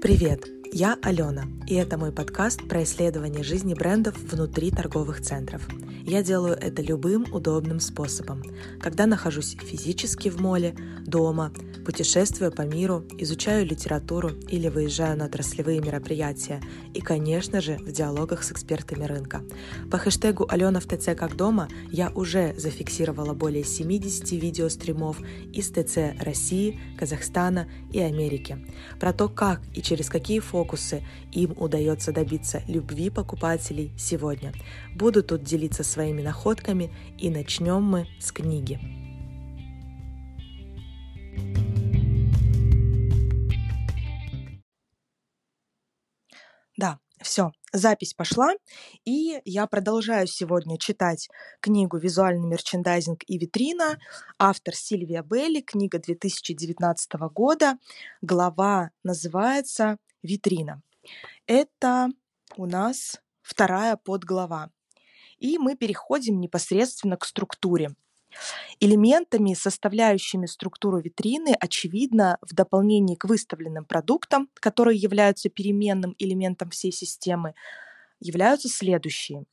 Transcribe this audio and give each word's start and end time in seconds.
Привет, 0.00 0.55
я 0.78 0.98
Алена, 1.00 1.46
и 1.66 1.74
это 1.74 1.96
мой 1.96 2.12
подкаст 2.12 2.68
про 2.68 2.82
исследование 2.82 3.42
жизни 3.42 3.72
брендов 3.72 4.14
внутри 4.18 4.70
торговых 4.70 5.22
центров. 5.22 5.66
Я 6.04 6.22
делаю 6.22 6.54
это 6.54 6.82
любым 6.82 7.24
удобным 7.32 7.80
способом, 7.80 8.42
когда 8.78 9.06
нахожусь 9.06 9.56
физически 9.58 10.28
в 10.28 10.38
моле, 10.38 10.76
дома, 11.06 11.50
путешествую 11.86 12.52
по 12.52 12.62
миру, 12.62 13.04
изучаю 13.16 13.64
литературу 13.64 14.32
или 14.48 14.68
выезжаю 14.68 15.16
на 15.16 15.24
отраслевые 15.24 15.80
мероприятия 15.80 16.60
и, 16.92 17.00
конечно 17.00 17.62
же, 17.62 17.76
в 17.78 17.90
диалогах 17.90 18.42
с 18.42 18.52
экспертами 18.52 19.04
рынка. 19.04 19.42
По 19.90 19.96
хэштегу 19.96 20.46
«Алена 20.46 20.80
в 20.80 20.84
ТЦ 20.84 21.16
как 21.16 21.36
дома» 21.36 21.68
я 21.90 22.10
уже 22.10 22.54
зафиксировала 22.58 23.32
более 23.32 23.64
70 23.64 24.30
видеостримов 24.32 25.20
из 25.54 25.70
ТЦ 25.70 26.20
России, 26.20 26.78
Казахстана 26.98 27.66
и 27.92 28.00
Америки 28.00 28.58
про 29.00 29.14
то, 29.14 29.30
как 29.30 29.62
и 29.74 29.80
через 29.80 30.10
какие 30.10 30.40
фокусы 30.40 30.65
им 31.32 31.54
удается 31.56 32.12
добиться 32.12 32.62
любви 32.66 33.10
покупателей 33.10 33.92
сегодня. 33.98 34.52
Буду 34.94 35.22
тут 35.22 35.42
делиться 35.42 35.84
своими 35.84 36.22
находками 36.22 36.92
и 37.18 37.30
начнем 37.30 37.82
мы 37.82 38.06
с 38.20 38.32
книги. 38.32 38.80
Да, 46.76 46.98
все, 47.22 47.52
запись 47.72 48.12
пошла, 48.12 48.52
и 49.06 49.40
я 49.46 49.66
продолжаю 49.66 50.26
сегодня 50.26 50.78
читать 50.78 51.28
книгу 51.60 51.96
«Визуальный 51.96 52.46
мерчендайзинг 52.46 53.22
и 53.26 53.38
витрина», 53.38 53.98
автор 54.38 54.74
Сильвия 54.74 55.22
Белли, 55.22 55.62
книга 55.62 55.98
2019 55.98 57.12
года, 57.32 57.78
глава 58.20 58.90
называется 59.02 59.96
«Витрина». 60.22 60.82
Это 61.46 62.08
у 62.56 62.66
нас 62.66 63.20
вторая 63.42 63.96
подглава. 63.96 64.70
И 65.38 65.58
мы 65.58 65.76
переходим 65.76 66.40
непосредственно 66.40 67.16
к 67.16 67.24
структуре. 67.24 67.90
Элементами, 68.80 69.54
составляющими 69.54 70.46
структуру 70.46 71.00
витрины, 71.00 71.54
очевидно, 71.58 72.38
в 72.42 72.54
дополнении 72.54 73.14
к 73.14 73.24
выставленным 73.24 73.84
продуктам, 73.84 74.50
которые 74.54 74.98
являются 74.98 75.48
переменным 75.48 76.14
элементом 76.18 76.70
всей 76.70 76.92
системы, 76.92 77.54
являются 78.20 78.68
следующие. 78.68 79.44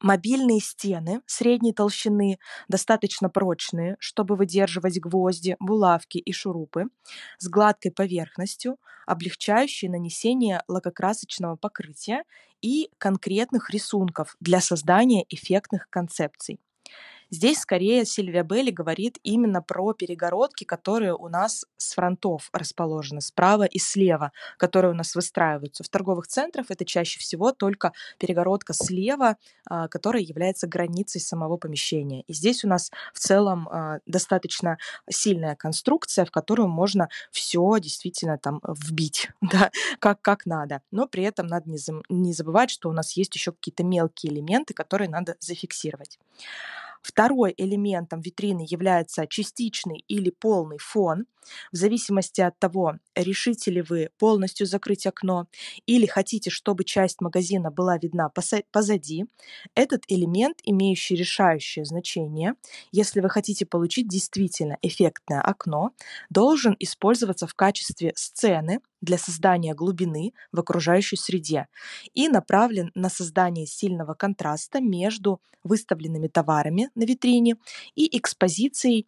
Мобильные 0.00 0.60
стены 0.60 1.20
средней 1.26 1.72
толщины, 1.72 2.38
достаточно 2.68 3.28
прочные, 3.28 3.96
чтобы 3.98 4.36
выдерживать 4.36 5.00
гвозди, 5.00 5.56
булавки 5.60 6.18
и 6.18 6.32
шурупы, 6.32 6.84
с 7.38 7.48
гладкой 7.48 7.90
поверхностью, 7.92 8.76
облегчающие 9.06 9.90
нанесение 9.90 10.62
лакокрасочного 10.68 11.56
покрытия 11.56 12.24
и 12.60 12.90
конкретных 12.98 13.70
рисунков 13.70 14.36
для 14.40 14.60
создания 14.60 15.24
эффектных 15.28 15.88
концепций. 15.90 16.60
Здесь 17.30 17.58
скорее 17.58 18.04
Сильвия 18.04 18.42
Белли 18.42 18.70
говорит 18.70 19.18
именно 19.22 19.62
про 19.62 19.92
перегородки, 19.92 20.64
которые 20.64 21.14
у 21.14 21.28
нас 21.28 21.64
с 21.76 21.94
фронтов 21.94 22.50
расположены, 22.52 23.20
справа 23.20 23.64
и 23.64 23.78
слева, 23.78 24.32
которые 24.58 24.92
у 24.92 24.94
нас 24.94 25.14
выстраиваются. 25.14 25.84
В 25.84 25.88
торговых 25.88 26.26
центрах 26.26 26.66
это 26.70 26.84
чаще 26.84 27.18
всего 27.18 27.52
только 27.52 27.92
перегородка 28.18 28.72
слева, 28.72 29.36
а, 29.68 29.88
которая 29.88 30.22
является 30.22 30.66
границей 30.66 31.20
самого 31.20 31.56
помещения. 31.56 32.22
И 32.26 32.32
здесь 32.32 32.64
у 32.64 32.68
нас 32.68 32.90
в 33.12 33.18
целом 33.18 33.68
а, 33.68 33.98
достаточно 34.06 34.78
сильная 35.08 35.56
конструкция, 35.56 36.24
в 36.24 36.30
которую 36.30 36.68
можно 36.68 37.08
все 37.30 37.78
действительно 37.78 38.38
там 38.38 38.60
вбить, 38.66 39.30
да, 39.40 39.70
как, 39.98 40.20
как 40.22 40.46
надо. 40.46 40.82
Но 40.90 41.06
при 41.06 41.24
этом 41.24 41.46
надо 41.46 41.70
не 42.08 42.32
забывать, 42.32 42.70
что 42.70 42.88
у 42.88 42.92
нас 42.92 43.16
есть 43.16 43.34
еще 43.34 43.52
какие-то 43.52 43.84
мелкие 43.84 44.32
элементы, 44.32 44.74
которые 44.74 45.08
надо 45.08 45.36
зафиксировать. 45.40 46.18
Второй 47.04 47.52
элементом 47.58 48.22
витрины 48.22 48.64
является 48.66 49.26
частичный 49.26 50.02
или 50.08 50.30
полный 50.30 50.78
фон, 50.78 51.26
в 51.70 51.76
зависимости 51.76 52.40
от 52.40 52.58
того, 52.58 52.94
решите 53.14 53.70
ли 53.70 53.82
вы 53.82 54.08
полностью 54.18 54.66
закрыть 54.66 55.06
окно 55.06 55.46
или 55.84 56.06
хотите, 56.06 56.48
чтобы 56.48 56.84
часть 56.84 57.20
магазина 57.20 57.70
была 57.70 57.98
видна 57.98 58.30
позади. 58.72 59.26
Этот 59.74 60.04
элемент, 60.08 60.60
имеющий 60.64 61.14
решающее 61.14 61.84
значение, 61.84 62.54
если 62.90 63.20
вы 63.20 63.28
хотите 63.28 63.66
получить 63.66 64.08
действительно 64.08 64.78
эффектное 64.80 65.42
окно, 65.42 65.90
должен 66.30 66.74
использоваться 66.78 67.46
в 67.46 67.52
качестве 67.54 68.12
сцены 68.16 68.80
для 69.04 69.18
создания 69.18 69.74
глубины 69.74 70.32
в 70.52 70.60
окружающей 70.60 71.16
среде 71.16 71.68
и 72.14 72.28
направлен 72.28 72.90
на 72.94 73.08
создание 73.08 73.66
сильного 73.66 74.14
контраста 74.14 74.80
между 74.80 75.40
выставленными 75.62 76.28
товарами 76.28 76.90
на 76.94 77.04
витрине 77.04 77.56
и 77.94 78.16
экспозицией 78.16 79.06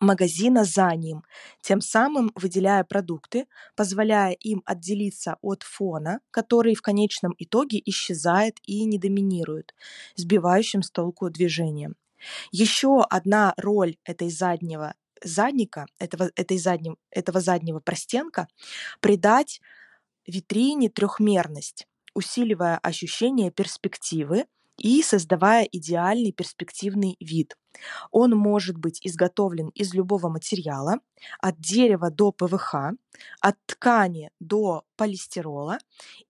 магазина 0.00 0.64
за 0.64 0.94
ним, 0.94 1.22
тем 1.60 1.80
самым 1.80 2.32
выделяя 2.34 2.84
продукты, 2.84 3.46
позволяя 3.76 4.32
им 4.32 4.62
отделиться 4.64 5.36
от 5.42 5.62
фона, 5.62 6.20
который 6.30 6.74
в 6.74 6.82
конечном 6.82 7.34
итоге 7.38 7.80
исчезает 7.84 8.58
и 8.64 8.84
не 8.84 8.98
доминирует, 8.98 9.74
сбивающим 10.16 10.82
с 10.82 10.90
толку 10.90 11.30
движением. 11.30 11.96
Еще 12.50 13.02
одна 13.02 13.54
роль 13.56 13.96
этой 14.04 14.30
заднего 14.30 14.94
задника, 15.22 15.86
этого, 15.98 16.30
этой 16.36 16.58
задним, 16.58 16.98
этого 17.10 17.40
заднего 17.40 17.80
простенка, 17.80 18.48
придать 19.00 19.60
витрине 20.26 20.88
трехмерность, 20.90 21.86
усиливая 22.14 22.78
ощущение 22.78 23.50
перспективы 23.50 24.46
и 24.78 25.02
создавая 25.02 25.64
идеальный 25.64 26.32
перспективный 26.32 27.16
вид. 27.20 27.56
Он 28.10 28.32
может 28.32 28.76
быть 28.76 29.00
изготовлен 29.02 29.68
из 29.68 29.94
любого 29.94 30.28
материала, 30.28 31.00
от 31.40 31.58
дерева 31.58 32.10
до 32.10 32.32
ПВХ, 32.32 32.74
от 33.40 33.56
ткани 33.66 34.30
до 34.40 34.84
полистирола, 34.96 35.78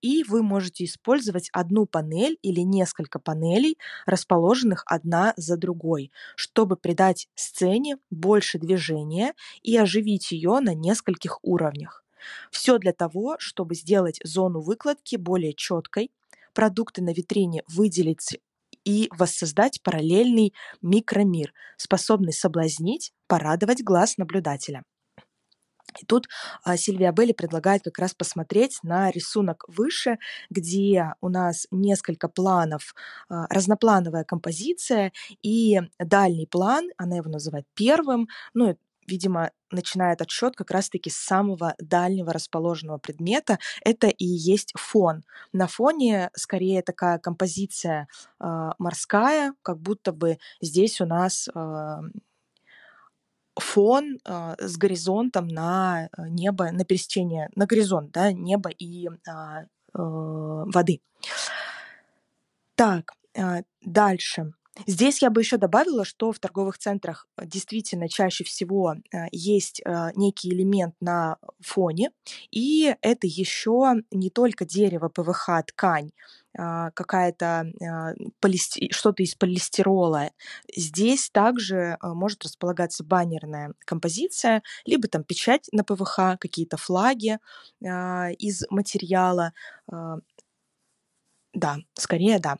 и 0.00 0.24
вы 0.24 0.42
можете 0.42 0.84
использовать 0.84 1.50
одну 1.52 1.86
панель 1.86 2.38
или 2.42 2.60
несколько 2.60 3.18
панелей, 3.18 3.78
расположенных 4.06 4.84
одна 4.86 5.34
за 5.36 5.56
другой, 5.56 6.12
чтобы 6.36 6.76
придать 6.76 7.28
сцене 7.34 7.98
больше 8.10 8.58
движения 8.58 9.34
и 9.62 9.76
оживить 9.76 10.32
ее 10.32 10.60
на 10.60 10.74
нескольких 10.74 11.38
уровнях. 11.42 12.04
Все 12.50 12.78
для 12.78 12.92
того, 12.92 13.36
чтобы 13.38 13.74
сделать 13.74 14.20
зону 14.24 14.60
выкладки 14.60 15.16
более 15.16 15.54
четкой, 15.54 16.10
продукты 16.54 17.02
на 17.02 17.12
витрине 17.12 17.62
выделить 17.68 18.38
и 18.86 19.10
воссоздать 19.10 19.82
параллельный 19.82 20.54
микромир, 20.80 21.52
способный 21.76 22.32
соблазнить, 22.32 23.12
порадовать 23.26 23.82
глаз 23.82 24.16
наблюдателя. 24.16 24.84
И 26.00 26.06
тут 26.06 26.28
а, 26.62 26.76
Сильвия 26.76 27.12
Белли 27.12 27.32
предлагает 27.32 27.82
как 27.82 27.98
раз 27.98 28.14
посмотреть 28.14 28.78
на 28.82 29.10
рисунок 29.10 29.64
выше, 29.68 30.18
где 30.50 31.12
у 31.20 31.28
нас 31.28 31.66
несколько 31.70 32.28
планов, 32.28 32.94
а, 33.28 33.46
разноплановая 33.48 34.24
композиция, 34.24 35.12
и 35.42 35.80
дальний 35.98 36.46
план, 36.46 36.88
она 36.96 37.16
его 37.16 37.30
называет 37.30 37.64
первым, 37.74 38.28
ну, 38.54 38.76
видимо, 39.06 39.50
начинает 39.70 40.20
отсчет 40.22 40.56
как 40.56 40.70
раз-таки 40.70 41.10
с 41.10 41.16
самого 41.16 41.74
дальнего 41.78 42.32
расположенного 42.32 42.98
предмета. 42.98 43.58
Это 43.84 44.08
и 44.08 44.24
есть 44.24 44.72
фон. 44.76 45.24
На 45.52 45.66
фоне 45.66 46.30
скорее 46.34 46.82
такая 46.82 47.18
композиция 47.18 48.08
э, 48.40 48.70
морская, 48.78 49.54
как 49.62 49.80
будто 49.80 50.12
бы 50.12 50.38
здесь 50.60 51.00
у 51.00 51.06
нас 51.06 51.48
э, 51.54 51.96
фон 53.58 54.18
э, 54.24 54.54
с 54.58 54.76
горизонтом 54.76 55.48
на 55.48 56.08
небо, 56.18 56.70
на 56.70 56.84
пересечение, 56.84 57.50
на 57.54 57.66
горизонт, 57.66 58.12
да, 58.12 58.32
неба 58.32 58.70
и 58.70 59.08
э, 59.08 59.10
э, 59.30 59.66
воды. 59.94 61.00
Так, 62.74 63.12
э, 63.34 63.62
дальше. 63.80 64.52
Здесь 64.86 65.22
я 65.22 65.30
бы 65.30 65.40
еще 65.40 65.56
добавила, 65.56 66.04
что 66.04 66.32
в 66.32 66.38
торговых 66.38 66.78
центрах 66.78 67.26
э, 67.36 67.46
действительно 67.46 68.08
чаще 68.08 68.44
всего 68.44 68.94
э, 68.94 69.26
есть 69.32 69.80
э, 69.84 70.10
некий 70.14 70.50
элемент 70.50 70.94
на 71.00 71.38
фоне, 71.60 72.10
и 72.50 72.94
это 73.00 73.26
еще 73.26 73.94
не 74.10 74.30
только 74.30 74.64
дерево, 74.64 75.08
ПВХ, 75.08 75.62
ткань, 75.66 76.10
а, 76.58 76.90
какая-то 76.92 77.66
а, 77.82 78.14
что-то 78.90 79.22
из 79.22 79.34
полистирола. 79.34 80.30
Здесь 80.74 81.30
также 81.30 81.98
может 82.02 82.44
располагаться 82.44 83.04
баннерная 83.04 83.74
композиция, 83.84 84.62
либо 84.86 85.08
там 85.08 85.22
печать 85.24 85.68
на 85.72 85.84
ПВХ, 85.84 86.38
какие-то 86.38 86.76
флаги 86.76 87.38
а, 87.84 88.30
из 88.30 88.64
материала. 88.70 89.52
Да, 91.52 91.78
скорее 91.94 92.38
да. 92.38 92.58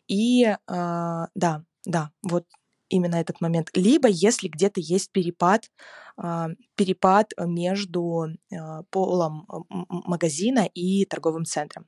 И 0.08 0.44
э, 0.46 0.58
да, 0.68 1.64
да, 1.86 2.12
вот 2.22 2.46
именно 2.94 3.16
этот 3.16 3.42
момент, 3.42 3.70
либо 3.74 4.08
если 4.08 4.48
где-то 4.48 4.80
есть 4.80 5.12
перепад, 5.12 5.70
а, 6.18 6.50
перепад 6.76 7.32
между 7.38 8.28
а, 8.52 8.84
полом 8.90 9.48
магазина 9.90 10.70
и 10.74 11.06
торговым 11.06 11.46
центром. 11.46 11.86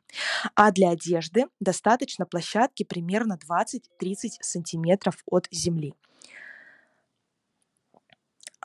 А 0.55 0.71
для 0.71 0.89
одежды 0.91 1.45
достаточно 1.59 2.25
площадки 2.25 2.83
примерно 2.83 3.37
20-30 3.37 3.83
сантиметров 4.41 5.15
от 5.25 5.47
земли. 5.51 5.93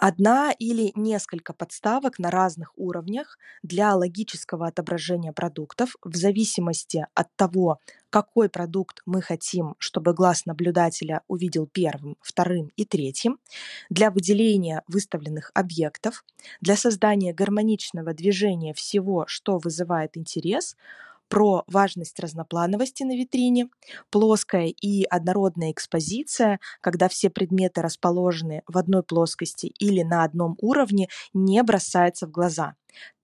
Одна 0.03 0.51
или 0.59 0.93
несколько 0.95 1.53
подставок 1.53 2.19
на 2.19 2.31
разных 2.31 2.73
уровнях 2.79 3.37
для 3.63 3.95
логического 3.95 4.67
отображения 4.67 5.31
продуктов 5.35 5.95
в 6.03 6.17
зависимости 6.17 7.07
от 7.13 7.29
того, 7.37 7.81
какой 8.09 8.49
продукт 8.49 9.03
мы 9.05 9.21
хотим, 9.21 9.75
чтобы 9.77 10.15
глаз 10.15 10.47
наблюдателя 10.47 11.21
увидел 11.29 11.67
первым, 11.67 12.17
вторым 12.23 12.71
и 12.77 12.87
третьим, 12.87 13.41
для 13.91 14.11
выделения 14.11 14.83
выставленных 14.89 15.51
объектов, 15.53 16.25
для 16.63 16.77
создания 16.77 17.35
гармоничного 17.35 18.15
движения 18.15 18.73
всего, 18.73 19.27
что 19.27 19.59
вызывает 19.59 20.17
интерес– 20.17 20.79
про 21.31 21.63
важность 21.69 22.19
разноплановости 22.21 23.05
на 23.05 23.17
витрине, 23.17 23.69
плоская 24.11 24.67
и 24.67 25.05
однородная 25.05 25.71
экспозиция, 25.71 26.59
когда 26.83 27.09
все 27.09 27.31
предметы 27.31 27.81
расположены 27.81 28.63
в 28.67 28.77
одной 28.77 29.05
плоскости 29.05 29.67
или 29.79 30.03
на 30.03 30.25
одном 30.25 30.57
уровне, 30.61 31.09
не 31.33 31.63
бросается 31.63 32.27
в 32.27 32.33
глаза. 32.33 32.75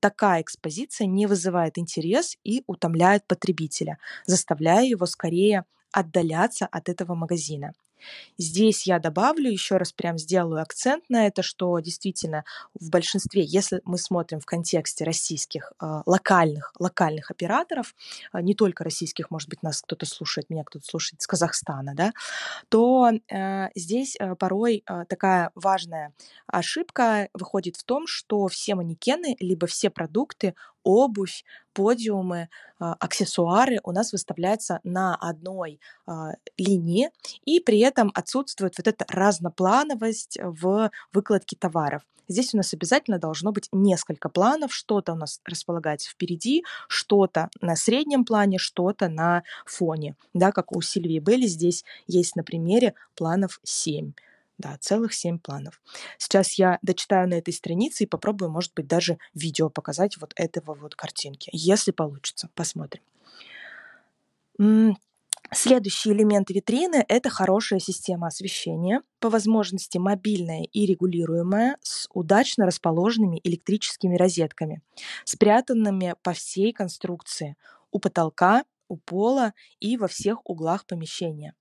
Такая 0.00 0.40
экспозиция 0.40 1.08
не 1.08 1.26
вызывает 1.26 1.78
интерес 1.78 2.36
и 2.44 2.62
утомляет 2.68 3.26
потребителя, 3.26 3.98
заставляя 4.24 4.84
его 4.84 5.04
скорее 5.06 5.64
отдаляться 5.90 6.66
от 6.66 6.88
этого 6.88 7.14
магазина. 7.14 7.72
Здесь 8.38 8.86
я 8.86 8.98
добавлю, 8.98 9.50
еще 9.50 9.76
раз 9.76 9.92
прям 9.92 10.18
сделаю 10.18 10.62
акцент 10.62 11.04
на 11.08 11.26
это, 11.26 11.42
что 11.42 11.78
действительно 11.80 12.44
в 12.78 12.90
большинстве, 12.90 13.42
если 13.42 13.80
мы 13.84 13.98
смотрим 13.98 14.40
в 14.40 14.46
контексте 14.46 15.04
российских 15.04 15.72
э, 15.80 16.02
локальных, 16.06 16.72
локальных 16.78 17.30
операторов, 17.30 17.94
э, 18.32 18.40
не 18.40 18.54
только 18.54 18.84
российских, 18.84 19.30
может 19.30 19.48
быть, 19.48 19.62
нас 19.62 19.82
кто-то 19.82 20.06
слушает, 20.06 20.50
меня 20.50 20.64
кто-то 20.64 20.84
слушает 20.86 21.20
из 21.20 21.26
Казахстана, 21.26 21.94
да, 21.94 22.12
то 22.68 23.10
э, 23.10 23.68
здесь 23.74 24.16
э, 24.18 24.34
порой 24.36 24.82
э, 24.86 25.04
такая 25.08 25.50
важная 25.54 26.12
ошибка 26.46 27.28
выходит 27.32 27.76
в 27.76 27.84
том, 27.84 28.06
что 28.06 28.48
все 28.48 28.74
манекены, 28.74 29.36
либо 29.40 29.66
все 29.66 29.90
продукты 29.90 30.54
обувь, 30.86 31.44
подиумы, 31.72 32.48
а, 32.78 32.94
аксессуары 32.94 33.80
у 33.82 33.90
нас 33.92 34.12
выставляются 34.12 34.80
на 34.84 35.16
одной 35.16 35.80
а, 36.06 36.34
линии, 36.56 37.10
и 37.44 37.58
при 37.58 37.80
этом 37.96 38.12
отсутствует 38.14 38.76
вот 38.76 38.86
эта 38.86 39.04
разноплановость 39.08 40.38
в 40.42 40.90
выкладке 41.12 41.56
товаров. 41.56 42.02
Здесь 42.28 42.54
у 42.54 42.56
нас 42.56 42.74
обязательно 42.74 43.18
должно 43.18 43.52
быть 43.52 43.68
несколько 43.72 44.28
планов, 44.28 44.74
что-то 44.74 45.12
у 45.12 45.16
нас 45.16 45.40
располагается 45.44 46.10
впереди, 46.10 46.64
что-то 46.88 47.48
на 47.60 47.76
среднем 47.76 48.24
плане, 48.24 48.58
что-то 48.58 49.08
на 49.08 49.44
фоне, 49.64 50.16
да, 50.34 50.50
как 50.50 50.76
у 50.76 50.82
Сильвии 50.82 51.20
Белли 51.20 51.46
здесь 51.46 51.84
есть 52.08 52.34
на 52.34 52.42
примере 52.42 52.94
планов 53.14 53.60
7. 53.62 54.12
Да, 54.58 54.78
целых 54.80 55.12
семь 55.12 55.38
планов. 55.38 55.82
Сейчас 56.16 56.54
я 56.54 56.78
дочитаю 56.80 57.28
на 57.28 57.34
этой 57.34 57.52
странице 57.52 58.04
и 58.04 58.06
попробую, 58.06 58.50
может 58.50 58.72
быть, 58.74 58.86
даже 58.86 59.18
видео 59.34 59.68
показать 59.68 60.16
вот 60.16 60.32
этого 60.34 60.72
вот 60.74 60.94
картинки. 60.96 61.50
Если 61.52 61.90
получится, 61.90 62.48
посмотрим. 62.54 63.02
Следующий 65.52 66.10
элемент 66.10 66.50
витрины– 66.50 67.04
это 67.08 67.30
хорошая 67.30 67.78
система 67.78 68.26
освещения, 68.26 69.02
по 69.20 69.30
возможности 69.30 69.96
мобильная 69.98 70.64
и 70.64 70.86
регулируемая, 70.86 71.76
с 71.82 72.08
удачно 72.12 72.66
расположенными 72.66 73.40
электрическими 73.44 74.16
розетками, 74.16 74.82
спрятанными 75.24 76.14
по 76.22 76.32
всей 76.32 76.72
конструкции, 76.72 77.56
у 77.92 78.00
потолка, 78.00 78.64
у 78.88 78.96
пола 78.96 79.54
и 79.78 79.96
во 79.96 80.08
всех 80.08 80.40
углах 80.44 80.84
помещения. 80.84 81.54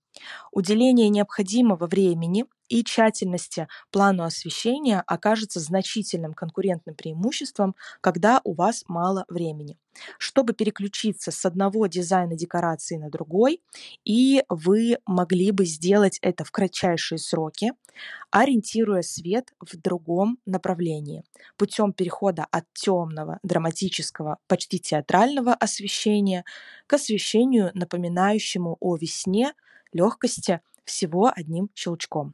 Уделение 0.52 1.10
необходимого 1.10 1.88
времени 1.88 2.46
и 2.70 2.84
тщательности 2.84 3.68
плану 3.92 4.24
освещения 4.24 5.04
окажется 5.06 5.60
значительным 5.60 6.34
конкурентным 6.34 6.96
преимуществом, 6.96 7.76
когда 8.02 8.42
у 8.44 8.54
вас 8.54 8.84
мало 8.88 9.26
времени. 9.30 9.78
Чтобы 10.20 10.54
переключиться 10.54 11.32
с 11.32 11.46
одного 11.46 11.88
дизайна 11.88 12.36
декорации 12.36 12.98
на 12.98 13.10
другой, 13.10 13.62
и 14.04 14.44
вы 14.50 14.98
могли 15.06 15.52
бы 15.52 15.66
сделать 15.66 16.20
это 16.22 16.44
в 16.44 16.52
кратчайшие 16.52 17.18
сроки, 17.18 17.72
ориентируя 18.32 19.02
свет 19.02 19.54
в 19.60 19.78
другом 19.78 20.40
направлении, 20.46 21.24
путем 21.58 21.94
перехода 21.94 22.46
от 22.52 22.66
темного, 22.74 23.40
драматического, 23.44 24.38
почти 24.48 24.80
театрального 24.80 25.54
освещения 25.54 26.44
к 26.88 26.94
освещению, 26.94 27.72
напоминающему 27.74 28.78
о 28.80 28.98
весне, 28.98 29.54
легкости 29.94 30.62
всего 30.84 31.32
одним 31.34 31.70
щелчком. 31.74 32.34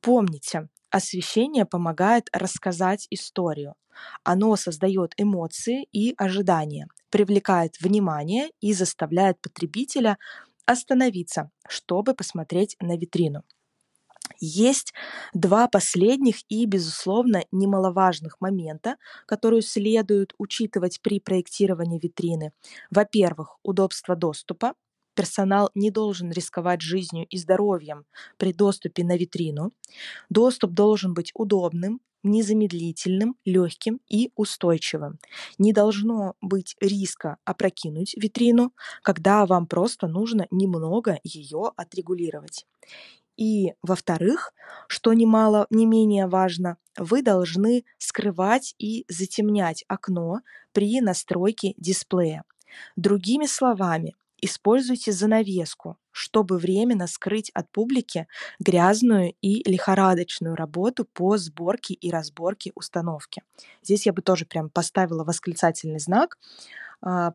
Помните, 0.00 0.68
освещение 0.90 1.64
помогает 1.64 2.28
рассказать 2.32 3.06
историю. 3.10 3.74
Оно 4.24 4.56
создает 4.56 5.12
эмоции 5.16 5.88
и 5.92 6.14
ожидания, 6.16 6.86
привлекает 7.10 7.80
внимание 7.80 8.50
и 8.60 8.72
заставляет 8.72 9.40
потребителя 9.40 10.18
остановиться, 10.66 11.50
чтобы 11.66 12.14
посмотреть 12.14 12.76
на 12.80 12.96
витрину. 12.96 13.42
Есть 14.40 14.92
два 15.34 15.68
последних 15.68 16.36
и, 16.48 16.66
безусловно, 16.66 17.44
немаловажных 17.50 18.40
момента, 18.40 18.96
которые 19.26 19.62
следует 19.62 20.32
учитывать 20.38 21.00
при 21.02 21.18
проектировании 21.18 21.98
витрины. 21.98 22.52
Во-первых, 22.90 23.58
удобство 23.62 24.14
доступа. 24.14 24.74
Персонал 25.18 25.72
не 25.74 25.90
должен 25.90 26.30
рисковать 26.30 26.80
жизнью 26.80 27.26
и 27.28 27.38
здоровьем 27.38 28.04
при 28.36 28.52
доступе 28.52 29.02
на 29.02 29.16
витрину. 29.16 29.72
Доступ 30.30 30.70
должен 30.70 31.12
быть 31.12 31.32
удобным, 31.34 32.00
незамедлительным, 32.22 33.34
легким 33.44 33.98
и 34.08 34.30
устойчивым. 34.36 35.18
Не 35.58 35.72
должно 35.72 36.34
быть 36.40 36.76
риска 36.80 37.38
опрокинуть 37.44 38.14
витрину, 38.16 38.72
когда 39.02 39.44
вам 39.44 39.66
просто 39.66 40.06
нужно 40.06 40.46
немного 40.52 41.18
ее 41.24 41.72
отрегулировать. 41.76 42.64
И, 43.36 43.72
во-вторых, 43.82 44.52
что 44.86 45.12
немало, 45.14 45.66
не 45.70 45.84
менее 45.86 46.28
важно, 46.28 46.76
вы 46.96 47.22
должны 47.22 47.84
скрывать 47.98 48.76
и 48.78 49.04
затемнять 49.08 49.84
окно 49.88 50.42
при 50.70 51.00
настройке 51.00 51.74
дисплея. 51.76 52.44
Другими 52.94 53.46
словами, 53.46 54.14
Используйте 54.40 55.12
занавеску, 55.12 55.96
чтобы 56.12 56.58
временно 56.58 57.06
скрыть 57.08 57.50
от 57.54 57.70
публики 57.72 58.28
грязную 58.60 59.34
и 59.40 59.68
лихорадочную 59.68 60.54
работу 60.54 61.04
по 61.04 61.36
сборке 61.38 61.94
и 61.94 62.10
разборке 62.10 62.72
установки. 62.74 63.42
Здесь 63.82 64.06
я 64.06 64.12
бы 64.12 64.22
тоже 64.22 64.46
прям 64.46 64.70
поставила 64.70 65.24
восклицательный 65.24 65.98
знак, 65.98 66.38
а, 67.02 67.34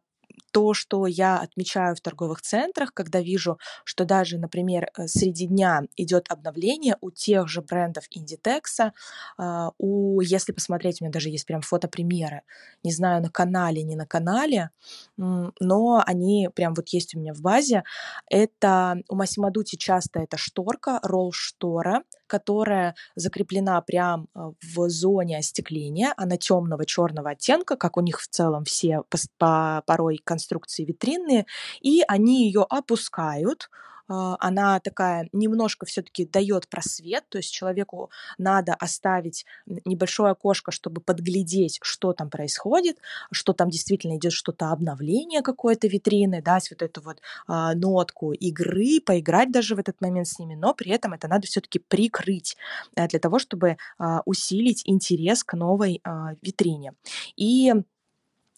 то, 0.52 0.74
что 0.74 1.08
я 1.08 1.40
отмечаю 1.40 1.96
в 1.96 2.02
торговых 2.02 2.42
центрах, 2.42 2.94
когда 2.94 3.22
вижу, 3.22 3.58
что 3.84 4.06
даже, 4.06 4.38
например, 4.38 4.90
э, 4.98 5.08
среди 5.08 5.48
дня 5.48 5.82
идет 5.96 6.26
обновление 6.30 6.98
у 7.02 7.12
тех 7.12 7.48
же 7.48 7.62
брендов 7.62 8.06
Inditex, 8.16 8.92
а, 9.38 9.72
у, 9.78 10.22
если 10.22 10.52
посмотреть, 10.52 11.02
у 11.02 11.06
меня 11.06 11.12
даже 11.12 11.30
есть 11.30 11.46
прям 11.46 11.62
фотопримеры, 11.62 12.42
не 12.84 12.92
знаю, 12.92 13.22
на 13.22 13.30
канале, 13.30 13.84
не 13.84 13.96
на 13.96 14.06
канале, 14.06 14.70
но 15.18 16.04
они 16.06 16.50
прям 16.54 16.74
вот 16.74 16.90
есть 16.90 17.16
у 17.16 17.20
меня 17.20 17.34
в 17.34 17.42
базе. 17.42 17.84
Это 18.30 18.98
у 19.10 19.16
Массимо 19.16 19.52
часто 19.78 20.20
это 20.20 20.38
шторка, 20.38 21.00
ролл-штора, 21.04 22.04
которая 22.28 22.96
закреплена 23.16 23.80
прям 23.82 24.28
э, 24.36 24.52
в 24.62 24.90
зоне 24.90 25.38
остекления, 25.38 26.14
она 26.18 26.38
темного 26.38 26.86
черного 26.86 27.32
оттенка, 27.32 27.76
как 27.76 27.98
у 27.98 28.02
них 28.02 28.20
в 28.20 28.28
целом 28.28 28.64
все 28.64 29.04
по 29.38 29.84
порой 29.86 30.18
конструкции 30.24 30.86
витринные, 30.86 31.46
и 31.82 32.04
они 32.08 32.46
ее 32.46 32.66
опускают, 32.70 33.70
а, 34.08 34.36
она 34.40 34.80
такая 34.80 35.30
немножко 35.32 35.86
все-таки 35.86 36.26
дает 36.26 36.68
просвет, 36.68 37.24
то 37.30 37.38
есть 37.38 37.54
человеку 37.54 38.12
надо 38.38 38.74
оставить 38.74 39.46
небольшое 39.86 40.32
окошко, 40.32 40.72
чтобы 40.72 41.02
подглядеть, 41.02 41.80
что 41.82 42.14
там 42.14 42.30
происходит, 42.30 42.98
что 43.32 43.54
там 43.54 43.70
действительно 43.70 44.18
идет 44.18 44.34
что-то 44.34 44.72
обновление 44.72 45.42
какой-то 45.42 45.88
витрины, 45.88 46.42
дать 46.42 46.70
вот 46.72 46.82
эту 46.82 47.02
вот 47.02 47.22
а, 47.48 47.74
нотку 47.76 48.34
игры, 48.34 49.00
поиграть 49.06 49.52
даже 49.52 49.76
в 49.76 49.80
этот 49.80 50.02
момент 50.02 50.28
с 50.28 50.40
ними, 50.40 50.56
но 50.56 50.74
при 50.74 50.92
этом 50.92 51.14
это 51.14 51.28
надо 51.28 51.48
все-таки 51.48 51.80
прикрыть 51.80 52.58
а, 52.96 53.08
для 53.08 53.20
того, 53.20 53.40
чтобы 53.40 53.78
а, 53.98 54.22
усилить 54.26 54.84
интерес 54.86 55.44
к 55.44 55.54
новой 55.54 56.02
а, 56.04 56.34
витрине. 56.42 56.94
И 57.36 57.74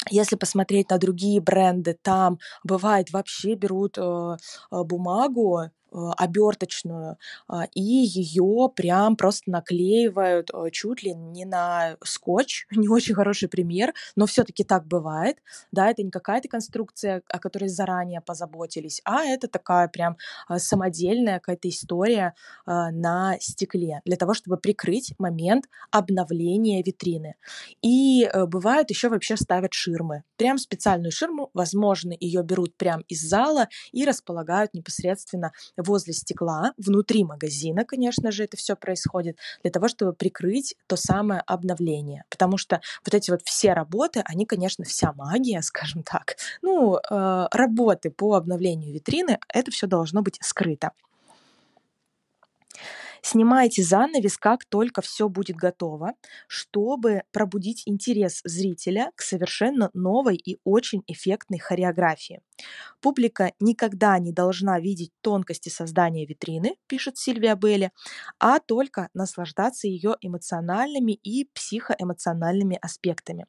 если 0.10 0.36
посмотреть 0.36 0.90
на 0.90 0.98
другие 0.98 1.42
бренды, 1.42 1.98
там 2.02 2.40
бывает 2.64 3.12
вообще 3.12 3.56
берут 3.56 3.98
э, 3.98 4.38
э 4.72 4.84
бумагу 4.84 5.72
оберточную, 6.18 7.18
а, 7.48 7.66
и 7.74 7.82
ее 7.82 8.70
прям 8.75 9.16
просто 9.16 9.50
наклеивают 9.50 10.50
э, 10.54 10.70
чуть 10.72 11.04
ли 11.04 11.14
не 11.14 11.46
на 11.46 11.98
скотч. 12.04 12.66
Не 12.75 12.90
очень 12.90 13.16
хороший 13.16 13.50
пример, 13.50 13.94
но 14.16 14.25
все-таки 14.25 14.64
так 14.64 14.86
бывает. 14.86 15.38
Да, 15.72 15.90
это 15.90 16.04
не 16.04 16.12
какая-то 16.12 16.48
конструкция, 16.48 17.22
о 17.30 17.40
которой 17.40 17.70
заранее 17.70 18.22
позаботились, 18.22 19.02
а 19.06 19.24
это 19.24 19.48
такая 19.48 19.88
прям 19.88 20.18
а, 20.48 20.60
самодельная 20.60 21.40
какая-то 21.40 21.70
история 21.70 22.34
на 22.66 23.38
стекле 23.40 24.02
для 24.06 24.18
того, 24.18 24.34
чтобы 24.34 24.58
прикрыть 24.58 25.14
момент 25.18 25.66
обновления 25.92 26.82
витрины. 26.84 27.36
И 27.82 28.24
э, 28.24 28.46
бывают 28.46 28.90
еще 28.90 29.10
вообще 29.10 29.38
ставят 29.38 29.74
ширмы. 29.74 30.24
Прям 30.38 30.58
специальную 30.58 31.12
ширму, 31.12 31.50
возможно, 31.54 32.14
ее 32.20 32.44
берут 32.44 32.75
прям 32.78 33.02
из 33.08 33.22
зала 33.22 33.68
и 33.92 34.06
располагают 34.06 34.74
непосредственно 34.74 35.52
возле 35.86 36.13
стекла, 36.13 36.74
внутри 36.77 37.24
магазина, 37.24 37.86
конечно 37.86 38.32
же, 38.32 38.44
это 38.44 38.58
все 38.58 38.75
происходит, 38.75 39.38
для 39.62 39.72
того, 39.72 39.88
чтобы 39.88 40.13
прикрыть 40.13 40.75
то 40.88 40.96
самое 40.96 41.42
обновление. 41.46 42.24
Потому 42.30 42.58
что 42.58 42.82
вот 43.06 43.13
эти 43.13 43.32
вот 43.32 43.42
все 43.44 43.74
работы, 43.74 44.22
они, 44.25 44.46
конечно, 44.46 44.84
вся 44.86 45.13
магия, 45.13 45.62
скажем 45.63 46.04
так, 46.04 46.36
ну, 46.62 46.98
э, 46.98 47.48
работы 47.51 48.10
по 48.12 48.36
обновлению 48.36 48.94
витрины, 48.94 49.39
это 49.54 49.72
все 49.72 49.88
должно 49.88 50.22
быть 50.22 50.38
скрыто. 50.42 50.92
Снимайте 53.27 53.82
занавес, 53.82 54.38
как 54.38 54.65
только 54.65 55.01
все 55.01 55.29
будет 55.29 55.55
готово, 55.55 56.13
чтобы 56.48 57.24
пробудить 57.32 57.82
интерес 57.88 58.41
зрителя 58.44 59.12
к 59.15 59.24
совершенно 59.24 59.89
новой 59.96 60.36
и 60.36 60.60
очень 60.63 61.01
эффектной 61.08 61.58
хореографии. 61.58 62.41
Публика 63.01 63.51
никогда 63.60 64.20
не 64.20 64.32
должна 64.32 64.79
видеть 64.79 65.12
тонкости 65.22 65.70
создания 65.70 66.27
витрины, 66.27 66.75
пишет 66.86 67.17
Сильвия 67.17 67.55
Белли, 67.55 67.89
а 68.38 68.60
только 68.60 69.10
наслаждаться 69.15 69.88
ее 69.88 70.17
эмоциональными 70.22 71.13
и 71.13 71.50
психоэмоциональными 71.51 72.77
аспектами. 72.79 73.48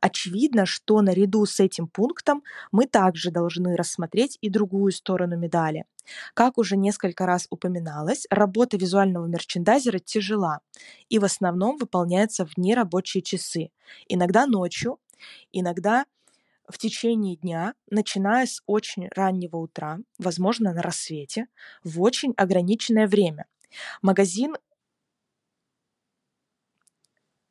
Очевидно, 0.00 0.64
что 0.64 1.00
наряду 1.02 1.44
с 1.44 1.58
этим 1.58 1.88
пунктом 1.88 2.44
мы 2.70 2.86
также 2.86 3.32
должны 3.32 3.74
рассмотреть 3.74 4.38
и 4.40 4.48
другую 4.48 4.92
сторону 4.92 5.36
медали. 5.36 5.86
Как 6.34 6.58
уже 6.58 6.76
несколько 6.76 7.26
раз 7.26 7.46
упоминалось, 7.50 8.26
работа 8.30 8.76
визуального 8.76 9.26
мерчендайзера 9.26 9.98
тяжела 9.98 10.60
и 11.08 11.18
в 11.18 11.24
основном 11.24 11.76
выполняется 11.76 12.46
в 12.46 12.56
нерабочие 12.56 13.22
часы, 13.22 13.70
иногда 14.08 14.46
ночью, 14.46 14.98
иногда 15.52 16.06
в 16.68 16.76
течение 16.78 17.36
дня, 17.36 17.74
начиная 17.90 18.46
с 18.46 18.62
очень 18.66 19.08
раннего 19.14 19.56
утра, 19.56 19.98
возможно, 20.18 20.74
на 20.74 20.82
рассвете, 20.82 21.46
в 21.82 22.00
очень 22.02 22.34
ограниченное 22.36 23.06
время. 23.06 23.46
Магазин 24.02 24.56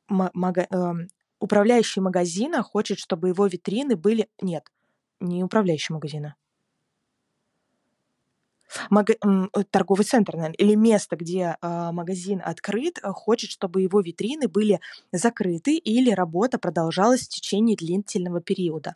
мага, 0.07 0.67
э, 0.69 0.93
управляющий 1.39 1.99
магазина 1.99 2.63
хочет, 2.63 2.99
чтобы 2.99 3.29
его 3.29 3.47
витрины 3.47 3.95
были... 3.95 4.29
Нет, 4.41 4.65
не 5.19 5.43
управляющий 5.43 5.93
магазина 5.93 6.27
мага- 6.27 6.46
торговый 9.71 10.05
центр, 10.05 10.37
или 10.57 10.75
место, 10.75 11.15
где 11.15 11.57
э, 11.61 11.91
магазин 11.91 12.41
открыт, 12.43 12.99
э, 13.01 13.09
хочет, 13.11 13.49
чтобы 13.49 13.81
его 13.81 14.01
витрины 14.01 14.47
были 14.47 14.79
закрыты 15.11 15.77
или 15.77 16.11
работа 16.11 16.59
продолжалась 16.59 17.21
в 17.21 17.29
течение 17.29 17.75
длительного 17.75 18.41
периода. 18.41 18.95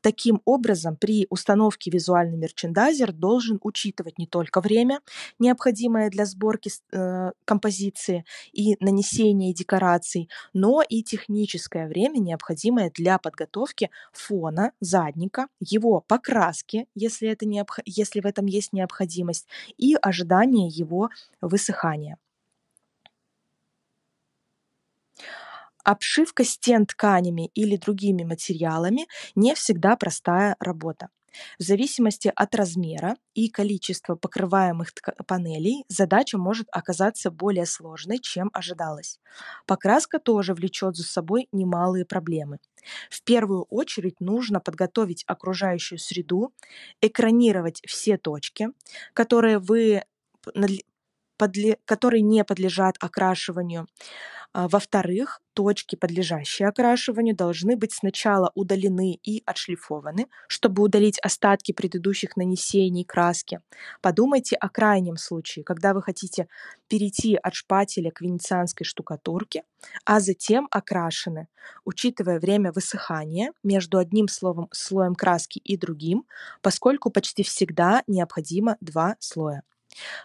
Таким 0.00 0.40
образом, 0.44 0.96
при 0.96 1.26
установке 1.30 1.90
визуальный 1.90 2.38
мерчендайзер 2.38 3.12
должен 3.12 3.58
учитывать 3.62 4.18
не 4.18 4.26
только 4.26 4.60
время, 4.60 5.00
необходимое 5.38 6.10
для 6.10 6.24
сборки 6.26 6.70
э, 6.92 7.32
композиции 7.44 8.24
и 8.52 8.76
нанесения 8.80 9.52
декораций, 9.52 10.28
но 10.52 10.82
и 10.82 11.02
техническое 11.02 11.86
время, 11.88 12.18
необходимое 12.18 12.90
для 12.90 13.18
подготовки 13.18 13.90
фона, 14.12 14.72
задника, 14.80 15.46
его 15.60 16.00
покраски, 16.00 16.86
если, 16.94 17.28
это 17.28 17.46
необх... 17.46 17.80
если 17.84 18.20
в 18.20 18.26
этом 18.26 18.46
есть 18.46 18.72
необходимость, 18.72 19.19
необходимость 19.20 19.46
и 19.78 19.96
ожидание 20.00 20.68
его 20.68 21.10
высыхания. 21.40 22.16
Обшивка 25.84 26.44
стен 26.44 26.86
тканями 26.86 27.50
или 27.54 27.76
другими 27.76 28.24
материалами 28.24 29.06
не 29.34 29.54
всегда 29.54 29.96
простая 29.96 30.56
работа. 30.60 31.08
В 31.58 31.62
зависимости 31.62 32.32
от 32.34 32.54
размера 32.54 33.16
и 33.34 33.48
количества 33.48 34.14
покрываемых 34.14 34.92
панелей 35.26 35.84
задача 35.88 36.38
может 36.38 36.68
оказаться 36.72 37.30
более 37.30 37.66
сложной, 37.66 38.18
чем 38.18 38.50
ожидалось. 38.52 39.20
Покраска 39.66 40.18
тоже 40.18 40.54
влечет 40.54 40.96
за 40.96 41.04
собой 41.04 41.48
немалые 41.52 42.04
проблемы. 42.04 42.58
В 43.10 43.22
первую 43.22 43.62
очередь 43.64 44.20
нужно 44.20 44.60
подготовить 44.60 45.24
окружающую 45.26 45.98
среду, 45.98 46.52
экранировать 47.00 47.82
все 47.86 48.16
точки, 48.16 48.68
которые, 49.12 49.58
вы, 49.58 50.02
которые 51.84 52.22
не 52.22 52.44
подлежат 52.44 52.96
окрашиванию, 53.00 53.86
во-вторых, 54.54 55.40
точки, 55.54 55.96
подлежащие 55.96 56.68
окрашиванию, 56.68 57.36
должны 57.36 57.76
быть 57.76 57.92
сначала 57.92 58.50
удалены 58.54 59.18
и 59.22 59.42
отшлифованы, 59.46 60.26
чтобы 60.48 60.82
удалить 60.82 61.18
остатки 61.20 61.72
предыдущих 61.72 62.36
нанесений 62.36 63.04
краски. 63.04 63.60
Подумайте 64.00 64.56
о 64.56 64.68
крайнем 64.68 65.16
случае, 65.16 65.64
когда 65.64 65.94
вы 65.94 66.02
хотите 66.02 66.48
перейти 66.88 67.36
от 67.36 67.54
шпателя 67.54 68.10
к 68.10 68.20
венецианской 68.20 68.84
штукатурке, 68.84 69.62
а 70.04 70.20
затем 70.20 70.66
окрашены, 70.70 71.48
учитывая 71.84 72.40
время 72.40 72.72
высыхания 72.72 73.52
между 73.62 73.98
одним 73.98 74.28
словом, 74.28 74.68
слоем 74.72 75.14
краски 75.14 75.58
и 75.58 75.76
другим, 75.76 76.26
поскольку 76.62 77.10
почти 77.10 77.42
всегда 77.42 78.02
необходимо 78.06 78.76
два 78.80 79.16
слоя. 79.20 79.62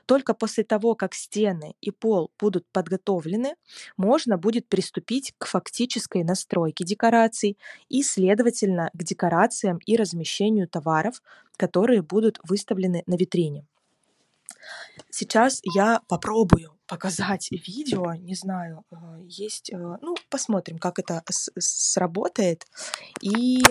Только 0.06 0.34
после 0.34 0.64
того, 0.64 0.96
как 0.96 1.14
стены 1.14 1.76
и 1.82 1.92
пол 1.92 2.32
будут 2.40 2.66
подготовлены, 2.72 3.56
можно 3.98 4.38
будет 4.38 4.68
приступить 4.68 5.34
к 5.38 5.46
фактической 5.46 6.24
настройке 6.24 6.84
декораций 6.84 7.58
и, 7.90 8.04
следовательно, 8.04 8.92
к 8.94 9.04
декорациям 9.04 9.80
и 9.86 9.96
размещению 9.96 10.68
товаров, 10.68 11.22
которые 11.58 12.02
будут 12.02 12.40
выставлены 12.44 13.04
на 13.08 13.16
витрине. 13.16 13.66
Сейчас 15.10 15.62
я 15.74 16.02
попробую 16.08 16.78
показать 16.88 17.50
видео, 17.52 18.14
не 18.14 18.36
знаю, 18.36 18.84
э, 18.92 18.96
есть, 19.28 19.72
э, 19.72 19.78
ну, 20.02 20.16
посмотрим, 20.30 20.78
как 20.78 21.00
это 21.00 21.24
сработает. 21.30 22.66
И 23.22 23.64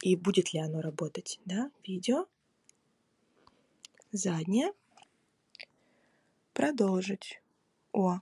и 0.00 0.16
будет 0.16 0.52
ли 0.52 0.60
оно 0.60 0.80
работать, 0.80 1.40
да, 1.44 1.70
видео, 1.86 2.26
заднее, 4.12 4.72
продолжить. 6.52 7.40
О, 7.92 8.20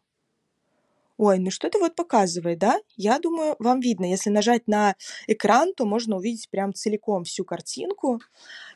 Ой, 1.18 1.38
ну 1.38 1.50
что-то 1.50 1.78
вот 1.78 1.94
показывает, 1.94 2.58
да? 2.58 2.78
Я 2.96 3.18
думаю, 3.18 3.56
вам 3.58 3.80
видно. 3.80 4.04
Если 4.04 4.28
нажать 4.28 4.68
на 4.68 4.96
экран, 5.26 5.72
то 5.74 5.86
можно 5.86 6.16
увидеть 6.16 6.50
прям 6.50 6.74
целиком 6.74 7.24
всю 7.24 7.42
картинку. 7.42 8.20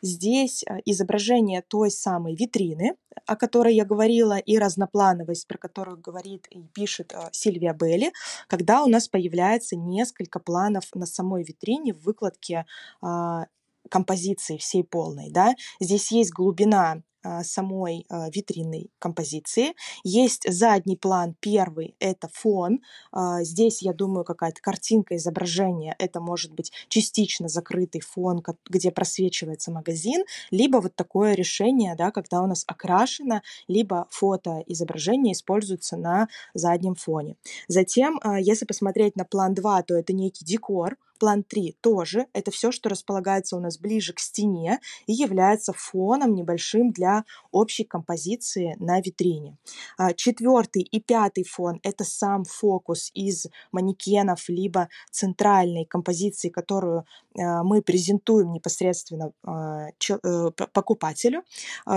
Здесь 0.01 0.65
а, 0.67 0.79
изображение 0.87 1.61
той 1.61 1.91
самой 1.91 2.35
витрины, 2.35 2.97
о 3.27 3.37
которой 3.37 3.75
я 3.75 3.85
говорила, 3.85 4.39
и 4.39 4.57
разноплановость, 4.57 5.47
про 5.49 5.59
которую 5.59 5.99
говорит 5.99 6.47
и 6.51 6.63
пишет 6.63 7.13
а, 7.13 7.29
Сильвия 7.31 7.75
Белли, 7.75 8.11
когда 8.47 8.85
у 8.85 8.89
нас 8.89 9.07
появляется 9.07 9.77
несколько 9.77 10.39
планов 10.39 10.85
на 10.95 11.05
самой 11.05 11.45
витрине 11.45 11.93
в 11.93 12.01
выкладке 12.05 12.65
а, 13.03 13.49
композиции 13.91 14.57
всей 14.57 14.85
полной, 14.85 15.31
да, 15.31 15.55
здесь 15.81 16.11
есть 16.11 16.33
глубина 16.33 17.03
самой 17.43 18.07
а, 18.09 18.29
витринной 18.31 18.91
композиции. 18.99 19.75
Есть 20.05 20.51
задний 20.51 20.97
план, 20.97 21.35
первый— 21.41 21.95
это 22.01 22.29
фон. 22.33 22.81
А, 23.13 23.43
здесь, 23.43 23.83
я 23.83 23.93
думаю, 23.93 24.25
какая-то 24.25 24.61
картинка, 24.61 25.17
изображение. 25.17 25.95
Это 25.99 26.21
может 26.21 26.53
быть 26.53 26.73
частично 26.89 27.49
закрытый 27.49 28.01
фон, 28.01 28.43
где 28.69 28.91
просвечивается 28.91 29.71
магазин, 29.71 30.25
либо 30.51 30.79
вот 30.79 30.95
такое 30.95 31.35
решение, 31.35 31.95
да, 31.97 32.11
когда 32.11 32.43
у 32.43 32.47
нас 32.47 32.65
окрашено, 32.67 33.43
либо 33.69 34.07
фото 34.11 34.63
изображение 34.67 35.35
используется 35.35 35.97
на 35.97 36.29
заднем 36.55 36.95
фоне. 36.95 37.37
Затем, 37.69 38.21
если 38.39 38.65
посмотреть 38.65 39.17
на 39.17 39.25
план 39.25 39.55
2, 39.55 39.83
то 39.83 39.95
это 39.95 40.13
некий 40.13 40.45
декор, 40.45 40.97
План 41.21 41.45
3 41.45 41.77
тоже. 41.83 42.27
Это 42.33 42.51
все, 42.51 42.73
что 42.73 42.89
располагается 42.89 43.55
у 43.55 43.61
нас 43.61 43.79
ближе 43.79 44.15
к 44.15 44.19
стене 44.19 44.81
и 45.07 45.13
является 45.13 45.75
фоном 45.75 46.35
небольшим 46.35 46.93
для 46.93 47.10
общей 47.51 47.85
композиции 47.85 48.77
на 48.79 49.01
витрине. 49.01 49.57
А, 49.99 50.13
четвертый 50.13 50.83
и 50.83 51.01
пятый 51.01 51.45
фон– 51.45 51.81
это 51.83 52.05
сам 52.05 52.45
фокус 52.45 53.11
из 53.15 53.47
манекенов, 53.73 54.49
либо 54.49 54.89
центральной 55.11 55.85
композиции, 55.85 56.49
которую 56.49 57.05
а, 57.39 57.63
мы 57.63 57.83
презентуем 57.83 58.53
непосредственно 58.53 59.33
а, 59.45 59.89
э, 59.89 60.51
покупателю. 60.73 61.43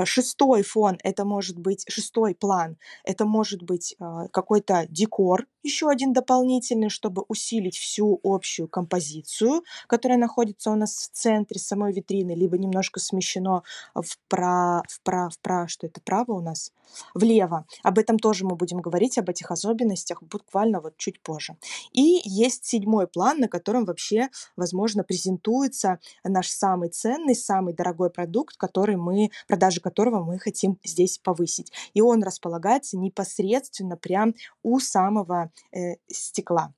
Шестой 0.03 0.63
фон– 0.63 0.97
это 1.03 1.25
может 1.25 1.57
быть, 1.59 1.85
шестой 1.87 2.35
план– 2.35 2.77
это 3.03 3.25
может 3.25 3.63
быть 3.63 3.95
какой-то 4.31 4.85
декор, 4.89 5.45
еще 5.63 5.89
один 5.89 6.13
дополнительный, 6.13 6.89
чтобы 6.89 7.23
усилить 7.27 7.77
всю 7.77 8.19
общую 8.23 8.67
композицию 8.67 9.03
позицию, 9.03 9.63
которая 9.87 10.17
находится 10.17 10.71
у 10.71 10.75
нас 10.75 10.91
в 10.91 11.15
центре 11.15 11.59
самой 11.59 11.93
витрины, 11.93 12.31
либо 12.31 12.57
немножко 12.57 12.99
смещено 12.99 13.63
вправо, 13.95 14.83
вправо, 15.03 15.29
вправо, 15.29 15.67
что 15.67 15.85
это 15.85 16.01
право 16.01 16.31
у 16.31 16.39
нас, 16.39 16.71
влево. 17.13 17.65
Об 17.83 17.99
этом 17.99 18.17
тоже 18.17 18.45
мы 18.45 18.55
будем 18.55 18.79
говорить, 18.79 19.17
об 19.17 19.29
этих 19.29 19.51
особенностях 19.51 20.23
буквально 20.23 20.79
вот 20.79 20.95
чуть 20.97 21.21
позже. 21.21 21.57
И 21.91 22.21
есть 22.23 22.65
седьмой 22.65 23.07
план, 23.07 23.39
на 23.39 23.47
котором 23.47 23.85
вообще, 23.85 24.29
возможно, 24.55 25.03
презентуется 25.03 25.99
наш 26.23 26.47
самый 26.49 26.89
ценный, 26.89 27.35
самый 27.35 27.73
дорогой 27.73 28.09
продукт, 28.09 28.55
который 28.55 28.95
мы, 28.95 29.29
продажи 29.47 29.81
которого 29.81 30.23
мы 30.23 30.39
хотим 30.39 30.79
здесь 30.83 31.17
повысить. 31.17 31.71
И 31.93 32.01
он 32.01 32.23
располагается 32.23 32.97
непосредственно 32.97 33.97
прям 33.97 34.33
у 34.63 34.79
самого 34.79 35.51
э, 35.71 35.95
стекла. 36.07 36.73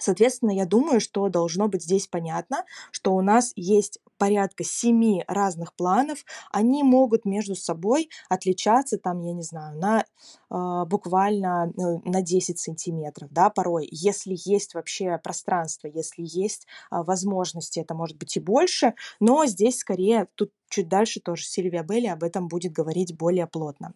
Соответственно, 0.00 0.50
я 0.50 0.66
думаю, 0.66 1.00
что 1.00 1.28
должно 1.28 1.68
быть 1.68 1.82
здесь 1.82 2.06
понятно, 2.06 2.64
что 2.90 3.14
у 3.14 3.22
нас 3.22 3.52
есть 3.56 4.00
порядка 4.18 4.64
семи 4.64 5.24
разных 5.26 5.74
планов. 5.74 6.24
Они 6.50 6.82
могут 6.82 7.24
между 7.24 7.54
собой 7.54 8.10
отличаться, 8.28 8.98
там, 8.98 9.20
я 9.20 9.32
не 9.32 9.42
знаю, 9.42 9.78
на 9.78 10.00
э, 10.00 10.84
буквально 10.86 11.72
на 11.76 12.22
10 12.22 12.58
сантиметров, 12.58 13.28
да, 13.32 13.50
порой. 13.50 13.88
Если 13.90 14.36
есть 14.44 14.74
вообще 14.74 15.18
пространство, 15.22 15.88
если 15.88 16.22
есть 16.22 16.66
э, 16.90 17.02
возможности, 17.02 17.80
это 17.80 17.94
может 17.94 18.16
быть 18.16 18.36
и 18.36 18.40
больше, 18.40 18.94
но 19.20 19.46
здесь 19.46 19.78
скорее 19.78 20.28
тут 20.34 20.50
чуть 20.74 20.88
дальше 20.88 21.20
тоже 21.20 21.44
Сильвия 21.44 21.82
Белли 21.82 22.08
об 22.08 22.24
этом 22.24 22.48
будет 22.48 22.72
говорить 22.72 23.16
более 23.16 23.46
плотно. 23.46 23.94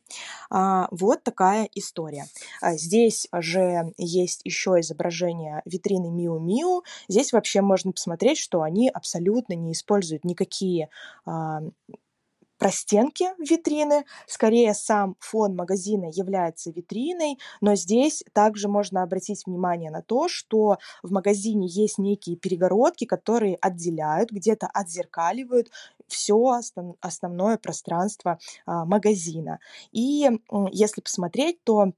А, 0.50 0.88
вот 0.92 1.24
такая 1.24 1.68
история. 1.74 2.26
А, 2.60 2.76
здесь 2.76 3.26
же 3.32 3.92
есть 3.96 4.42
еще 4.44 4.78
изображение 4.78 5.62
витрины 5.64 6.10
Миу 6.10 6.38
Миу. 6.38 6.84
Здесь 7.08 7.32
вообще 7.32 7.62
можно 7.62 7.90
посмотреть, 7.90 8.38
что 8.38 8.62
они 8.62 8.88
абсолютно 8.88 9.54
не 9.54 9.72
используют 9.72 10.24
никакие 10.24 10.88
а, 11.26 11.62
простенки 12.58 13.26
витрины, 13.38 14.04
скорее 14.26 14.74
сам 14.74 15.16
фон 15.20 15.56
магазина 15.56 16.06
является 16.12 16.70
витриной, 16.70 17.38
но 17.60 17.74
здесь 17.74 18.24
также 18.32 18.68
можно 18.68 19.02
обратить 19.02 19.46
внимание 19.46 19.90
на 19.90 20.02
то, 20.02 20.28
что 20.28 20.78
в 21.02 21.12
магазине 21.12 21.66
есть 21.66 21.98
некие 21.98 22.36
перегородки, 22.36 23.04
которые 23.04 23.56
отделяют, 23.60 24.30
где-то 24.30 24.66
отзеркаливают 24.66 25.70
все 26.08 26.60
основное 27.00 27.58
пространство 27.58 28.38
а, 28.66 28.84
магазина. 28.84 29.60
И 29.92 30.28
если 30.72 31.00
посмотреть, 31.00 31.62
то 31.64 31.92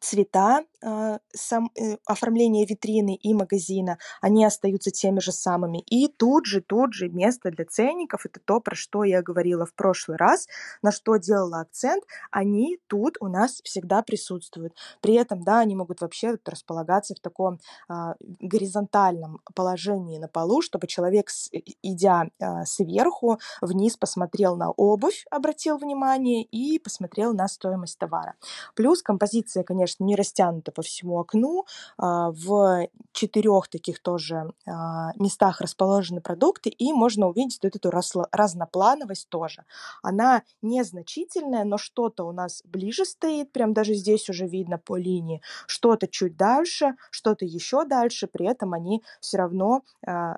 цвета 0.00 0.64
сам, 0.80 1.70
э, 1.74 1.96
оформление 2.06 2.66
витрины 2.66 3.14
и 3.14 3.34
магазина, 3.34 3.98
они 4.20 4.44
остаются 4.44 4.90
теми 4.90 5.20
же 5.20 5.32
самыми. 5.32 5.80
И 5.80 6.08
тут 6.08 6.46
же, 6.46 6.60
тут 6.60 6.94
же 6.94 7.08
место 7.08 7.50
для 7.50 7.64
ценников, 7.64 8.26
это 8.26 8.40
то, 8.44 8.60
про 8.60 8.76
что 8.76 9.04
я 9.04 9.22
говорила 9.22 9.66
в 9.66 9.74
прошлый 9.74 10.16
раз, 10.16 10.46
на 10.82 10.92
что 10.92 11.16
делала 11.16 11.60
акцент, 11.60 12.04
они 12.30 12.78
тут 12.86 13.16
у 13.20 13.28
нас 13.28 13.60
всегда 13.64 14.02
присутствуют. 14.02 14.74
При 15.00 15.14
этом, 15.14 15.42
да, 15.42 15.60
они 15.60 15.74
могут 15.74 16.00
вообще 16.00 16.38
располагаться 16.44 17.14
в 17.14 17.20
таком 17.20 17.58
а, 17.88 18.14
горизонтальном 18.20 19.40
положении 19.54 20.18
на 20.18 20.28
полу, 20.28 20.62
чтобы 20.62 20.86
человек, 20.86 21.30
с, 21.30 21.50
идя 21.82 22.28
а, 22.40 22.64
сверху 22.64 23.38
вниз, 23.60 23.96
посмотрел 23.96 24.56
на 24.56 24.70
обувь, 24.70 25.24
обратил 25.30 25.78
внимание 25.78 26.42
и 26.42 26.78
посмотрел 26.78 27.34
на 27.34 27.48
стоимость 27.48 27.98
товара. 27.98 28.34
Плюс 28.74 29.02
композиция, 29.02 29.64
конечно, 29.64 30.04
не 30.04 30.16
растянута 30.16 30.67
это 30.68 30.72
по 30.72 30.82
всему 30.82 31.18
окну. 31.18 31.64
А, 31.96 32.30
в 32.30 32.88
четырех 33.12 33.68
таких 33.68 34.00
тоже 34.00 34.52
а, 34.66 35.12
местах 35.16 35.60
расположены 35.60 36.20
продукты, 36.20 36.70
и 36.70 36.92
можно 36.92 37.28
увидеть 37.28 37.60
вот 37.62 37.76
эту 37.76 37.90
разноплановость 37.90 39.28
тоже. 39.28 39.64
Она 40.02 40.42
незначительная, 40.62 41.64
но 41.64 41.78
что-то 41.78 42.24
у 42.24 42.32
нас 42.32 42.62
ближе 42.64 43.04
стоит, 43.04 43.52
прям 43.52 43.72
даже 43.72 43.94
здесь 43.94 44.28
уже 44.28 44.46
видно 44.46 44.78
по 44.78 44.96
линии, 44.96 45.42
что-то 45.66 46.06
чуть 46.06 46.36
дальше, 46.36 46.94
что-то 47.10 47.44
еще 47.44 47.84
дальше, 47.84 48.26
при 48.26 48.46
этом 48.46 48.74
они 48.74 49.02
все 49.20 49.38
равно 49.38 49.82
а, 50.06 50.36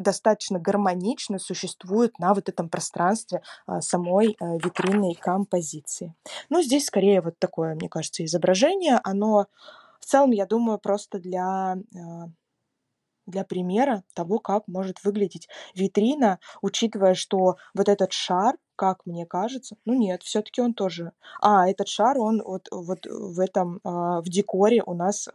достаточно 0.00 0.58
гармонично 0.58 1.38
существуют 1.38 2.18
на 2.18 2.34
вот 2.34 2.48
этом 2.48 2.68
пространстве 2.68 3.42
а, 3.66 3.80
самой 3.80 4.36
а, 4.40 4.56
витринной 4.56 5.14
композиции. 5.14 6.14
Ну, 6.48 6.62
здесь 6.62 6.86
скорее 6.86 7.20
вот 7.20 7.38
такое, 7.38 7.74
мне 7.74 7.88
кажется, 7.88 8.24
изображение. 8.24 9.00
Оно 9.04 9.46
в 10.00 10.06
целом, 10.06 10.30
я 10.30 10.46
думаю, 10.46 10.78
просто 10.78 11.18
для 11.18 11.44
а, 11.72 11.76
для 13.26 13.44
примера 13.44 14.04
того, 14.14 14.38
как 14.38 14.66
может 14.68 15.02
выглядеть 15.04 15.48
витрина, 15.74 16.38
учитывая, 16.62 17.14
что 17.14 17.56
вот 17.74 17.88
этот 17.88 18.12
шар, 18.12 18.56
как 18.76 19.04
мне 19.06 19.26
кажется, 19.26 19.76
ну 19.84 19.94
нет, 19.94 20.22
все-таки 20.22 20.60
он 20.60 20.74
тоже. 20.74 21.12
А, 21.40 21.68
этот 21.68 21.88
шар, 21.88 22.18
он 22.18 22.42
вот, 22.42 22.68
вот 22.70 23.06
в 23.06 23.38
этом, 23.38 23.80
в 23.84 24.24
декоре 24.24 24.82
у 24.84 24.94
нас 24.94 25.28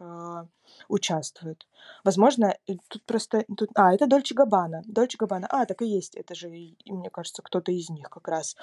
участвуют. 0.88 1.66
Возможно, 2.04 2.56
тут 2.88 3.04
просто... 3.04 3.44
Тут, 3.56 3.70
а, 3.74 3.94
это 3.94 4.06
Dolce 4.06 4.34
Gabbana. 4.34 4.82
Dolce 4.86 5.16
Gabbana. 5.18 5.46
А, 5.50 5.66
так 5.66 5.82
и 5.82 5.86
есть. 5.86 6.14
Это 6.16 6.34
же, 6.34 6.48
мне 6.48 7.10
кажется, 7.10 7.42
кто-то 7.42 7.72
из 7.72 7.88
них 7.90 8.10
как 8.10 8.28
раз 8.28 8.56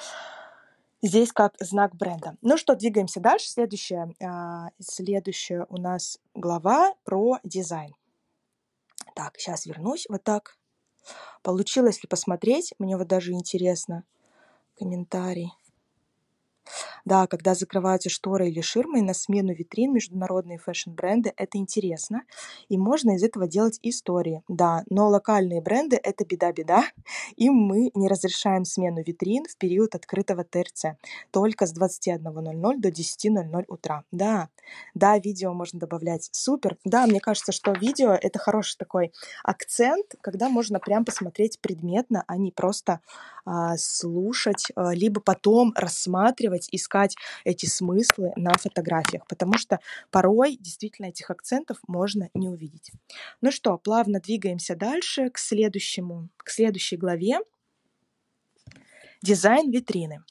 здесь 1.02 1.34
как 1.34 1.54
знак 1.60 1.96
бренда. 1.96 2.38
Ну 2.42 2.58
что, 2.58 2.76
двигаемся 2.76 3.20
дальше. 3.20 3.50
Следующая, 3.50 4.14
а, 4.24 4.70
следующая 4.80 5.66
у 5.70 5.78
нас 5.78 6.20
глава 6.34 6.94
про 7.04 7.40
дизайн. 7.44 7.94
Так, 9.16 9.38
сейчас 9.38 9.66
вернусь. 9.66 10.06
Вот 10.10 10.24
так. 10.24 10.58
Получилось 11.42 12.02
ли 12.04 12.08
посмотреть? 12.08 12.74
Мне 12.80 12.98
вот 12.98 13.08
даже 13.08 13.32
интересно. 13.34 14.04
Комментарий. 14.78 15.52
Да, 17.06 17.28
когда 17.28 17.56
закрываются 17.56 18.10
шторы 18.10 18.50
или 18.50 18.62
ширмы, 18.62 19.02
на 19.02 19.14
смену 19.14 19.54
витрин 19.54 19.94
международные 19.94 20.58
fashion 20.58 20.93
-бренды, 20.93 21.34
это 21.36 21.58
интересно, 21.58 22.24
и 22.70 22.78
можно 22.78 23.16
из 23.16 23.24
этого 23.24 23.48
делать 23.48 23.80
истории. 23.82 24.44
Да, 24.48 24.84
но 24.90 25.10
локальные 25.10 25.62
бренды— 25.62 26.00
это 26.04 26.26
беда-беда, 26.26 26.86
и 27.36 27.50
мы 27.50 27.92
не 27.94 28.08
разрешаем 28.08 28.66
смену 28.66 29.04
витрин 29.06 29.46
в 29.46 29.58
период 29.58 29.96
открытого 29.96 30.44
ТРЦ, 30.44 30.98
только 31.32 31.66
с 31.66 31.78
21.00 31.78 32.78
до 32.78 32.90
10.00 32.90 33.66
утра. 33.68 34.04
Да, 34.12 34.50
да, 34.94 35.18
видео 35.18 35.54
можно 35.54 35.80
добавлять. 35.80 36.30
Супер. 36.32 36.78
Да, 36.86 37.06
мне 37.08 37.20
кажется, 37.20 37.52
что 37.52 37.72
видео— 37.74 38.12
это 38.22 38.40
хороший 38.40 38.78
такой 38.78 39.12
акцент, 39.44 40.16
когда 40.22 40.50
можно 40.50 40.80
прям 40.80 41.06
посмотреть 41.06 41.60
предметно, 41.60 42.24
а 42.28 42.38
не 42.38 42.52
просто 42.52 43.02
а, 43.46 43.76
слушать, 43.78 44.68
а, 44.76 44.94
либо 44.94 45.20
потом 45.20 45.74
рассматривать, 45.76 46.53
искать 46.72 47.16
эти 47.44 47.66
смыслы 47.66 48.32
на 48.36 48.52
фотографиях, 48.54 49.26
потому 49.28 49.58
что 49.58 49.80
порой 50.12 50.58
действительно 50.60 51.08
этих 51.08 51.30
акцентов 51.30 51.78
можно 51.88 52.30
не 52.34 52.50
увидеть. 52.50 52.92
Ну 53.42 53.52
что, 53.52 53.78
плавно 53.78 54.20
двигаемся 54.20 54.76
дальше 54.76 55.30
к 55.30 55.38
следующему, 55.38 56.30
к 56.38 56.50
следующей 56.50 56.98
главе. 56.98 57.40
Дизайн 59.22 59.72
витрины. 59.72 60.24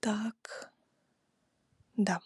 Так, 0.00 0.72
да. 1.96 2.20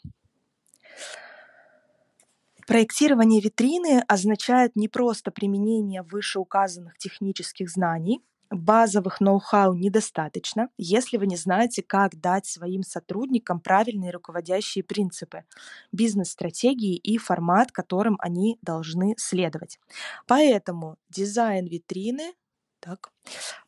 Проектирование 2.66 3.40
витрины 3.40 4.02
означает 4.08 4.76
не 4.76 4.88
просто 4.88 5.30
применение 5.30 6.02
вышеуказанных 6.02 6.98
технических 6.98 7.70
знаний, 7.70 8.20
базовых 8.50 9.20
ноу-хау 9.20 9.74
недостаточно, 9.74 10.68
если 10.78 11.16
вы 11.16 11.26
не 11.26 11.36
знаете, 11.36 11.82
как 11.82 12.18
дать 12.20 12.46
своим 12.46 12.82
сотрудникам 12.82 13.60
правильные 13.60 14.10
руководящие 14.10 14.84
принципы, 14.84 15.44
бизнес-стратегии 15.92 16.96
и 16.96 17.18
формат, 17.18 17.72
которым 17.72 18.16
они 18.20 18.58
должны 18.62 19.14
следовать. 19.18 19.78
Поэтому 20.26 20.96
дизайн 21.10 21.66
витрины, 21.66 22.34
так, 22.80 23.10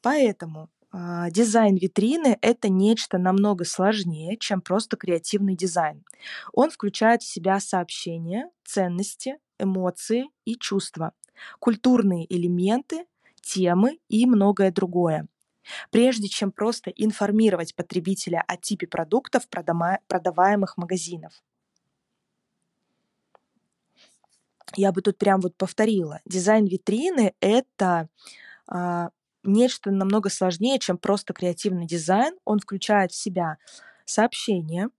поэтому 0.02 0.70
а, 0.92 1.30
дизайн 1.30 1.76
витрины— 1.76 2.38
это 2.42 2.68
нечто 2.68 3.18
намного 3.18 3.64
сложнее, 3.64 4.36
чем 4.38 4.60
просто 4.60 4.96
креативный 4.96 5.56
дизайн. 5.56 6.04
Он 6.52 6.70
включает 6.70 7.22
в 7.22 7.32
себя 7.32 7.60
сообщения, 7.60 8.50
ценности, 8.64 9.36
эмоции 9.58 10.24
и 10.44 10.56
чувства, 10.56 11.12
культурные 11.58 12.26
элементы, 12.34 13.06
темы 13.50 13.98
и 14.08 14.26
многое 14.26 14.70
другое. 14.70 15.26
Прежде 15.90 16.28
чем 16.28 16.52
просто 16.52 16.90
информировать 16.90 17.74
потребителя 17.74 18.42
о 18.46 18.56
типе 18.56 18.86
продуктов, 18.86 19.48
продаваемых 19.48 20.76
магазинов. 20.76 21.42
Я 24.76 24.92
бы 24.92 25.02
тут 25.02 25.18
прям 25.18 25.40
вот 25.40 25.56
повторила. 25.56 26.20
Дизайн 26.24 26.64
витрины— 26.64 27.34
это 27.40 28.08
а, 28.68 29.10
нечто 29.42 29.90
намного 29.90 30.30
сложнее, 30.30 30.78
чем 30.78 30.96
просто 30.96 31.34
креативный 31.34 31.86
дизайн. 31.86 32.36
Он 32.44 32.60
включает 32.60 33.10
в 33.10 33.16
себя 33.16 33.56
сообщения, 34.04 34.90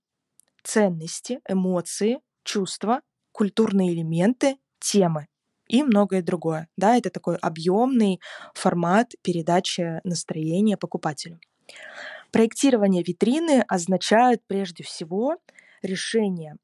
ценности, 0.61 1.39
эмоции, 1.47 2.19
чувства, 2.43 3.01
культурные 3.31 3.93
элементы, 3.93 4.57
темы 4.79 5.27
и 5.71 5.83
многое 5.83 6.21
другое. 6.21 6.67
Да, 6.77 6.97
это 6.97 7.09
такой 7.09 7.37
объемный 7.37 8.19
формат 8.53 9.13
передачи 9.23 10.01
настроения 10.03 10.77
покупателю. 10.77 11.39
Проектирование 12.31 13.03
витрины 13.03 13.63
означает 13.67 14.41
прежде 14.47 14.83
всего 14.83 15.37
решение, 15.81 16.55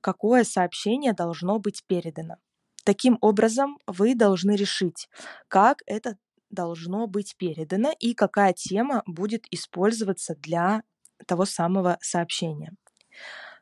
какое 0.00 0.44
сообщение 0.44 1.12
должно 1.12 1.58
быть 1.58 1.84
передано. 1.86 2.36
Таким 2.84 3.18
образом, 3.20 3.78
вы 3.86 4.14
должны 4.14 4.56
решить, 4.56 5.08
как 5.48 5.82
это 5.86 6.16
должно 6.50 7.06
быть 7.06 7.36
передано 7.36 7.92
и 8.00 8.14
какая 8.14 8.52
тема 8.54 9.02
будет 9.06 9.44
использоваться 9.50 10.34
для 10.36 10.82
того 11.26 11.44
самого 11.44 11.98
сообщения. 12.00 12.72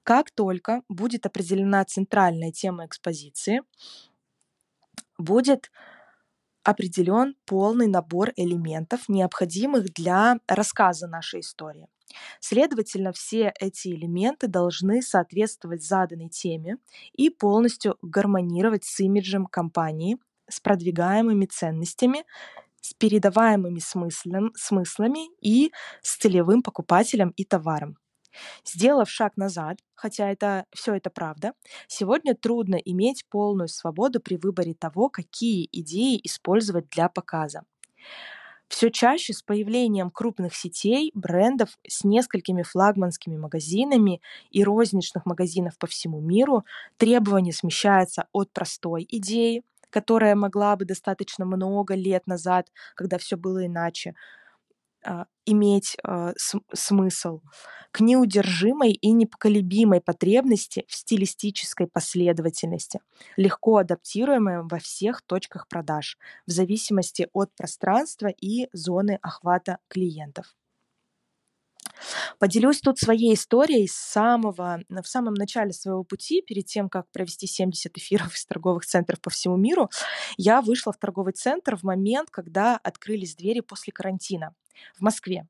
Как 0.02 0.30
только 0.30 0.82
будет 0.88 1.26
определена 1.26 1.84
центральная 1.84 2.50
тема 2.50 2.86
экспозиции, 2.86 3.60
будет 5.18 5.70
определен 6.64 7.34
полный 7.46 7.86
набор 7.86 8.32
элементов, 8.36 9.08
необходимых 9.08 9.92
для 9.94 10.38
рассказа 10.46 11.06
нашей 11.06 11.40
истории. 11.40 11.88
Следовательно, 12.40 13.12
все 13.12 13.52
эти 13.60 13.88
элементы 13.88 14.48
должны 14.48 15.02
соответствовать 15.02 15.84
заданной 15.84 16.28
теме 16.28 16.78
и 17.12 17.30
полностью 17.30 17.96
гармонировать 18.02 18.84
с 18.84 19.00
имиджем 19.00 19.46
компании, 19.46 20.18
с 20.48 20.60
продвигаемыми 20.60 21.46
ценностями 21.46 22.24
с 22.80 22.94
передаваемыми 22.94 23.80
смыслами 23.80 25.28
и 25.40 25.72
с 26.02 26.16
целевым 26.16 26.62
покупателем 26.62 27.30
и 27.30 27.44
товаром. 27.44 27.98
Сделав 28.64 29.10
шаг 29.10 29.36
назад, 29.36 29.78
хотя 29.94 30.30
это 30.30 30.64
все 30.72 30.94
это 30.94 31.10
правда, 31.10 31.52
сегодня 31.86 32.34
трудно 32.34 32.76
иметь 32.76 33.24
полную 33.28 33.68
свободу 33.68 34.20
при 34.20 34.36
выборе 34.36 34.74
того, 34.74 35.08
какие 35.08 35.68
идеи 35.72 36.20
использовать 36.22 36.88
для 36.90 37.08
показа. 37.08 37.62
Все 38.68 38.90
чаще 38.90 39.32
с 39.32 39.42
появлением 39.42 40.10
крупных 40.10 40.54
сетей, 40.54 41.10
брендов 41.14 41.70
с 41.88 42.04
несколькими 42.04 42.62
флагманскими 42.62 43.36
магазинами 43.36 44.20
и 44.50 44.62
розничных 44.62 45.24
магазинов 45.24 45.78
по 45.78 45.86
всему 45.86 46.20
миру 46.20 46.64
требования 46.98 47.52
смещаются 47.52 48.28
от 48.32 48.52
простой 48.52 49.06
идеи, 49.08 49.62
которая 49.88 50.34
могла 50.34 50.76
бы 50.76 50.84
достаточно 50.84 51.46
много 51.46 51.94
лет 51.94 52.26
назад, 52.26 52.66
когда 52.94 53.16
все 53.16 53.38
было 53.38 53.64
иначе, 53.64 54.14
иметь 55.46 55.96
а, 56.02 56.32
смысл, 56.74 57.40
к 57.90 58.00
неудержимой 58.00 58.92
и 58.92 59.12
непоколебимой 59.12 60.00
потребности 60.00 60.84
в 60.88 60.94
стилистической 60.94 61.86
последовательности, 61.86 63.00
легко 63.36 63.78
адаптируемой 63.78 64.62
во 64.62 64.78
всех 64.78 65.22
точках 65.22 65.68
продаж, 65.68 66.18
в 66.46 66.50
зависимости 66.50 67.28
от 67.32 67.54
пространства 67.56 68.28
и 68.28 68.68
зоны 68.72 69.18
охвата 69.22 69.78
клиентов. 69.88 70.54
Поделюсь 72.38 72.80
тут 72.80 72.98
своей 72.98 73.34
историей 73.34 73.88
с 73.88 73.94
самого, 73.94 74.80
в 74.88 75.08
самом 75.08 75.34
начале 75.34 75.72
своего 75.72 76.04
пути, 76.04 76.42
перед 76.42 76.66
тем, 76.66 76.88
как 76.88 77.10
провести 77.10 77.46
70 77.46 77.96
эфиров 77.98 78.34
из 78.34 78.44
торговых 78.44 78.86
центров 78.86 79.20
по 79.20 79.30
всему 79.30 79.56
миру, 79.56 79.90
я 80.36 80.60
вышла 80.60 80.92
в 80.92 80.98
торговый 80.98 81.32
центр 81.32 81.76
в 81.76 81.82
момент, 81.82 82.30
когда 82.30 82.76
открылись 82.76 83.34
двери 83.34 83.60
после 83.60 83.92
карантина 83.92 84.54
в 84.96 85.02
Москве. 85.02 85.46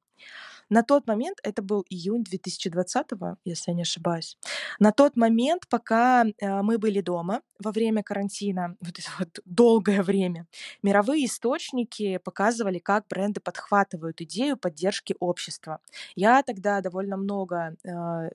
На 0.70 0.82
тот 0.82 1.06
момент, 1.06 1.38
это 1.42 1.62
был 1.62 1.84
июнь 1.88 2.24
2020, 2.24 3.06
если 3.44 3.70
я 3.70 3.74
не 3.74 3.82
ошибаюсь, 3.82 4.36
на 4.78 4.92
тот 4.92 5.16
момент, 5.16 5.66
пока 5.68 6.24
э, 6.26 6.62
мы 6.62 6.78
были 6.78 7.00
дома 7.00 7.40
во 7.58 7.72
время 7.72 8.02
карантина, 8.02 8.76
вот 8.80 8.98
это 8.98 9.08
вот 9.18 9.40
долгое 9.44 10.02
время, 10.02 10.46
мировые 10.82 11.24
источники 11.24 12.18
показывали, 12.18 12.78
как 12.78 13.06
бренды 13.08 13.40
подхватывают 13.40 14.20
идею 14.20 14.56
поддержки 14.56 15.16
общества. 15.20 15.80
Я 16.14 16.42
тогда 16.42 16.80
довольно 16.80 17.16
много 17.16 17.74
э, 17.84 18.30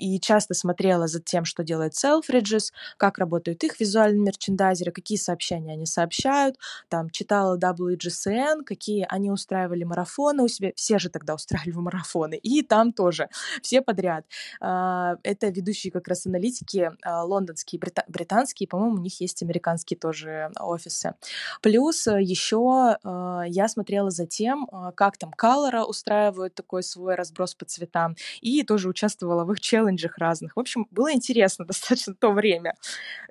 и 0.00 0.18
часто 0.18 0.54
смотрела 0.54 1.06
за 1.06 1.20
тем, 1.20 1.44
что 1.44 1.62
делает 1.62 1.92
Selfridges, 1.92 2.72
как 2.96 3.18
работают 3.18 3.62
их 3.62 3.78
визуальные 3.78 4.22
мерчендайзеры, 4.22 4.92
какие 4.92 5.18
сообщения 5.18 5.74
они 5.74 5.86
сообщают, 5.86 6.56
там 6.88 7.10
читала 7.10 7.58
WGCN, 7.58 8.64
какие 8.64 9.06
они 9.08 9.30
устраивали 9.30 9.84
марафоны 9.84 10.42
у 10.42 10.48
себя, 10.48 10.72
все 10.74 10.98
же 10.98 11.10
тогда 11.10 11.34
устраивали 11.34 11.70
марафоны, 11.76 12.36
и 12.36 12.62
там 12.62 12.92
тоже, 12.92 13.28
все 13.62 13.82
подряд. 13.82 14.24
А, 14.60 15.16
это 15.22 15.48
ведущие 15.48 15.92
как 15.92 16.08
раз 16.08 16.26
аналитики 16.26 16.92
а, 17.02 17.24
лондонские, 17.24 17.80
британские, 18.08 18.68
по-моему, 18.68 18.96
у 18.96 19.02
них 19.02 19.20
есть 19.20 19.42
американские 19.42 19.98
тоже 19.98 20.50
офисы. 20.58 21.14
Плюс 21.60 22.06
э, 22.06 22.22
еще 22.22 22.96
а, 23.02 23.42
я 23.46 23.68
смотрела 23.68 24.10
за 24.10 24.26
тем, 24.26 24.66
как 24.96 25.18
там 25.18 25.32
Color 25.38 25.82
устраивают 25.84 26.54
такой 26.54 26.82
свой 26.82 27.14
разброс 27.14 27.54
по 27.54 27.64
цветам, 27.64 28.16
и 28.40 28.62
тоже 28.62 28.88
участвовала 28.88 29.44
в 29.44 29.52
их 29.52 29.60
челленджах 29.60 29.89
челленджах 29.96 30.18
разных. 30.18 30.56
В 30.56 30.60
общем, 30.60 30.86
было 30.90 31.12
интересно 31.12 31.64
достаточно 31.66 32.14
то 32.14 32.32
время. 32.32 32.74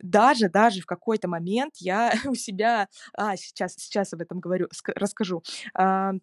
Даже, 0.02 0.50
даже 0.50 0.82
в 0.82 0.86
какой-то 0.86 1.28
момент 1.28 1.76
я 1.78 2.13
у 2.26 2.36
себя... 2.36 2.88
А, 3.13 3.36
сейчас, 3.38 3.76
сейчас 3.76 4.13
об 4.13 4.22
этом 4.22 4.39
говорю, 4.39 4.67
расскажу. 4.95 5.43
А, 5.76 6.13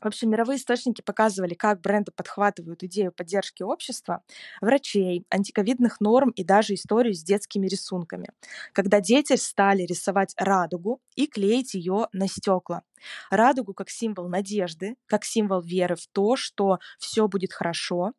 В 0.00 0.06
общем, 0.06 0.30
мировые 0.30 0.58
источники 0.58 1.00
показывали, 1.00 1.54
как 1.54 1.80
бренды 1.80 2.10
подхватывают 2.10 2.82
идею 2.82 3.12
поддержки 3.12 3.62
общества, 3.62 4.22
врачей, 4.60 5.24
антиковидных 5.30 6.00
норм 6.00 6.30
и 6.30 6.42
даже 6.42 6.74
историю 6.74 7.14
с 7.14 7.22
детскими 7.22 7.68
рисунками, 7.68 8.30
когда 8.72 9.00
дети 9.00 9.36
стали 9.36 9.82
рисовать 9.84 10.34
радугу 10.36 11.00
и 11.14 11.28
клеить 11.28 11.74
ее 11.74 12.08
на 12.12 12.26
стекла. 12.26 12.82
Радугу 13.30 13.74
как 13.74 13.90
символ 13.90 14.28
надежды, 14.28 14.96
как 15.06 15.24
символ 15.24 15.60
веры 15.60 15.94
в 15.94 16.06
то, 16.08 16.34
что 16.36 16.78
все 16.98 17.28
будет 17.28 17.52
хорошо, 17.52 18.12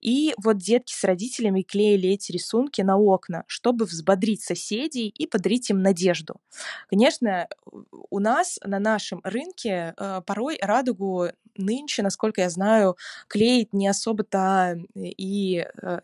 и 0.00 0.34
вот 0.42 0.58
детки 0.58 0.92
с 0.92 1.04
родителями 1.04 1.62
клеили 1.62 2.10
эти 2.10 2.32
рисунки 2.32 2.80
на 2.82 2.96
окна, 2.96 3.44
чтобы 3.46 3.84
взбодрить 3.84 4.42
соседей 4.42 5.08
и 5.08 5.26
подарить 5.26 5.70
им 5.70 5.82
надежду. 5.82 6.40
Конечно, 6.88 7.48
у 8.10 8.18
нас 8.18 8.58
на 8.64 8.78
нашем 8.78 9.20
рынке 9.24 9.94
э, 9.96 10.22
порой 10.26 10.58
радугу 10.60 11.28
нынче, 11.56 12.02
насколько 12.02 12.42
я 12.42 12.50
знаю, 12.50 12.96
клеить 13.28 13.72
не 13.72 13.88
особо-то 13.88 14.78
и 14.94 15.66
э, 15.82 15.98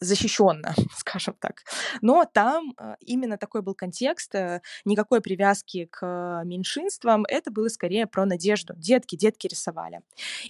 защищенно, 0.00 0.74
скажем 0.96 1.34
так. 1.38 1.62
Но 2.00 2.24
там 2.24 2.74
э, 2.78 2.96
именно 3.00 3.38
такой 3.38 3.62
был 3.62 3.74
контекст, 3.74 4.34
э, 4.34 4.60
никакой 4.84 5.20
привязки 5.20 5.88
к 5.90 6.42
меньшинствам, 6.44 7.24
это 7.28 7.50
было 7.50 7.68
скорее 7.68 8.06
про 8.06 8.26
надежду. 8.26 8.74
Детки, 8.76 9.16
детки 9.16 9.46
рисовали. 9.46 10.00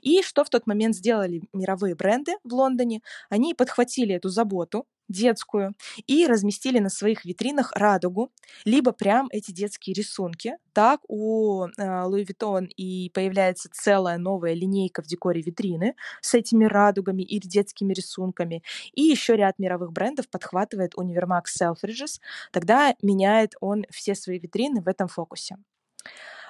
И 0.03 0.23
что 0.23 0.45
в 0.45 0.51
тот 0.51 0.67
момент 0.67 0.97
сделали 0.97 1.43
мировые 1.53 1.95
бренды 1.95 2.33
в 2.45 2.53
Лондоне? 2.53 3.01
Они 3.31 3.55
подхватили 3.55 4.15
эту 4.15 4.29
заботу, 4.29 4.87
детскую 5.09 5.75
и 6.07 6.27
разместили 6.27 6.79
на 6.79 6.89
своих 6.89 7.25
витринах 7.25 7.73
радугу, 7.75 8.33
либо 8.65 8.93
прям 8.93 9.29
эти 9.31 9.53
детские 9.53 9.95
рисунки. 9.95 10.57
Так 10.73 11.01
у 11.09 11.67
Louis 11.79 12.27
Vuitton 12.27 12.67
и 12.67 13.11
появляется 13.11 13.69
целая 13.73 14.19
новая 14.19 14.55
линейка 14.55 15.03
в 15.03 15.07
декоре 15.07 15.43
витрины 15.43 15.95
с 16.21 16.35
этими 16.35 16.65
радугами 16.65 17.23
и 17.23 17.39
детскими 17.39 17.93
рисунками. 17.93 18.63
И 18.93 19.03
еще 19.03 19.37
ряд 19.37 19.59
мировых 19.59 19.93
брендов 19.93 20.29
подхватывает 20.29 20.95
универмаг 20.97 21.47
Selfridges. 21.49 22.21
Тогда 22.51 22.95
меняет 23.03 23.55
он 23.61 23.85
все 23.91 24.15
свои 24.15 24.39
витрины 24.39 24.83
в 24.83 24.89
этом 24.89 25.09
фокусе. 25.09 25.57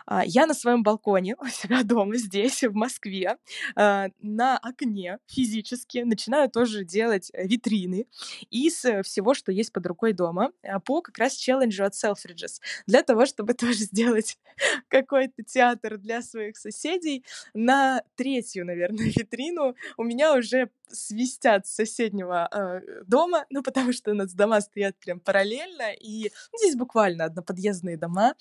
А, 0.07 0.25
я 0.25 0.47
на 0.47 0.55
своем 0.55 0.83
балконе 0.83 1.37
у 1.41 1.47
себя 1.47 1.83
дома 1.83 2.17
здесь, 2.17 2.63
в 2.63 2.75
Москве, 2.75 3.37
а, 3.77 4.09
на 4.21 4.59
окне 4.59 5.19
физически 5.27 5.99
начинаю 5.99 6.51
тоже 6.51 6.85
делать 6.85 7.31
витрины 7.35 8.07
из 8.51 8.75
всего, 8.75 9.35
что 9.35 9.53
есть 9.53 9.73
под 9.73 9.87
рукой 9.87 10.13
дома, 10.13 10.53
а, 10.63 10.81
по 10.81 11.01
как 11.01 11.19
раз 11.19 11.35
челленджу 11.35 11.85
от 11.85 11.95
Selfridges. 11.95 12.61
Для 12.87 13.03
того, 13.03 13.27
чтобы 13.27 13.55
тоже 13.55 13.79
сделать 13.79 14.39
какой-то 14.89 15.43
театр 15.43 15.99
для 15.99 16.23
своих 16.23 16.57
соседей, 16.57 17.25
на 17.55 18.03
третью, 18.17 18.67
наверное, 18.67 19.07
витрину 19.07 19.75
у 19.97 20.05
меня 20.05 20.35
уже 20.35 20.71
свистят 20.89 21.67
с 21.67 21.75
соседнего 21.75 22.49
э, 22.53 23.03
дома, 23.07 23.47
ну, 23.51 23.63
потому 23.63 23.93
что 23.93 24.13
у 24.13 24.15
нас 24.15 24.33
дома 24.33 24.61
стоят 24.61 24.97
прям 24.99 25.21
параллельно, 25.21 25.93
и 25.93 26.31
здесь 26.57 26.77
буквально 26.77 27.25
одноподъездные 27.25 27.97
дома, 27.97 28.35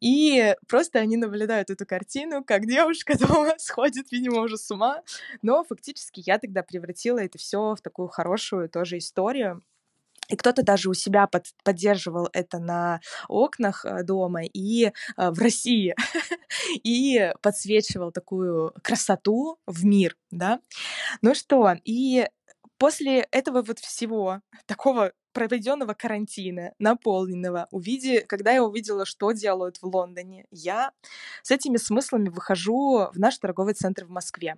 и 0.00 0.54
просто 0.68 1.00
они 1.06 1.16
наблюдают 1.16 1.70
эту 1.70 1.86
картину, 1.86 2.44
как 2.44 2.66
девушка 2.66 3.16
дома 3.18 3.54
сходит, 3.58 4.10
видимо, 4.10 4.40
уже 4.42 4.58
с 4.58 4.70
ума, 4.70 5.02
но 5.42 5.64
фактически 5.64 6.22
я 6.26 6.38
тогда 6.38 6.62
превратила 6.62 7.18
это 7.18 7.38
все 7.38 7.74
в 7.74 7.80
такую 7.80 8.08
хорошую 8.08 8.68
тоже 8.68 8.98
историю, 8.98 9.62
и 10.28 10.34
кто-то 10.34 10.64
даже 10.64 10.90
у 10.90 10.94
себя 10.94 11.28
под, 11.28 11.46
поддерживал 11.62 12.28
это 12.32 12.58
на 12.58 13.00
окнах 13.28 13.84
э, 13.84 14.02
дома 14.02 14.42
и 14.42 14.86
э, 14.86 14.90
в 15.16 15.38
России 15.38 15.94
и 16.82 17.32
подсвечивал 17.42 18.10
такую 18.10 18.74
красоту 18.82 19.58
в 19.66 19.84
мир, 19.84 20.16
да. 20.32 20.58
Ну 21.22 21.36
что, 21.36 21.76
и 21.84 22.26
после 22.76 23.20
этого 23.30 23.62
вот 23.62 23.78
всего 23.78 24.40
такого 24.66 25.12
проведенного 25.36 25.92
карантина, 25.92 26.72
наполненного, 26.78 27.68
увиди, 27.70 28.20
когда 28.20 28.52
я 28.52 28.64
увидела, 28.64 29.04
что 29.04 29.32
делают 29.32 29.76
в 29.82 29.84
Лондоне, 29.84 30.46
я 30.50 30.92
с 31.42 31.50
этими 31.50 31.76
смыслами 31.76 32.30
выхожу 32.30 33.10
в 33.12 33.18
наш 33.18 33.36
торговый 33.36 33.74
центр 33.74 34.06
в 34.06 34.08
Москве 34.08 34.56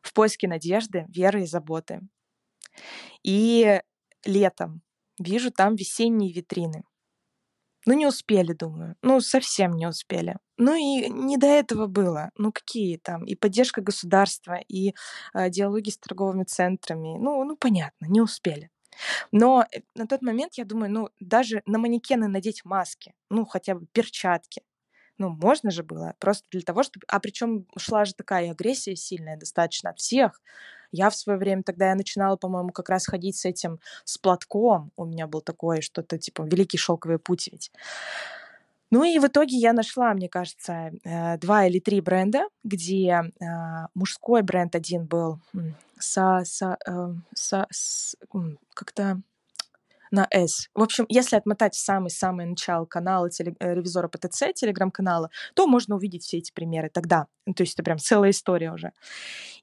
в 0.00 0.14
поиске 0.14 0.48
надежды, 0.48 1.04
веры 1.08 1.42
и 1.42 1.46
заботы. 1.46 2.00
И 3.22 3.82
летом. 4.24 4.80
Вижу 5.18 5.50
там 5.50 5.76
весенние 5.76 6.32
витрины. 6.32 6.84
Ну, 7.84 7.92
не 7.92 8.06
успели, 8.06 8.54
думаю. 8.54 8.96
Ну, 9.02 9.20
совсем 9.20 9.76
не 9.76 9.86
успели. 9.86 10.36
Ну 10.56 10.74
и 10.74 11.10
не 11.10 11.36
до 11.36 11.46
этого 11.46 11.88
было. 11.88 12.30
Ну, 12.38 12.52
какие 12.52 12.96
там? 12.96 13.26
И 13.26 13.34
поддержка 13.34 13.82
государства, 13.82 14.58
и 14.66 14.94
э, 15.34 15.50
диалоги 15.50 15.90
с 15.90 15.98
торговыми 15.98 16.44
центрами. 16.44 17.18
Ну, 17.18 17.44
ну, 17.44 17.54
понятно, 17.58 18.06
не 18.06 18.22
успели. 18.22 18.70
Но 19.32 19.64
э, 19.72 19.80
на 19.94 20.06
тот 20.06 20.22
момент 20.22 20.54
я 20.54 20.64
думаю, 20.64 20.90
ну, 20.90 21.08
даже 21.20 21.62
на 21.66 21.78
манекены 21.78 22.28
надеть 22.28 22.64
маски, 22.64 23.14
ну, 23.30 23.44
хотя 23.44 23.74
бы 23.74 23.86
перчатки. 23.92 24.62
Ну, 25.18 25.28
можно 25.30 25.70
же 25.70 25.84
было, 25.84 26.14
просто 26.18 26.46
для 26.50 26.62
того, 26.62 26.82
чтобы... 26.82 27.04
А 27.08 27.20
причем 27.20 27.66
шла 27.78 28.04
же 28.04 28.14
такая 28.14 28.50
агрессия 28.50 28.96
сильная 28.96 29.36
достаточно 29.36 29.90
от 29.90 29.98
всех. 29.98 30.40
Я 30.90 31.10
в 31.10 31.16
свое 31.16 31.38
время, 31.38 31.62
тогда 31.62 31.88
я 31.90 31.94
начинала, 31.94 32.36
по-моему, 32.36 32.70
как 32.70 32.88
раз 32.88 33.06
ходить 33.06 33.36
с 33.36 33.44
этим, 33.44 33.80
с 34.04 34.18
платком. 34.18 34.92
У 34.96 35.04
меня 35.04 35.26
был 35.26 35.40
такой 35.40 35.82
что-то, 35.82 36.18
типа, 36.18 36.42
великий 36.42 36.78
шелковый 36.78 37.18
путь 37.18 37.48
ведь. 37.50 37.70
Ну 38.94 39.02
и 39.02 39.18
в 39.18 39.26
итоге 39.26 39.56
я 39.56 39.72
нашла, 39.72 40.14
мне 40.14 40.28
кажется, 40.28 40.92
э, 41.02 41.36
два 41.38 41.66
или 41.66 41.80
три 41.80 42.00
бренда, 42.00 42.44
где 42.62 43.08
э, 43.08 43.44
мужской 43.92 44.42
бренд 44.42 44.76
один 44.76 45.04
был 45.06 45.40
со, 45.98 46.42
со, 46.44 46.78
э, 46.86 47.14
со, 47.34 47.66
с, 47.72 48.14
как-то 48.72 49.20
на 50.14 50.26
S. 50.30 50.68
В 50.74 50.82
общем, 50.82 51.04
если 51.08 51.36
отмотать 51.36 51.74
самый-самый 51.74 52.46
начало 52.46 52.86
канала 52.86 53.28
теле, 53.28 53.54
э, 53.58 53.74
ревизора 53.74 54.08
ПТЦ, 54.08 54.54
телеграм-канала, 54.54 55.30
то 55.54 55.66
можно 55.66 55.96
увидеть 55.96 56.22
все 56.22 56.38
эти 56.38 56.52
примеры 56.52 56.88
тогда. 56.88 57.26
Ну, 57.46 57.52
то 57.52 57.62
есть 57.62 57.74
это 57.74 57.82
прям 57.82 57.98
целая 57.98 58.30
история 58.30 58.72
уже. 58.72 58.92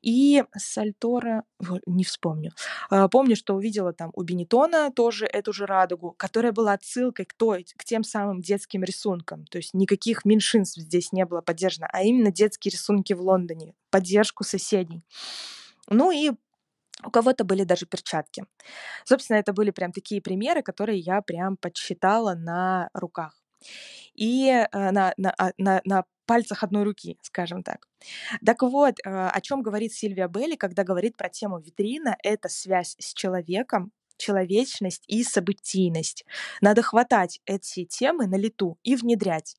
И 0.01 0.43
Сальтора, 0.55 1.43
не 1.85 2.03
вспомню. 2.03 2.51
А, 2.89 3.07
помню, 3.07 3.35
что 3.35 3.55
увидела 3.55 3.93
там 3.93 4.11
у 4.13 4.21
Бенетона 4.21 4.91
тоже 4.91 5.25
эту 5.25 5.53
же 5.53 5.65
радугу, 5.65 6.13
которая 6.17 6.51
была 6.51 6.73
отсылкой 6.73 7.25
к, 7.25 7.33
той, 7.33 7.65
к 7.75 7.83
тем 7.83 8.03
самым 8.03 8.41
детским 8.41 8.83
рисункам. 8.83 9.45
То 9.45 9.57
есть 9.57 9.73
никаких 9.73 10.25
меньшинств 10.25 10.77
здесь 10.77 11.11
не 11.11 11.25
было 11.25 11.41
поддержано, 11.41 11.87
а 11.91 12.03
именно 12.03 12.31
детские 12.31 12.71
рисунки 12.71 13.13
в 13.13 13.21
Лондоне, 13.21 13.73
поддержку 13.89 14.43
соседей. 14.43 15.03
Ну 15.89 16.11
и 16.11 16.31
у 17.03 17.11
кого-то 17.11 17.43
были 17.43 17.63
даже 17.63 17.85
перчатки. 17.85 18.45
Собственно, 19.05 19.37
это 19.37 19.53
были 19.53 19.71
прям 19.71 19.91
такие 19.91 20.21
примеры, 20.21 20.61
которые 20.61 20.99
я 20.99 21.21
прям 21.21 21.57
подсчитала 21.57 22.35
на 22.35 22.89
руках. 22.93 23.41
И 24.15 24.47
э, 24.49 24.67
на, 24.71 25.13
на, 25.17 25.33
а, 25.37 25.51
на, 25.57 25.81
на 25.85 26.03
пальцах 26.25 26.63
одной 26.63 26.83
руки, 26.83 27.17
скажем 27.21 27.63
так. 27.63 27.87
Так 28.45 28.61
вот, 28.61 28.99
э, 28.99 29.09
о 29.09 29.41
чем 29.41 29.61
говорит 29.61 29.93
Сильвия 29.93 30.27
Белли, 30.27 30.55
когда 30.55 30.83
говорит 30.83 31.17
про 31.17 31.29
тему 31.29 31.59
витрина, 31.59 32.15
это 32.23 32.49
связь 32.49 32.95
с 32.99 33.13
человеком, 33.13 33.91
человечность 34.17 35.03
и 35.07 35.23
событийность. 35.23 36.25
Надо 36.61 36.81
хватать 36.81 37.41
эти 37.45 37.85
темы 37.85 38.27
на 38.27 38.35
лету 38.35 38.77
и 38.83 38.95
внедрять. 38.95 39.55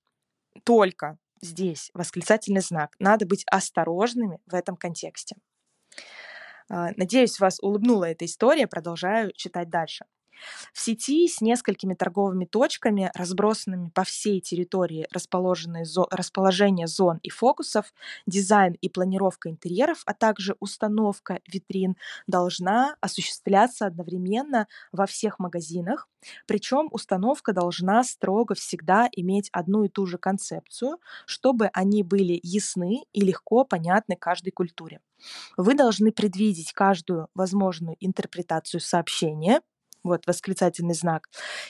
Только 0.64 1.18
здесь 1.40 1.90
восклицательный 1.94 2.60
знак. 2.60 2.94
Надо 2.98 3.26
быть 3.26 3.44
осторожными 3.50 4.38
в 4.46 4.54
этом 4.54 4.76
контексте. 4.76 5.36
А, 6.70 6.90
надеюсь, 6.96 7.38
вас 7.40 7.58
улыбнула 7.60 8.06
эта 8.06 8.24
история. 8.24 8.66
Продолжаю 8.66 9.32
читать 9.34 9.70
дальше. 9.70 10.04
В 10.72 10.80
сети 10.80 11.28
с 11.28 11.40
несколькими 11.40 11.94
торговыми 11.94 12.44
точками, 12.44 13.10
разбросанными 13.14 13.90
по 13.90 14.04
всей 14.04 14.40
территории 14.40 15.06
расположенные 15.12 15.84
зо- 15.84 16.08
расположение 16.10 16.86
зон 16.86 17.18
и 17.22 17.30
фокусов, 17.30 17.92
дизайн 18.26 18.74
и 18.74 18.88
планировка 18.88 19.50
интерьеров, 19.50 20.02
а 20.06 20.14
также 20.14 20.56
установка 20.60 21.40
витрин 21.46 21.96
должна 22.26 22.96
осуществляться 23.00 23.86
одновременно 23.86 24.66
во 24.92 25.06
всех 25.06 25.38
магазинах. 25.38 26.08
Причем 26.46 26.88
установка 26.92 27.52
должна 27.52 28.04
строго 28.04 28.54
всегда 28.54 29.08
иметь 29.12 29.48
одну 29.52 29.84
и 29.84 29.88
ту 29.88 30.06
же 30.06 30.18
концепцию, 30.18 30.98
чтобы 31.26 31.68
они 31.72 32.02
были 32.02 32.38
ясны 32.42 33.02
и 33.12 33.20
легко 33.20 33.64
понятны 33.64 34.16
каждой 34.16 34.50
культуре. 34.50 35.00
Вы 35.56 35.74
должны 35.74 36.12
предвидеть 36.12 36.72
каждую 36.72 37.28
возможную 37.34 37.96
интерпретацию 38.00 38.80
сообщения, 38.80 39.60
вот 40.02 40.26
восклицательный 40.26 40.94
знак, 40.94 41.28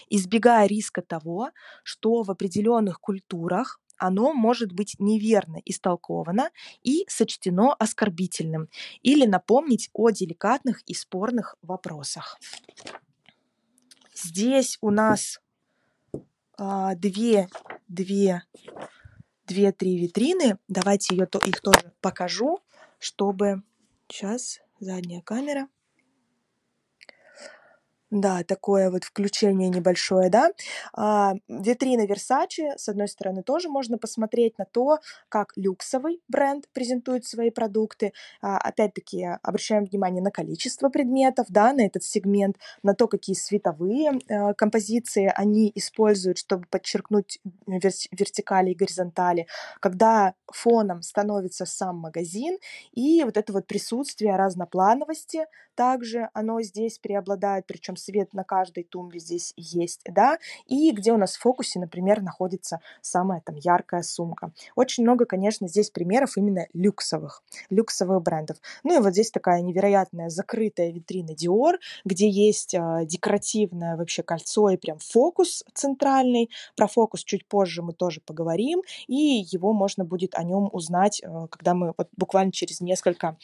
избегая 0.09 0.67
риска 0.67 1.03
того, 1.03 1.51
что 1.83 2.23
в 2.23 2.31
определенных 2.31 3.01
культурах 3.01 3.81
оно 3.97 4.33
может 4.33 4.73
быть 4.73 4.97
неверно 4.99 5.59
истолковано 5.65 6.51
и 6.83 7.05
сочтено 7.09 7.73
оскорбительным 7.75 8.69
или 9.03 9.27
напомнить 9.27 9.91
о 9.93 10.11
деликатных 10.11 10.83
и 10.87 10.95
спорных 10.95 11.57
вопросах. 11.63 12.39
Здесь 14.15 14.79
у 14.81 14.91
нас 14.91 15.41
а, 16.59 16.95
две, 16.97 17.49
две 17.89 18.43
две-три 19.47 19.99
витрины. 19.99 20.59
Давайте 20.69 21.15
ее, 21.15 21.29
их 21.47 21.61
тоже 21.61 21.93
покажу, 22.01 22.61
чтобы... 22.99 23.63
Сейчас, 24.09 24.61
задняя 24.79 25.23
камера. 25.23 25.69
Да, 28.15 28.43
такое 28.45 28.91
вот 28.91 29.05
включение 29.05 29.71
небольшое, 29.71 30.29
да. 30.29 30.51
А, 30.93 31.33
витрина 31.49 32.03
Versace, 32.05 32.77
с 32.77 32.87
одной 32.91 33.09
стороны, 33.09 33.43
тоже 33.43 33.71
можно 33.71 33.97
посмотреть 33.97 34.59
на 34.59 34.67
то, 34.67 34.99
как 35.31 35.53
люксовый 35.57 36.21
бренд 36.29 36.67
презентует 36.75 37.25
свои 37.25 37.49
продукты. 37.51 38.13
А, 38.43 38.59
опять-таки, 38.59 39.27
обращаем 39.43 39.87
внимание 39.87 40.23
на 40.23 40.31
количество 40.31 40.91
предметов, 40.91 41.47
да, 41.49 41.73
на 41.73 41.87
этот 41.87 42.03
сегмент, 42.05 42.57
на 42.83 42.95
то, 42.95 43.09
какие 43.09 43.35
световые 43.35 44.13
а, 44.29 44.53
композиции 44.53 45.33
они 45.35 45.73
используют, 45.75 46.37
чтобы 46.37 46.67
подчеркнуть 46.69 47.39
вер- 47.67 48.09
вертикали 48.11 48.73
и 48.73 48.75
горизонтали. 48.75 49.47
Когда 49.81 50.35
фоном 50.53 51.01
становится 51.01 51.65
сам 51.65 51.97
магазин, 51.97 52.59
и 52.93 53.25
вот 53.25 53.39
это 53.39 53.55
вот 53.55 53.67
присутствие 53.67 54.37
разноплановости, 54.37 55.47
также 55.75 56.29
оно 56.35 56.61
здесь 56.63 56.99
преобладает, 56.99 57.67
причем 57.67 57.97
свет 58.03 58.35
на 58.35 58.45
каждой 58.45 58.85
тумбе 58.85 59.19
здесь 59.19 59.53
есть, 59.57 60.01
да, 60.05 60.39
и 60.67 60.91
где 60.93 61.13
у 61.13 61.17
нас 61.17 61.37
в 61.37 61.41
фокусе, 61.41 61.79
например, 61.79 62.23
находится 62.23 62.81
самая 63.01 63.41
там 63.41 63.57
яркая 63.57 64.03
сумка. 64.03 64.53
Очень 64.75 65.05
много, 65.05 65.25
конечно, 65.25 65.69
здесь 65.69 65.91
примеров 65.91 66.37
именно 66.37 66.67
люксовых, 66.73 67.43
люксовых 67.71 68.23
брендов. 68.23 68.59
Ну 68.83 68.99
и 68.99 69.03
вот 69.03 69.13
здесь 69.13 69.31
такая 69.31 69.63
невероятная 69.63 70.29
закрытая 70.29 70.91
витрина 70.91 71.31
Dior, 71.31 71.75
где 72.05 72.29
есть 72.29 72.75
э, 72.75 73.05
декоративное 73.05 73.97
вообще 73.97 74.23
кольцо 74.23 74.71
и 74.71 74.77
прям 74.77 74.99
фокус 74.99 75.65
центральный. 75.75 76.51
Про 76.77 76.87
фокус 76.87 77.25
чуть 77.25 77.47
позже 77.47 77.83
мы 77.83 77.93
тоже 77.93 78.21
поговорим, 78.21 78.83
и 79.07 79.15
его 79.51 79.73
можно 79.73 80.05
будет 80.05 80.35
о 80.35 80.43
нем 80.43 80.69
узнать, 80.73 81.23
э, 81.23 81.47
когда 81.51 81.75
мы 81.75 81.95
вот 81.97 82.09
буквально 82.17 82.53
через 82.53 82.81
несколько 82.81 83.37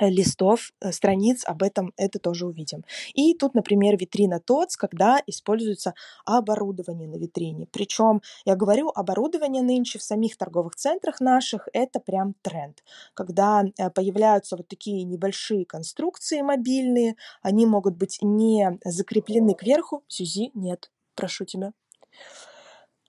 листов, 0.00 0.70
э, 0.80 0.92
страниц 0.92 1.44
об 1.46 1.62
этом 1.62 1.92
это 1.96 2.18
тоже 2.18 2.46
увидим. 2.46 2.84
И 3.14 3.34
тут, 3.34 3.54
например, 3.54 3.96
витрина 3.96 4.40
ТОЦ, 4.40 4.76
когда 4.76 5.20
используется 5.26 5.94
оборудование 6.24 7.08
на 7.08 7.16
витрине. 7.16 7.66
Причем, 7.70 8.22
я 8.44 8.56
говорю, 8.56 8.90
оборудование 8.94 9.62
нынче 9.62 9.98
в 9.98 10.02
самих 10.02 10.36
торговых 10.36 10.76
центрах 10.76 11.20
наших– 11.20 11.68
это 11.72 12.00
прям 12.00 12.34
тренд. 12.42 12.82
Когда 13.14 13.62
э, 13.64 13.90
появляются 13.90 14.56
вот 14.56 14.68
такие 14.68 15.04
небольшие 15.04 15.64
конструкции 15.64 16.40
мобильные, 16.42 17.16
они 17.42 17.66
могут 17.66 17.96
быть 17.96 18.18
не 18.22 18.78
закреплены 18.84 19.54
кверху. 19.54 20.04
Сюзи, 20.08 20.50
нет, 20.54 20.90
прошу 21.14 21.44
тебя. 21.44 21.72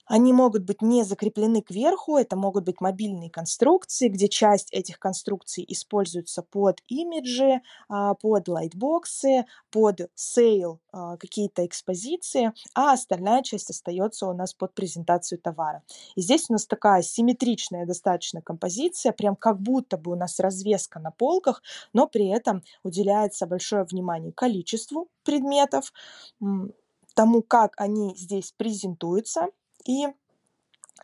Они 0.08 0.34
могут 0.34 0.64
быть 0.64 0.82
не 0.82 1.04
закреплены 1.04 1.62
кверху, 1.62 2.18
это 2.18 2.36
могут 2.36 2.64
быть 2.66 2.82
мобильные 2.82 3.30
конструкции, 3.30 4.08
где 4.08 4.28
часть 4.28 4.72
этих 4.72 5.00
конструкций 5.00 5.66
используется 5.68 6.44
под 6.44 6.82
имиджи, 6.88 7.62
а, 7.90 8.14
под 8.14 8.48
лайтбоксы, 8.48 9.46
под 9.72 10.10
сейл, 10.14 10.80
а, 10.92 11.18
какие-то 11.18 11.66
экспозиции, 11.66 12.54
а 12.76 12.94
остальная 12.94 13.42
часть 13.42 13.70
остается 13.70 14.28
у 14.28 14.34
нас 14.34 14.54
под 14.54 14.74
презентацию 14.76 15.40
товара. 15.40 15.84
И 16.16 16.22
здесь 16.22 16.46
у 16.50 16.54
нас 16.54 16.66
такая 16.68 17.02
симметричная 17.02 17.86
достаточно 17.86 18.42
композиция, 18.42 19.12
прям 19.12 19.36
как 19.36 19.60
будто 19.60 19.98
бы 19.98 20.12
у 20.12 20.16
нас 20.16 20.40
развеска 20.40 21.00
на 21.00 21.12
полках, 21.12 21.62
но 21.94 22.08
при 22.08 22.28
этом 22.28 22.64
уделяется 22.84 23.48
большое 23.48 23.84
внимание 23.84 24.32
количеству 24.32 25.10
предметов, 25.24 25.92
тому, 27.16 27.42
как 27.42 27.74
они 27.78 28.16
здесь 28.18 28.54
презентуются, 28.58 29.48
и 29.86 30.08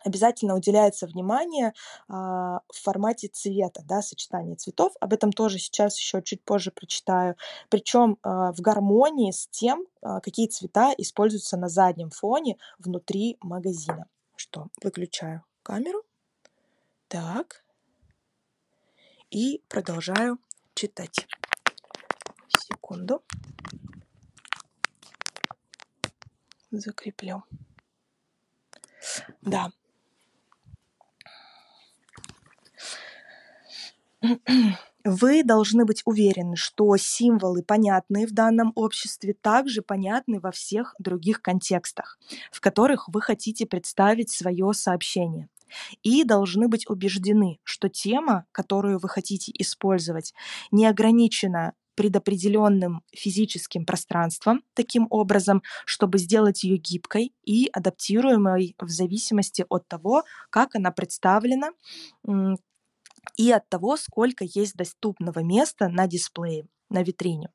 обязательно 0.04 0.54
уделяется 0.54 1.06
внимание 1.06 1.72
а, 2.08 2.60
в 2.68 2.82
формате 2.82 3.28
цвета, 3.28 3.82
да, 3.84 4.02
сочетания 4.02 4.56
цветов. 4.56 4.92
Об 5.00 5.12
этом 5.12 5.32
тоже 5.32 5.58
сейчас 5.58 5.98
еще 5.98 6.22
чуть 6.22 6.42
позже 6.42 6.70
прочитаю. 6.70 7.36
Причем 7.68 8.18
а, 8.22 8.52
в 8.52 8.60
гармонии 8.60 9.30
с 9.30 9.46
тем, 9.48 9.86
а, 10.02 10.20
какие 10.20 10.48
цвета 10.48 10.92
используются 10.96 11.56
на 11.56 11.68
заднем 11.68 12.10
фоне 12.10 12.58
внутри 12.78 13.38
магазина. 13.40 14.06
Что, 14.36 14.68
выключаю 14.82 15.44
камеру. 15.62 16.02
Так. 17.08 17.64
И 19.30 19.62
продолжаю 19.68 20.38
читать. 20.74 21.26
Секунду. 22.48 23.22
Закреплю. 26.70 27.44
Да. 29.42 29.70
Вы 35.04 35.42
должны 35.42 35.84
быть 35.84 36.02
уверены, 36.04 36.54
что 36.54 36.96
символы, 36.96 37.64
понятные 37.64 38.26
в 38.26 38.32
данном 38.32 38.72
обществе, 38.76 39.34
также 39.34 39.82
понятны 39.82 40.38
во 40.38 40.52
всех 40.52 40.94
других 41.00 41.42
контекстах, 41.42 42.20
в 42.52 42.60
которых 42.60 43.08
вы 43.08 43.20
хотите 43.20 43.66
представить 43.66 44.30
свое 44.30 44.72
сообщение. 44.72 45.48
И 46.02 46.22
должны 46.22 46.68
быть 46.68 46.88
убеждены, 46.88 47.58
что 47.64 47.88
тема, 47.88 48.44
которую 48.52 48.98
вы 48.98 49.08
хотите 49.08 49.50
использовать, 49.58 50.34
не 50.70 50.86
ограничена 50.86 51.72
предопределенным 51.94 53.02
физическим 53.14 53.84
пространством 53.84 54.62
таким 54.74 55.06
образом, 55.10 55.62
чтобы 55.84 56.18
сделать 56.18 56.64
ее 56.64 56.76
гибкой 56.78 57.34
и 57.44 57.68
адаптируемой 57.72 58.74
в 58.78 58.88
зависимости 58.88 59.64
от 59.68 59.86
того, 59.88 60.24
как 60.50 60.74
она 60.74 60.90
представлена 60.90 61.70
и 63.36 63.50
от 63.52 63.68
того, 63.68 63.96
сколько 63.96 64.44
есть 64.44 64.74
доступного 64.74 65.40
места 65.40 65.88
на 65.88 66.06
дисплее, 66.06 66.66
на 66.88 67.02
витрине. 67.02 67.50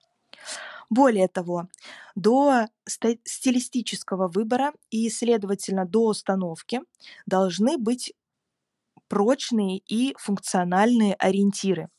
Более 0.90 1.28
того, 1.28 1.68
до 2.16 2.68
стилистического 2.86 4.30
выбора 4.30 4.72
и, 4.90 5.10
следовательно, 5.10 5.86
до 5.86 6.06
установки 6.06 6.82
должны 7.26 7.78
быть 7.78 8.14
прочные 9.10 9.80
и 9.80 10.16
функциональные 10.18 11.16
ориентиры, 11.16 11.90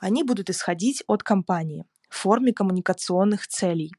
они 0.00 0.22
будут 0.22 0.50
исходить 0.50 1.02
от 1.06 1.22
компании 1.22 1.84
в 2.08 2.16
форме 2.16 2.52
коммуникационных 2.52 3.46
целей 3.48 3.92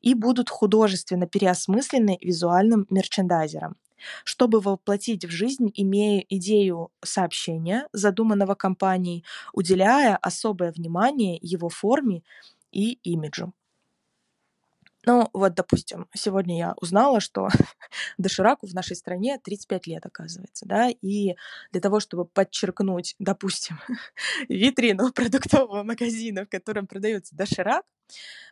и 0.00 0.14
будут 0.14 0.50
художественно 0.50 1.26
переосмыслены 1.26 2.18
визуальным 2.20 2.86
мерчендайзером, 2.90 3.76
чтобы 4.24 4.60
воплотить 4.60 5.24
в 5.24 5.30
жизнь, 5.30 5.70
имея 5.74 6.24
идею 6.28 6.90
сообщения, 7.04 7.86
задуманного 7.92 8.54
компанией, 8.54 9.24
уделяя 9.52 10.16
особое 10.16 10.72
внимание 10.72 11.38
его 11.42 11.68
форме 11.68 12.22
и 12.72 12.92
имиджу. 13.02 13.52
Ну, 15.06 15.28
вот, 15.32 15.54
допустим, 15.54 16.08
сегодня 16.14 16.58
я 16.58 16.74
узнала, 16.80 17.20
что 17.20 17.48
дошираку 18.18 18.66
в 18.66 18.74
нашей 18.74 18.96
стране 18.96 19.38
35 19.42 19.86
лет, 19.86 20.06
оказывается, 20.06 20.66
да, 20.66 20.88
и 20.90 21.36
для 21.72 21.80
того, 21.80 22.00
чтобы 22.00 22.26
подчеркнуть, 22.26 23.14
допустим, 23.18 23.78
витрину 24.48 25.12
продуктового 25.12 25.82
магазина, 25.84 26.44
в 26.44 26.48
котором 26.48 26.86
продается 26.86 27.34
доширак, 27.34 27.84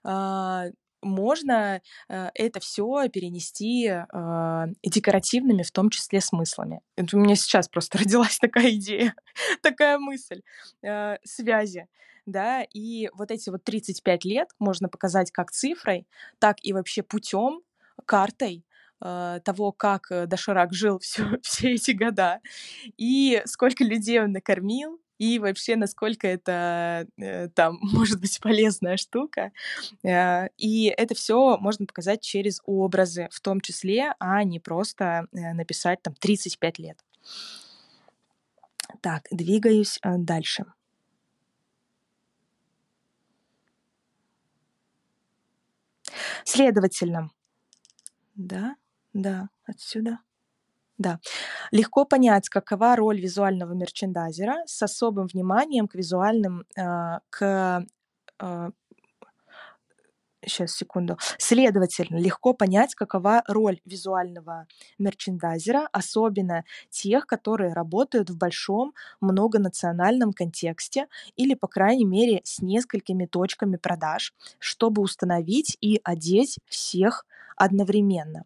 а, 0.05 0.67
можно 1.03 1.81
э, 2.09 2.31
это 2.35 2.61
все 2.61 3.09
перенести 3.09 3.87
э, 3.87 4.67
декоративными, 4.83 5.63
в 5.63 5.71
том 5.71 5.91
числе 5.91 6.21
смыслами. 6.21 6.81
Это 6.97 7.17
у 7.17 7.21
меня 7.21 7.37
сейчас 7.37 7.69
просто 7.69 7.99
родилась 8.05 8.39
такая 8.39 8.71
идея, 8.73 9.15
такая 9.63 9.99
мысль 9.99 10.43
э, 10.83 11.17
связи 11.25 11.87
да, 12.27 12.63
и 12.63 13.09
вот 13.15 13.31
эти 13.31 13.49
вот 13.49 13.65
35 13.65 14.25
лет 14.27 14.49
можно 14.59 14.91
показать 14.91 15.31
как 15.31 15.51
цифрой, 15.51 16.07
так 16.39 16.59
и 16.63 16.75
вообще 16.75 17.03
путем, 17.03 17.63
картой 18.05 18.67
э, 19.03 19.41
того, 19.45 19.73
как 19.73 20.09
Доширак 20.27 20.75
жил 20.75 20.99
все, 20.99 21.25
все 21.43 21.73
эти 21.73 21.93
года, 21.93 22.41
и 22.99 23.43
сколько 23.47 23.83
людей 23.83 24.21
он 24.21 24.33
накормил, 24.33 25.01
и 25.19 25.39
вообще 25.39 25.77
насколько 25.77 26.27
это 26.27 27.07
э, 27.19 27.49
там 27.49 27.79
может 27.83 28.21
быть 28.21 28.41
полезная 28.41 28.97
штука. 28.97 29.53
Э, 30.03 30.49
и 30.57 30.87
это 30.87 31.15
все 31.15 31.59
можно 31.59 31.87
показать 31.87 32.23
через 32.23 32.61
образы 32.65 33.29
в 33.31 33.41
том 33.41 33.61
числе, 33.61 34.15
а 34.19 34.43
не 34.45 34.61
просто 34.61 35.27
э, 35.33 35.53
написать 35.55 36.03
там 36.03 36.15
35 36.15 36.79
лет. 36.79 37.05
Так, 39.01 39.27
двигаюсь 39.31 39.99
дальше. 40.03 40.65
Следовательно, 46.45 47.31
да, 48.35 48.77
да, 49.13 49.51
отсюда. 49.65 50.21
Да. 50.99 51.21
Легко 51.71 52.05
понять, 52.05 52.49
какова 52.49 52.97
роль 52.97 53.21
визуального 53.21 53.73
мерчендайзера 53.73 54.65
с 54.67 54.83
особым 54.83 55.27
вниманием 55.29 55.87
к 55.89 55.95
визуальным, 55.95 56.65
э, 56.77 57.19
к 57.31 57.87
Сейчас, 60.47 60.73
секунду. 60.77 61.19
Следовательно, 61.37 62.17
легко 62.17 62.55
понять, 62.55 62.95
какова 62.95 63.43
роль 63.49 63.81
визуального 63.85 64.69
мерчендайзера, 64.97 65.89
особенно 65.91 66.65
тех, 66.91 67.27
которые 67.27 67.73
работают 67.73 68.31
в 68.31 68.37
большом 68.39 68.95
многонациональном 69.21 70.33
контексте 70.33 71.09
или, 71.35 71.55
по 71.55 71.67
крайней 71.67 72.05
мере, 72.05 72.41
с 72.45 72.61
несколькими 72.63 73.27
точками 73.27 73.77
продаж, 73.77 74.33
чтобы 74.61 75.03
установить 75.03 75.77
и 75.81 76.01
одеть 76.05 76.59
всех 76.67 77.27
одновременно. 77.59 78.45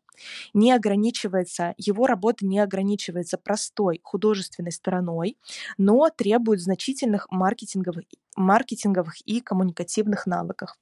Не 0.55 0.73
ограничивается, 0.73 1.75
его 1.77 2.07
работа 2.07 2.47
не 2.47 2.59
ограничивается 2.59 3.39
простой 3.39 4.01
художественной 4.03 4.73
стороной, 4.73 5.37
но 5.79 6.09
требует 6.11 6.61
значительных 6.61 7.27
маркетинговых 7.31 8.05
маркетинговых 8.35 9.21
и 9.27 9.41
коммуникативных 9.41 10.27
навыков. 10.27 10.75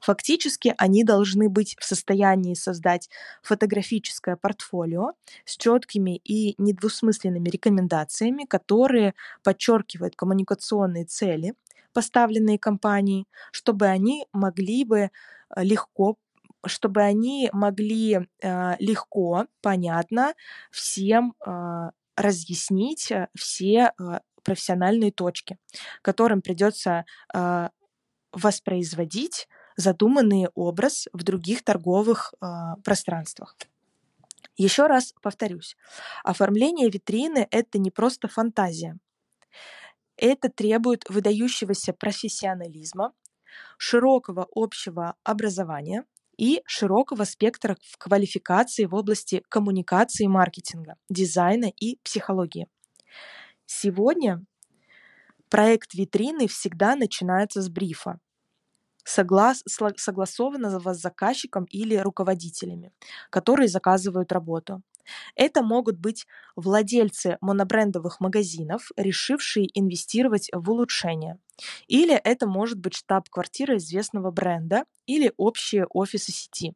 Фактически 0.00 0.74
они 0.78 1.04
должны 1.04 1.50
быть 1.50 1.76
в 1.78 1.84
состоянии 1.84 2.54
создать 2.54 3.10
фотографическое 3.42 4.36
портфолио 4.36 5.12
с 5.44 5.58
четкими 5.58 6.16
и 6.16 6.54
недвусмысленными 6.56 7.50
рекомендациями, 7.50 8.44
которые 8.44 9.14
подчеркивают 9.42 10.16
коммуникационные 10.16 11.04
цели, 11.04 11.52
поставленные 11.92 12.58
компанией, 12.58 13.26
чтобы 13.52 13.86
они 13.86 14.26
могли 14.32 14.84
бы 14.84 14.98
э, 14.98 15.10
легко 15.56 16.16
чтобы 16.66 17.02
они 17.02 17.50
могли 17.52 18.28
э, 18.42 18.76
легко, 18.78 19.46
понятно 19.60 20.34
всем 20.70 21.34
э, 21.44 21.90
разъяснить 22.16 23.10
э, 23.10 23.28
все 23.36 23.92
профессиональные 24.42 25.10
точки, 25.10 25.56
которым 26.02 26.42
придется 26.42 27.06
воспроизводить 28.30 29.48
задуманный 29.76 30.48
образ 30.54 31.08
в 31.14 31.22
других 31.22 31.64
торговых 31.64 32.34
пространствах. 32.84 33.56
Еще 34.58 34.86
раз 34.86 35.14
повторюсь, 35.22 35.78
оформление 36.22 36.90
витрины– 36.90 37.48
это 37.50 37.78
не 37.78 37.90
просто 37.90 38.28
фантазия. 38.28 38.98
Это 40.18 40.50
требует 40.50 41.08
выдающегося 41.08 41.94
профессионализма, 41.94 43.14
широкого 43.78 44.46
общего 44.54 45.16
образования 45.24 46.04
и 46.36 46.62
широкого 46.66 47.24
спектра 47.24 47.76
квалификации 47.98 48.84
в 48.84 48.94
области 48.94 49.42
коммуникации 49.48 50.24
и 50.24 50.28
маркетинга, 50.28 50.96
дизайна 51.08 51.72
и 51.80 51.98
психологии. 52.02 52.68
Сегодня 53.66 54.44
проект 55.48 55.94
витрины 55.94 56.48
всегда 56.48 56.96
начинается 56.96 57.62
с 57.62 57.68
брифа, 57.68 58.18
соглас, 59.04 59.62
согласованного 59.66 60.94
с 60.94 61.00
заказчиком 61.00 61.64
или 61.64 61.96
руководителями, 61.96 62.92
которые 63.30 63.68
заказывают 63.68 64.32
работу. 64.32 64.82
Это 65.34 65.62
могут 65.62 65.98
быть 65.98 66.26
владельцы 66.56 67.38
монобрендовых 67.40 68.20
магазинов, 68.20 68.90
решившие 68.96 69.68
инвестировать 69.78 70.50
в 70.52 70.70
улучшение. 70.70 71.38
Или 71.86 72.14
это 72.14 72.46
может 72.46 72.78
быть 72.78 72.94
штаб-квартира 72.94 73.76
известного 73.76 74.30
бренда 74.30 74.84
или 75.06 75.32
общие 75.36 75.86
офисы 75.90 76.32
сети. 76.32 76.74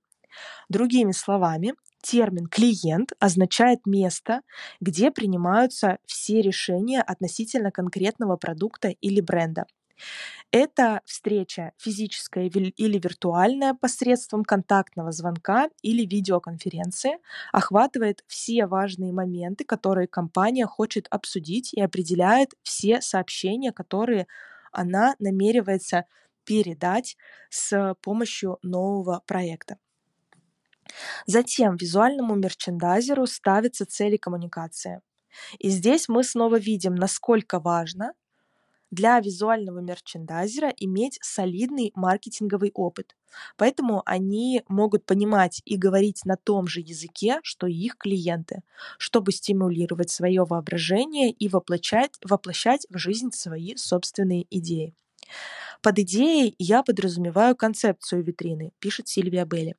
Другими 0.68 1.12
словами, 1.12 1.74
термин 2.02 2.46
«клиент» 2.46 3.12
означает 3.18 3.86
место, 3.86 4.42
где 4.80 5.10
принимаются 5.10 5.98
все 6.06 6.40
решения 6.42 7.00
относительно 7.02 7.70
конкретного 7.70 8.36
продукта 8.36 8.88
или 9.00 9.20
бренда. 9.20 9.66
Это 10.50 11.02
встреча 11.04 11.72
физическая 11.76 12.46
или 12.46 12.98
виртуальная 12.98 13.74
посредством 13.74 14.44
контактного 14.44 15.12
звонка 15.12 15.68
или 15.82 16.06
видеоконференции 16.06 17.18
охватывает 17.52 18.24
все 18.26 18.66
важные 18.66 19.12
моменты, 19.12 19.64
которые 19.64 20.08
компания 20.08 20.66
хочет 20.66 21.06
обсудить 21.10 21.74
и 21.74 21.82
определяет 21.82 22.54
все 22.62 23.02
сообщения, 23.02 23.72
которые 23.72 24.26
она 24.72 25.14
намеревается 25.18 26.06
передать 26.44 27.16
с 27.50 27.94
помощью 28.00 28.58
нового 28.62 29.22
проекта. 29.26 29.76
Затем 31.26 31.76
визуальному 31.76 32.34
мерчендайзеру 32.36 33.26
ставятся 33.26 33.84
цели 33.84 34.16
коммуникации. 34.16 35.02
И 35.58 35.68
здесь 35.68 36.08
мы 36.08 36.24
снова 36.24 36.58
видим, 36.58 36.94
насколько 36.94 37.60
важно 37.60 38.14
для 38.90 39.20
визуального 39.20 39.80
мерчендайзера 39.80 40.68
иметь 40.76 41.18
солидный 41.22 41.92
маркетинговый 41.94 42.72
опыт. 42.74 43.14
Поэтому 43.56 44.02
они 44.06 44.62
могут 44.68 45.04
понимать 45.04 45.60
и 45.64 45.76
говорить 45.76 46.24
на 46.24 46.36
том 46.36 46.66
же 46.66 46.80
языке, 46.80 47.40
что 47.42 47.66
и 47.66 47.74
их 47.74 47.96
клиенты, 47.96 48.62
чтобы 48.98 49.32
стимулировать 49.32 50.10
свое 50.10 50.44
воображение 50.44 51.30
и 51.30 51.48
воплощать, 51.48 52.12
воплощать 52.24 52.86
в 52.90 52.98
жизнь 52.98 53.30
свои 53.32 53.76
собственные 53.76 54.46
идеи. 54.50 54.94
Под 55.82 55.98
идеей 55.98 56.54
я 56.58 56.82
подразумеваю 56.82 57.54
концепцию 57.54 58.24
витрины, 58.24 58.72
пишет 58.80 59.08
Сильвия 59.08 59.44
Белли. 59.44 59.76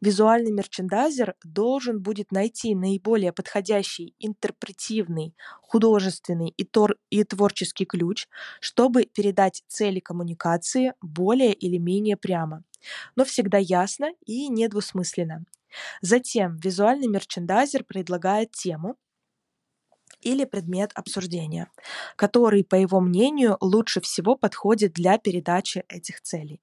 Визуальный 0.00 0.52
мерчендайзер 0.52 1.34
должен 1.44 2.00
будет 2.02 2.32
найти 2.32 2.74
наиболее 2.74 3.32
подходящий 3.32 4.14
интерпретивный, 4.18 5.34
художественный 5.60 6.54
и, 7.10 7.24
творческий 7.24 7.84
ключ, 7.84 8.26
чтобы 8.60 9.04
передать 9.04 9.62
цели 9.68 10.00
коммуникации 10.00 10.94
более 11.02 11.52
или 11.52 11.78
менее 11.78 12.16
прямо, 12.16 12.64
но 13.16 13.24
всегда 13.24 13.58
ясно 13.58 14.12
и 14.26 14.48
недвусмысленно. 14.48 15.44
Затем 16.02 16.56
визуальный 16.58 17.08
мерчендайзер 17.08 17.84
предлагает 17.84 18.52
тему, 18.52 18.96
или 20.20 20.44
предмет 20.44 20.90
обсуждения, 20.94 21.70
который, 22.16 22.64
по 22.64 22.74
его 22.74 23.00
мнению, 23.00 23.56
лучше 23.60 24.00
всего 24.00 24.36
подходит 24.36 24.92
для 24.92 25.18
передачи 25.18 25.84
этих 25.88 26.20
целей. 26.20 26.60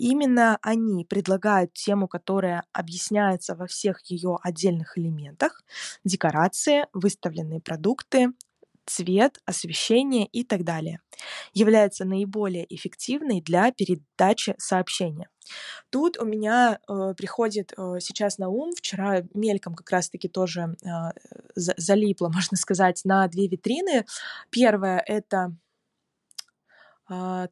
Именно 0.00 0.58
они 0.62 1.04
предлагают 1.04 1.74
тему, 1.74 2.08
которая 2.08 2.64
объясняется 2.72 3.54
во 3.54 3.66
всех 3.66 4.00
ее 4.06 4.38
отдельных 4.42 4.96
элементах, 4.96 5.62
декорации, 6.04 6.86
выставленные 6.94 7.60
продукты, 7.60 8.28
цвет, 8.86 9.40
освещение 9.44 10.24
и 10.24 10.42
так 10.42 10.64
далее, 10.64 11.00
является 11.52 12.06
наиболее 12.06 12.64
эффективной 12.74 13.42
для 13.42 13.72
передачи 13.72 14.54
сообщения. 14.56 15.28
Тут 15.90 16.16
у 16.18 16.24
меня 16.24 16.78
э, 16.88 17.12
приходит 17.14 17.74
э, 17.76 17.98
сейчас 18.00 18.38
на 18.38 18.48
ум, 18.48 18.72
вчера 18.74 19.20
мельком 19.34 19.74
как 19.74 19.90
раз-таки 19.90 20.28
тоже 20.30 20.76
э, 20.82 20.88
залипло, 21.54 22.28
можно 22.34 22.56
сказать, 22.56 23.02
на 23.04 23.28
две 23.28 23.48
витрины. 23.48 24.06
Первая— 24.48 25.04
это 25.06 25.54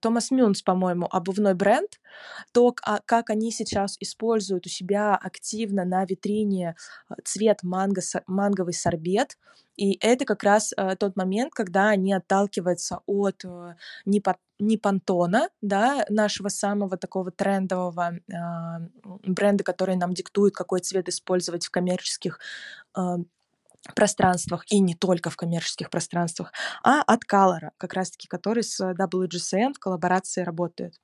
Томас 0.00 0.30
Мюнс, 0.30 0.62
по-моему, 0.62 1.09
обувной 1.11 1.54
бренд, 1.54 2.00
то, 2.52 2.74
а, 2.82 3.00
как 3.04 3.30
они 3.30 3.50
сейчас 3.50 3.96
используют 4.00 4.66
у 4.66 4.68
себя 4.68 5.16
активно 5.16 5.84
на 5.84 6.04
витрине 6.04 6.76
а, 7.09 7.14
цвет 7.24 7.62
манго, 7.62 8.00
манговый 8.26 8.72
сорбет, 8.72 9.36
и 9.76 9.96
это 10.00 10.24
как 10.24 10.42
раз 10.42 10.74
тот 10.98 11.16
момент, 11.16 11.52
когда 11.54 11.90
они 11.90 12.12
отталкиваются 12.12 13.00
от 13.06 13.44
э, 13.44 13.74
Непантона, 14.59 15.50
да, 15.62 16.04
нашего 16.09 16.48
самого 16.48 16.96
такого 16.96 17.30
трендового 17.30 18.18
бренда, 19.22 19.62
который 19.62 19.94
нам 19.94 20.14
диктует, 20.14 20.56
какой 20.56 20.80
цвет 20.80 21.09
использовать 21.09 21.64
в 21.64 21.70
коммерческих 21.70 22.40
пространствах 23.94 24.64
и 24.70 24.80
не 24.80 24.94
только 24.94 25.30
в 25.30 25.36
коммерческих 25.36 25.90
пространствах, 25.90 26.52
а 26.82 27.02
от 27.02 27.24
Color, 27.24 27.70
как 27.76 27.94
раз-таки, 27.94 28.28
который 28.28 28.62
с 28.62 28.80
WGCN 28.80 29.74
в 29.74 29.78
коллаборации 29.78 30.42
работает. 30.42 30.94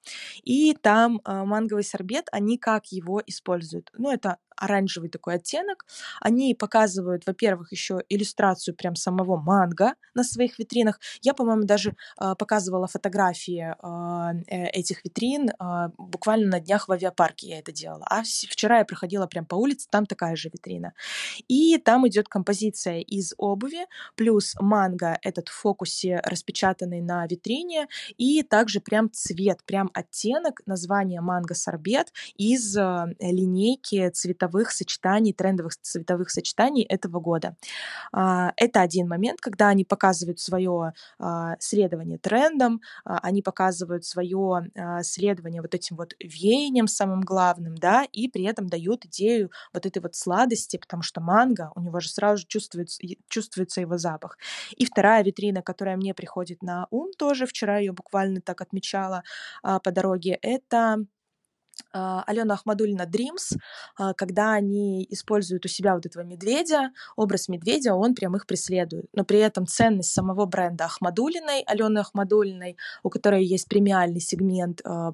И 0.42 0.74
там 0.74 1.20
э, 1.24 1.44
манговый 1.44 1.84
сорбет, 1.84 2.28
они 2.32 2.58
как 2.58 2.86
его 2.86 3.22
используют? 3.26 3.90
Ну, 3.96 4.10
это 4.10 4.38
оранжевый 4.57 5.09
такой 5.09 5.34
оттенок. 5.34 5.86
Они 6.20 6.55
показывают, 6.55 7.26
во-первых, 7.26 7.72
еще 7.72 8.02
иллюстрацию 8.09 8.74
прям 8.74 8.94
самого 8.96 9.36
манго 9.36 9.94
на 10.14 10.24
своих 10.24 10.59
витринах. 10.59 11.00
Я, 11.22 11.34
по-моему, 11.34 11.64
даже 11.64 11.96
э, 12.20 12.34
показывала 12.38 12.86
фотографии 12.86 13.74
э, 13.74 14.44
э, 14.46 14.66
этих 14.70 15.05
витрин 15.05 15.50
э, 15.50 15.88
буквально 15.98 16.46
на 16.48 16.61
днях 16.61 16.88
в 16.88 16.92
авиапарке 16.92 17.48
я 17.48 17.59
это 17.59 17.72
делала. 17.72 18.05
А 18.09 18.22
вчера 18.22 18.78
я 18.78 18.84
проходила 18.84 19.26
прям 19.26 19.44
по 19.46 19.57
улице, 19.57 19.88
там 19.90 20.07
такая 20.07 20.36
же 20.36 20.50
витрина. 20.52 20.94
И 21.48 21.78
там 21.78 22.07
идет 22.09 22.28
композиция 22.28 23.00
из 23.00 23.34
обуви, 23.38 23.86
плюс 24.14 24.55
манго 24.61 25.18
этот 25.22 25.48
в 25.48 25.52
фокусе 25.52 26.20
распечатанный 26.24 27.00
на 27.00 27.26
витрине, 27.26 27.88
и 28.16 28.42
также 28.42 28.80
прям 28.80 29.11
цвет, 29.12 29.64
прям 29.64 29.90
оттенок, 29.94 30.61
название 30.66 31.20
манго 31.20 31.55
сорбет 31.55 32.12
из 32.36 32.76
э, 32.76 33.07
линейки 33.20 34.09
цвета 34.11 34.43
цветовых 34.45 34.70
сочетаний, 34.70 35.32
трендовых 35.32 35.76
цветовых 35.80 36.30
сочетаний 36.30 36.82
этого 36.82 37.20
года. 37.20 37.57
А, 38.12 38.53
это 38.57 38.80
один 38.82 39.09
момент, 39.09 39.40
когда 39.40 39.68
они 39.68 39.84
показывают 39.84 40.38
свое 40.38 40.92
а, 41.18 41.57
следование 41.61 42.18
трендам, 42.18 42.80
а, 43.05 43.18
они 43.22 43.42
показывают 43.42 44.05
свое 44.05 44.70
следование 45.01 45.62
вот 45.62 45.74
этим 45.74 45.97
вот 45.97 46.14
веянием 46.20 46.86
самым 46.86 47.20
главным, 47.20 47.74
да, 47.76 48.05
и 48.12 48.28
при 48.28 48.45
этом 48.45 48.66
дают 48.66 49.07
идею 49.07 49.51
вот 49.72 49.86
этой 49.86 50.03
вот 50.03 50.14
сладости, 50.14 50.76
потому 50.76 51.03
что 51.03 51.20
манго, 51.20 51.70
у 51.74 51.80
него 51.80 52.01
же 52.01 52.09
сразу 52.09 52.38
же 52.42 52.47
чувствуется, 52.47 53.03
чувствуется 53.28 53.80
его 53.80 53.99
запах. 53.99 54.38
И 54.76 54.84
вторая 54.84 55.24
витрина, 55.24 55.62
которая 55.62 55.97
мне 55.97 56.14
приходит 56.14 56.62
на 56.62 56.86
ум 56.90 57.11
тоже, 57.16 57.47
вчера 57.47 57.78
ее 57.78 57.92
буквально 57.92 58.40
так 58.40 58.61
отмечала 58.61 59.22
по 59.62 59.90
дороге, 59.90 60.38
это 60.42 61.07
Алена 61.92 62.54
Ахмадулина 62.54 63.02
Dreams, 63.02 63.56
а, 63.96 64.14
когда 64.14 64.52
они 64.52 65.06
используют 65.10 65.64
у 65.64 65.68
себя 65.68 65.94
вот 65.94 66.06
этого 66.06 66.22
медведя, 66.22 66.90
образ 67.16 67.48
медведя, 67.48 67.94
он 67.94 68.14
прям 68.14 68.36
их 68.36 68.46
преследует. 68.46 69.06
Но 69.12 69.24
при 69.24 69.38
этом 69.38 69.66
ценность 69.66 70.12
самого 70.12 70.46
бренда 70.46 70.86
Ахмадулиной, 70.86 71.62
Алены 71.66 71.98
Ахмадулиной, 71.98 72.76
у 73.02 73.10
которой 73.10 73.44
есть 73.44 73.68
премиальный 73.68 74.20
сегмент 74.20 74.80
э, 74.84 75.12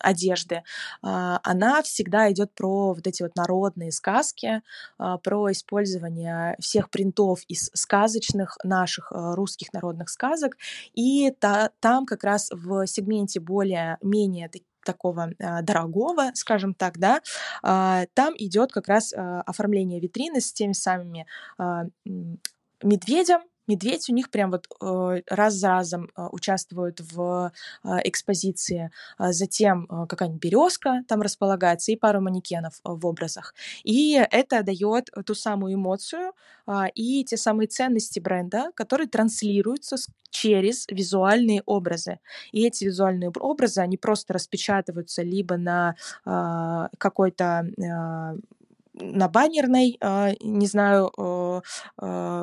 одежды, 0.00 0.62
она 1.02 1.82
всегда 1.82 2.30
идет 2.30 2.54
про 2.54 2.94
вот 2.94 3.06
эти 3.06 3.22
вот 3.22 3.36
народные 3.36 3.92
сказки, 3.92 4.62
про 4.96 5.52
использование 5.52 6.56
всех 6.60 6.90
принтов 6.90 7.40
из 7.48 7.70
сказочных 7.74 8.58
наших 8.64 9.12
русских 9.12 9.72
народных 9.72 10.08
сказок. 10.08 10.56
И 10.94 11.30
та, 11.38 11.70
там 11.80 12.06
как 12.06 12.24
раз 12.24 12.50
в 12.52 12.86
сегменте 12.86 13.40
более-менее 13.40 14.48
такого 14.86 15.32
а, 15.38 15.60
дорогого, 15.62 16.30
скажем 16.34 16.72
так, 16.72 16.98
да, 16.98 17.20
а, 17.62 18.06
там 18.14 18.34
идет 18.38 18.72
как 18.72 18.88
раз 18.88 19.12
а, 19.12 19.42
оформление 19.42 20.00
витрины 20.00 20.40
с 20.40 20.52
теми 20.52 20.72
самыми 20.72 21.26
медведем, 22.82 23.40
медведь 23.66 24.08
у 24.08 24.14
них 24.14 24.30
прям 24.30 24.50
вот 24.50 24.66
э, 24.80 25.22
раз 25.28 25.54
за 25.54 25.68
разом 25.68 26.10
э, 26.16 26.28
участвует 26.32 27.00
в 27.00 27.52
э, 27.84 27.88
экспозиции. 28.04 28.90
Затем 29.18 29.86
какая-нибудь 30.08 30.42
березка 30.42 31.02
там 31.08 31.22
располагается 31.22 31.92
и 31.92 31.96
пару 31.96 32.20
манекенов 32.20 32.80
в 32.84 33.06
образах. 33.06 33.54
И 33.84 34.14
это 34.30 34.62
дает 34.62 35.10
ту 35.24 35.34
самую 35.34 35.74
эмоцию 35.74 36.32
и 36.94 37.24
те 37.24 37.36
самые 37.36 37.68
ценности 37.68 38.20
бренда, 38.20 38.70
которые 38.74 39.08
транслируются 39.08 39.96
через 40.30 40.86
визуальные 40.88 41.62
образы. 41.66 42.18
И 42.52 42.66
эти 42.66 42.84
визуальные 42.84 43.30
образы, 43.30 43.80
они 43.80 43.96
просто 43.96 44.34
распечатываются 44.34 45.22
либо 45.22 45.56
на 45.56 45.94
какой-то 46.98 47.68
на 48.96 49.28
баннерной, 49.28 49.96
а, 50.00 50.32
не 50.40 50.66
знаю, 50.66 51.12
а, 51.16 51.62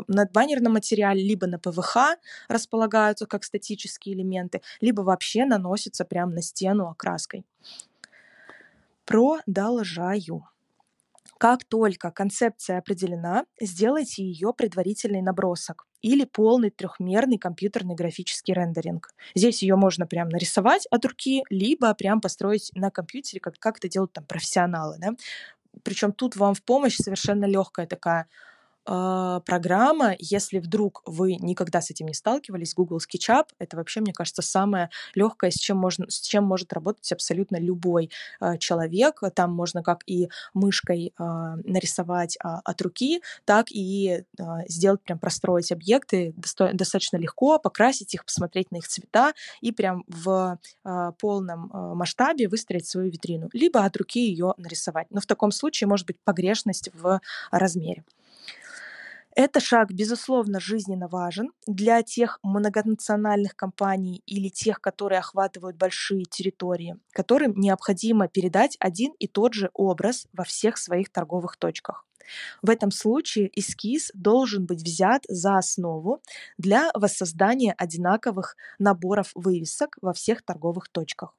на 0.08 0.26
баннерном 0.26 0.74
материале, 0.74 1.24
либо 1.24 1.48
на 1.48 1.60
ПВХ 1.60 2.18
располагаются 2.48 3.26
как 3.26 3.44
статические 3.44 4.16
элементы, 4.16 4.62
либо 4.82 5.02
вообще 5.02 5.46
наносятся 5.46 6.06
прямо 6.06 6.34
на 6.34 6.42
стену 6.42 6.88
окраской. 6.90 7.46
Продолжаю. 9.06 10.48
Как 11.38 11.66
только 11.66 12.10
концепция 12.12 12.78
определена, 12.78 13.46
сделайте 13.60 14.24
ее 14.24 14.54
предварительный 14.56 15.22
набросок 15.22 15.86
или 16.02 16.24
полный 16.24 16.70
трехмерный 16.70 17.38
компьютерный 17.38 17.96
графический 17.96 18.54
рендеринг. 18.54 19.10
Здесь 19.36 19.62
ее 19.62 19.76
можно 19.76 20.06
прям 20.06 20.30
нарисовать 20.30 20.86
от 20.90 21.04
руки, 21.04 21.44
либо 21.50 21.94
прям 21.96 22.22
построить 22.22 22.72
на 22.76 22.92
компьютере, 22.92 23.42
как, 23.42 23.56
как 23.60 23.78
это 23.80 23.90
делают 23.90 24.14
там 24.14 24.26
профессионалы. 24.26 24.98
Да? 25.00 25.12
Причем 25.84 26.12
тут 26.12 26.36
вам 26.36 26.54
в 26.54 26.62
помощь 26.62 26.96
совершенно 26.96 27.46
легкая 27.46 27.88
такая 27.88 28.28
программа, 28.86 30.16
если 30.20 30.60
вдруг 30.60 31.02
вы 31.06 31.36
никогда 31.36 31.82
с 31.82 31.90
этим 31.92 32.08
не 32.08 32.14
сталкивались, 32.14 32.74
Google 32.74 32.98
SketchUp— 32.98 33.46
это 33.60 33.78
вообще, 33.78 34.02
мне 34.02 34.14
кажется, 34.14 34.42
самое 34.42 34.90
легкое, 35.16 35.52
с 35.52 35.56
чем, 35.56 35.78
можно, 35.78 36.10
с 36.10 36.20
чем 36.20 36.44
может 36.44 36.74
работать 36.74 37.12
абсолютно 37.12 37.58
любой 37.58 38.10
э, 38.42 38.58
человек. 38.58 39.22
Там 39.36 39.54
можно 39.54 39.84
как 39.84 40.04
и 40.06 40.30
мышкой 40.54 41.14
э, 41.18 41.24
нарисовать 41.64 42.38
э, 42.38 42.48
от 42.64 42.82
руки, 42.82 43.22
так 43.46 43.72
и 43.72 44.24
э, 44.38 44.44
сделать, 44.68 45.02
прям 45.02 45.20
простроить 45.20 45.72
объекты 45.72 46.34
досто- 46.38 46.74
достаточно 46.74 47.18
легко, 47.18 47.60
покрасить 47.60 48.14
их, 48.14 48.26
посмотреть 48.26 48.72
на 48.72 48.78
их 48.78 48.88
цвета 48.88 49.34
и 49.62 49.72
прям 49.72 50.04
в 50.08 50.60
э, 50.86 51.12
полном 51.20 51.72
э, 51.72 51.94
масштабе 51.96 52.48
выстроить 52.48 52.88
свою 52.88 53.10
витрину, 53.10 53.50
либо 53.54 53.84
от 53.86 53.96
руки 53.98 54.20
ее 54.20 54.54
нарисовать. 54.58 55.08
Но 55.10 55.22
в 55.22 55.26
таком 55.26 55.52
случае 55.52 55.88
может 55.88 56.08
быть 56.08 56.18
погрешность 56.24 56.90
в 56.94 57.22
размере. 57.52 58.04
Это 59.36 59.60
шаг, 59.60 59.92
безусловно, 59.92 60.60
жизненно 60.60 61.08
важен 61.08 61.52
для 61.66 62.04
тех 62.04 62.38
многонациональных 62.44 63.56
компаний 63.56 64.22
или 64.28 64.50
тех, 64.50 64.80
которые 64.80 65.20
охватывают 65.20 65.76
большие 65.76 66.26
территории, 66.26 66.98
которым 67.14 67.54
необходимо 67.56 68.28
передать 68.28 68.78
один 68.80 69.14
и 69.18 69.28
тот 69.28 69.56
же 69.56 69.72
образ 69.74 70.28
во 70.34 70.44
всех 70.44 70.78
своих 70.78 71.12
торговых 71.12 71.58
точках. 71.58 72.06
В 72.62 72.70
этом 72.70 72.92
случае 72.92 73.50
эскиз 73.60 74.12
должен 74.14 74.66
быть 74.66 74.84
взят 74.84 75.24
за 75.28 75.58
основу 75.58 76.22
для 76.58 76.92
воссоздания 76.94 77.74
одинаковых 77.78 78.56
наборов 78.78 79.32
вывесок 79.34 79.98
во 80.02 80.14
всех 80.14 80.44
торговых 80.44 80.90
точках 80.90 81.36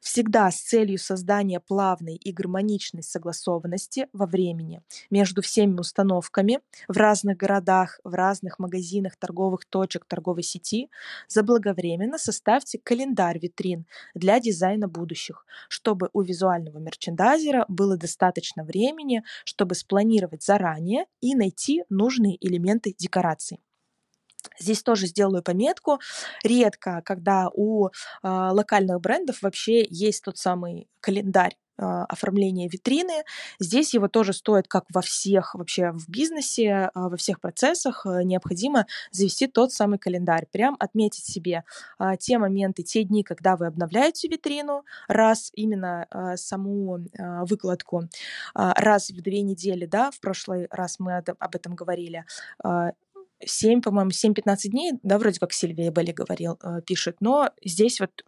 всегда 0.00 0.50
с 0.50 0.60
целью 0.60 0.98
создания 0.98 1.60
плавной 1.60 2.16
и 2.16 2.32
гармоничной 2.32 3.02
согласованности 3.02 4.08
во 4.12 4.26
времени 4.26 4.82
между 5.10 5.42
всеми 5.42 5.78
установками 5.78 6.60
в 6.88 6.96
разных 6.96 7.36
городах, 7.36 8.00
в 8.04 8.14
разных 8.14 8.58
магазинах, 8.58 9.16
торговых 9.16 9.64
точек, 9.66 10.04
торговой 10.06 10.42
сети, 10.42 10.90
заблаговременно 11.28 12.18
составьте 12.18 12.78
календарь 12.82 13.38
витрин 13.38 13.86
для 14.14 14.40
дизайна 14.40 14.88
будущих, 14.88 15.46
чтобы 15.68 16.10
у 16.12 16.22
визуального 16.22 16.78
мерчендайзера 16.78 17.64
было 17.68 17.96
достаточно 17.96 18.64
времени, 18.64 19.22
чтобы 19.44 19.74
спланировать 19.74 20.42
заранее 20.42 21.06
и 21.20 21.34
найти 21.34 21.84
нужные 21.88 22.36
элементы 22.44 22.94
декораций. 22.98 23.60
Здесь 24.58 24.82
тоже 24.82 25.06
сделаю 25.06 25.42
пометку. 25.42 26.00
Редко, 26.42 27.02
когда 27.04 27.48
у 27.52 27.88
э, 27.88 27.90
локальных 28.22 29.00
брендов 29.00 29.42
вообще 29.42 29.86
есть 29.88 30.24
тот 30.24 30.38
самый 30.38 30.88
календарь 31.00 31.56
а, 31.80 32.04
оформления 32.04 32.68
витрины. 32.68 33.24
Здесь 33.58 33.94
его 33.94 34.06
тоже 34.08 34.32
стоит, 34.34 34.68
как 34.68 34.84
во 34.92 35.00
всех 35.00 35.54
вообще 35.54 35.92
в 35.92 36.08
бизнесе, 36.08 36.90
а, 36.92 37.08
во 37.08 37.16
всех 37.16 37.40
процессах, 37.40 38.04
э, 38.04 38.22
необходимо 38.22 38.86
завести 39.12 39.46
тот 39.46 39.72
самый 39.72 39.98
календарь. 39.98 40.46
Прям 40.52 40.76
отметить 40.78 41.24
себе 41.24 41.64
те 42.18 42.38
моменты, 42.38 42.82
те 42.82 43.04
дни, 43.04 43.22
когда 43.22 43.56
вы 43.56 43.66
обновляете 43.66 44.28
витрину, 44.28 44.84
раз 45.08 45.50
именно 45.54 46.06
саму 46.36 46.98
выкладку, 47.42 48.08
раз 48.54 49.10
в 49.10 49.22
две 49.22 49.42
недели, 49.42 49.86
да, 49.86 50.10
в 50.10 50.20
прошлый 50.20 50.66
раз 50.70 50.98
мы 50.98 51.16
об 51.18 51.56
этом 51.56 51.74
говорили, 51.74 52.24
7, 53.44 53.80
по-моему, 53.82 54.10
7-15 54.10 54.68
дней, 54.68 54.92
да, 55.02 55.18
вроде 55.18 55.38
как 55.40 55.52
Сильвия 55.52 55.90
Белли 55.90 56.12
говорил, 56.12 56.58
э, 56.62 56.80
пишет, 56.86 57.16
но 57.20 57.50
здесь 57.64 58.00
вот 58.00 58.24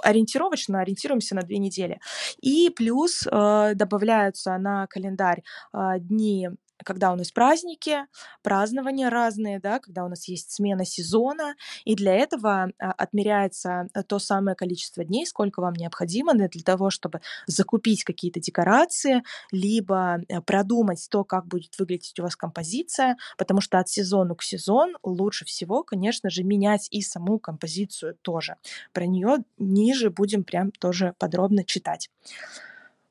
ориентировочно 0.00 0.80
ориентируемся 0.80 1.34
на 1.34 1.42
две 1.42 1.58
недели. 1.58 2.00
И 2.40 2.70
плюс 2.70 3.26
э, 3.26 3.72
добавляются 3.74 4.56
на 4.58 4.86
календарь 4.86 5.42
э, 5.72 5.98
дни 5.98 6.50
когда 6.84 7.12
у 7.12 7.16
нас 7.16 7.30
праздники, 7.30 8.06
празднования 8.42 9.10
разные, 9.10 9.60
да, 9.60 9.78
когда 9.78 10.04
у 10.04 10.08
нас 10.08 10.28
есть 10.28 10.52
смена 10.52 10.84
сезона, 10.84 11.54
и 11.84 11.94
для 11.94 12.14
этого 12.14 12.70
а, 12.78 12.92
отмеряется 12.92 13.88
э, 13.94 14.02
то 14.02 14.18
самое 14.18 14.56
количество 14.56 15.04
дней, 15.04 15.26
сколько 15.26 15.60
вам 15.60 15.74
необходимо 15.74 16.34
для 16.34 16.62
того, 16.62 16.90
чтобы 16.90 17.20
закупить 17.46 18.04
какие-то 18.04 18.40
декорации, 18.40 19.22
либо 19.50 20.20
э, 20.28 20.40
продумать 20.40 21.06
то, 21.10 21.24
как 21.24 21.46
будет 21.46 21.78
выглядеть 21.78 22.18
у 22.18 22.22
вас 22.22 22.36
композиция, 22.36 23.16
потому 23.36 23.60
что 23.60 23.78
от 23.78 23.88
сезона 23.88 24.34
к 24.34 24.42
сезону 24.42 24.98
лучше 25.02 25.44
всего, 25.44 25.82
конечно 25.82 26.30
же, 26.30 26.42
менять 26.44 26.88
и 26.90 27.02
саму 27.02 27.38
композицию 27.38 28.16
тоже. 28.22 28.56
Про 28.92 29.06
нее 29.06 29.38
ниже 29.58 30.10
будем 30.10 30.44
прям 30.44 30.70
тоже 30.70 31.14
подробно 31.18 31.64
читать. 31.64 32.10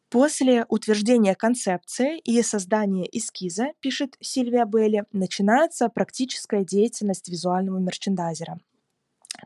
После 0.10 0.66
утверждения 0.70 1.36
концепции 1.36 2.20
и 2.20 2.42
создания 2.42 3.08
эскиза, 3.12 3.74
пишет 3.82 4.16
Сильвия 4.22 4.66
Белли, 4.66 5.04
начинается 5.12 5.90
практическая 5.90 6.64
деятельность 6.64 7.28
визуального 7.28 7.80
мерчендайзера. 7.80 8.58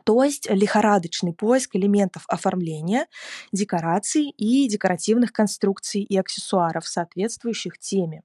То 0.04 0.22
есть 0.22 0.48
лихорадочный 0.48 1.34
поиск 1.34 1.74
элементов 1.74 2.24
оформления, 2.28 3.08
декораций 3.50 4.30
и 4.30 4.68
декоративных 4.68 5.32
конструкций 5.32 6.02
и 6.02 6.16
аксессуаров, 6.16 6.86
соответствующих 6.86 7.78
теме 7.78 8.22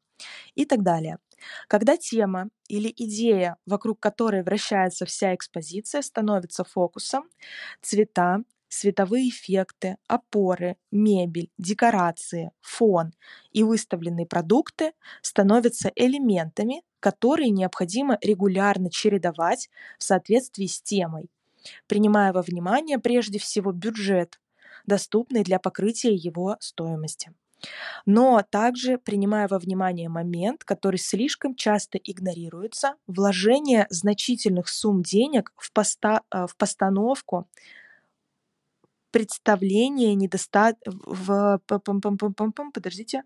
и 0.55 0.65
так 0.65 0.83
далее. 0.83 1.17
Когда 1.67 1.97
тема 1.97 2.49
или 2.67 2.93
идея, 2.95 3.57
вокруг 3.65 3.99
которой 3.99 4.43
вращается 4.43 5.05
вся 5.05 5.35
экспозиция, 5.35 6.01
становится 6.01 6.63
фокусом, 6.63 7.25
цвета, 7.81 8.39
световые 8.69 9.29
эффекты, 9.29 9.97
опоры, 10.07 10.77
мебель, 10.91 11.49
декорации, 11.57 12.51
фон 12.61 13.13
и 13.51 13.63
выставленные 13.63 14.25
продукты 14.25 14.93
становятся 15.21 15.91
элементами, 15.95 16.83
которые 16.99 17.49
необходимо 17.49 18.17
регулярно 18.21 18.89
чередовать 18.89 19.69
в 19.97 20.03
соответствии 20.03 20.65
с 20.65 20.81
темой, 20.81 21.29
принимая 21.87 22.33
во 22.33 22.41
внимание 22.41 22.99
прежде 22.99 23.39
всего 23.39 23.71
бюджет, 23.71 24.39
доступный 24.85 25.43
для 25.43 25.59
покрытия 25.59 26.13
его 26.13 26.57
стоимости. 26.59 27.33
Но 28.05 28.43
также 28.49 28.97
принимая 28.97 29.47
во 29.47 29.59
внимание 29.59 30.09
момент, 30.09 30.63
который 30.63 30.97
слишком 30.97 31.55
часто 31.55 31.97
игнорируется, 31.97 32.95
вложение 33.07 33.87
значительных 33.89 34.67
сумм 34.69 35.01
денег 35.01 35.51
в, 35.57 35.71
поста 35.73 36.21
э, 36.31 36.45
в 36.47 36.55
постановку 36.55 37.47
представление 39.11 40.15
недоста... 40.15 40.75
в... 40.85 41.61
Подождите. 42.73 43.23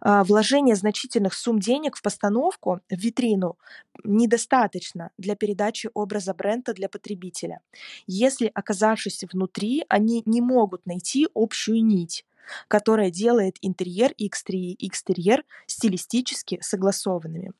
А, 0.00 0.24
вложение 0.24 0.76
значительных 0.76 1.34
сумм 1.34 1.58
денег 1.58 1.96
в 1.96 2.02
постановку, 2.02 2.80
в 2.90 2.94
витрину 2.94 3.58
недостаточно 4.04 5.10
для 5.18 5.34
передачи 5.34 5.90
образа 5.94 6.34
бренда 6.34 6.74
для 6.74 6.88
потребителя. 6.88 7.60
Если, 8.06 8.50
оказавшись 8.54 9.24
внутри, 9.32 9.84
они 9.88 10.22
не 10.26 10.40
могут 10.40 10.86
найти 10.86 11.28
общую 11.34 11.84
нить 11.84 12.24
которая 12.68 13.10
делает 13.10 13.56
интерьер 13.62 14.12
и 14.18 14.26
экстерьер 14.26 15.44
стилистически 15.66 16.58
согласованными. 16.60 17.52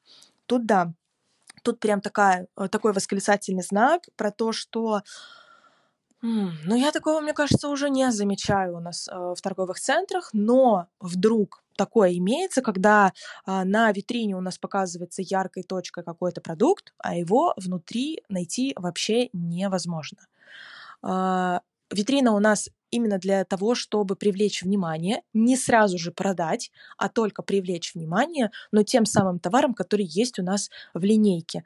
Тут 0.46 0.66
да, 0.66 0.92
тут 1.64 1.80
прям 1.80 2.00
такая, 2.00 2.46
э, 2.56 2.68
такой 2.68 2.92
восклицательный 2.92 3.62
знак 3.62 4.02
про 4.16 4.30
то, 4.30 4.52
что 4.52 5.02
ну, 6.26 6.74
я 6.74 6.90
такого, 6.90 7.20
мне 7.20 7.34
кажется, 7.34 7.68
уже 7.68 7.90
не 7.90 8.10
замечаю 8.10 8.76
у 8.76 8.80
нас 8.80 9.08
э, 9.08 9.12
в 9.14 9.42
торговых 9.42 9.78
центрах, 9.78 10.30
но 10.32 10.86
вдруг 10.98 11.62
такое 11.76 12.16
имеется, 12.16 12.62
когда 12.62 13.12
э, 13.46 13.64
на 13.64 13.92
витрине 13.92 14.34
у 14.34 14.40
нас 14.40 14.56
показывается 14.56 15.20
яркой 15.20 15.64
точкой 15.64 16.02
какой-то 16.02 16.40
продукт, 16.40 16.94
а 16.96 17.14
его 17.14 17.52
внутри 17.58 18.22
найти 18.30 18.72
вообще 18.76 19.28
невозможно. 19.34 20.26
Витрина 21.94 22.32
у 22.34 22.40
нас 22.40 22.68
именно 22.90 23.18
для 23.18 23.44
того, 23.44 23.74
чтобы 23.74 24.16
привлечь 24.16 24.62
внимание, 24.62 25.22
не 25.32 25.56
сразу 25.56 25.98
же 25.98 26.12
продать, 26.12 26.70
а 26.96 27.08
только 27.08 27.42
привлечь 27.42 27.94
внимание, 27.94 28.50
но 28.72 28.82
тем 28.82 29.04
самым 29.06 29.38
товаром, 29.38 29.74
который 29.74 30.04
есть 30.04 30.38
у 30.38 30.42
нас 30.42 30.70
в 30.94 31.02
линейке 31.02 31.64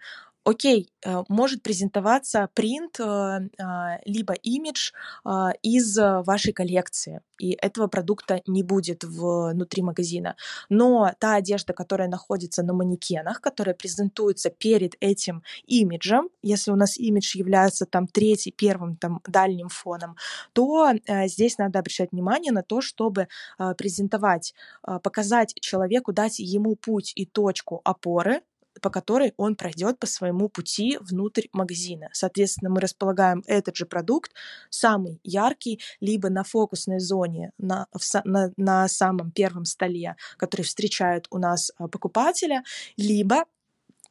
окей, 0.49 0.91
э, 1.05 1.25
может 1.29 1.63
презентоваться 1.63 2.49
принт, 2.55 3.01
э, 3.01 3.05
а, 3.05 3.99
либо 4.05 4.33
имидж 4.33 4.93
а, 5.25 5.53
из 5.63 5.97
вашей 5.99 6.53
коллекции, 6.53 7.21
и 7.39 7.51
этого 7.51 7.87
продукта 7.89 8.41
не 8.47 8.63
будет 8.63 9.05
внутри 9.05 9.83
магазина. 9.83 10.37
Но 10.71 11.13
та 11.19 11.35
одежда, 11.35 11.73
которая 11.73 12.09
находится 12.09 12.63
на 12.63 12.73
манекенах, 12.73 13.41
которая 13.41 13.75
презентуется 13.75 14.51
перед 14.51 14.95
этим 15.01 15.43
имиджем, 15.67 16.29
если 16.43 16.73
у 16.73 16.77
нас 16.77 16.99
имидж 16.99 17.37
является 17.37 17.85
там 17.85 18.07
третий, 18.07 18.51
первым, 18.51 18.97
там 18.97 19.21
дальним 19.27 19.69
фоном, 19.69 20.17
то 20.53 20.91
э, 20.91 21.29
здесь 21.29 21.59
надо 21.59 21.79
обращать 21.79 22.13
внимание 22.13 22.53
на 22.53 22.63
то, 22.63 22.81
чтобы 22.81 23.29
презентовать, 23.77 24.55
показать 25.03 25.55
человеку, 25.61 26.13
дать 26.13 26.39
ему 26.39 26.77
путь 26.77 27.13
и 27.17 27.27
точку 27.27 27.81
опоры, 27.85 28.41
по 28.81 28.91
которой 28.91 29.35
он 29.37 29.57
пройдет 29.57 29.99
по 29.99 30.07
своему 30.07 30.49
пути 30.49 30.99
внутрь 31.01 31.47
магазина. 31.53 32.09
Соответственно, 32.13 32.71
мы 32.71 32.81
располагаем 32.81 33.43
этот 33.47 33.77
же 33.77 33.87
продукт, 33.87 34.33
самый 34.71 35.21
яркий, 35.25 35.81
либо 36.01 36.31
на 36.31 36.45
фокусной 36.45 37.01
зоне, 37.01 37.53
на, 37.59 37.87
в, 37.93 38.01
на, 38.25 38.53
на 38.57 38.89
самом 38.89 39.31
первом 39.31 39.65
столе, 39.65 40.17
который 40.37 40.63
встречает 40.63 41.27
у 41.31 41.39
нас 41.39 41.73
а, 41.79 41.89
покупателя, 41.89 42.63
либо 42.97 43.45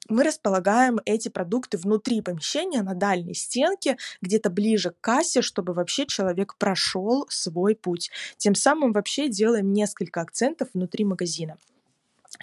мы 0.09 0.23
располагаем 0.23 0.99
эти 1.05 1.29
продукты 1.29 1.77
внутри 1.77 2.21
помещения 2.21 2.81
на 2.81 2.93
дальней 2.93 3.33
стенке, 3.33 3.97
где-то 4.21 4.49
ближе 4.49 4.91
к 4.91 5.01
кассе, 5.01 5.41
чтобы 5.41 5.73
вообще 5.73 6.05
человек 6.05 6.55
прошел 6.57 7.25
свой 7.29 7.75
путь. 7.75 8.09
Тем 8.37 8.55
самым 8.55 8.93
вообще 8.93 9.27
делаем 9.29 9.73
несколько 9.73 10.21
акцентов 10.21 10.69
внутри 10.73 11.03
магазина. 11.03 11.57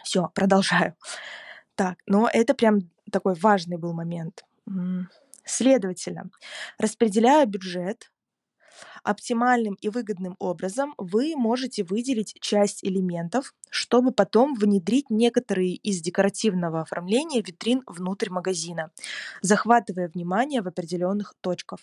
Все, 0.03 0.31
продолжаю. 0.35 0.95
Так, 1.77 1.99
но 2.07 2.29
это 2.33 2.55
прям 2.55 2.91
такой 3.11 3.35
важный 3.35 3.77
был 3.79 3.93
момент. 3.93 4.45
Следовательно, 5.45 6.31
распределяя 6.79 7.45
бюджет 7.47 8.11
оптимальным 9.03 9.75
и 9.75 9.89
выгодным 9.89 10.35
образом, 10.39 10.95
вы 10.97 11.35
можете 11.37 11.85
выделить 11.85 12.35
часть 12.41 12.83
элементов, 12.85 13.55
чтобы 13.71 14.13
потом 14.13 14.55
внедрить 14.55 15.11
некоторые 15.11 15.75
из 15.75 16.01
декоративного 16.01 16.81
оформления 16.81 17.43
витрин 17.43 17.83
внутрь 17.87 18.31
магазина, 18.31 18.91
захватывая 19.43 20.09
внимание 20.09 20.63
в 20.63 20.69
определенных 20.69 21.35
точках, 21.41 21.81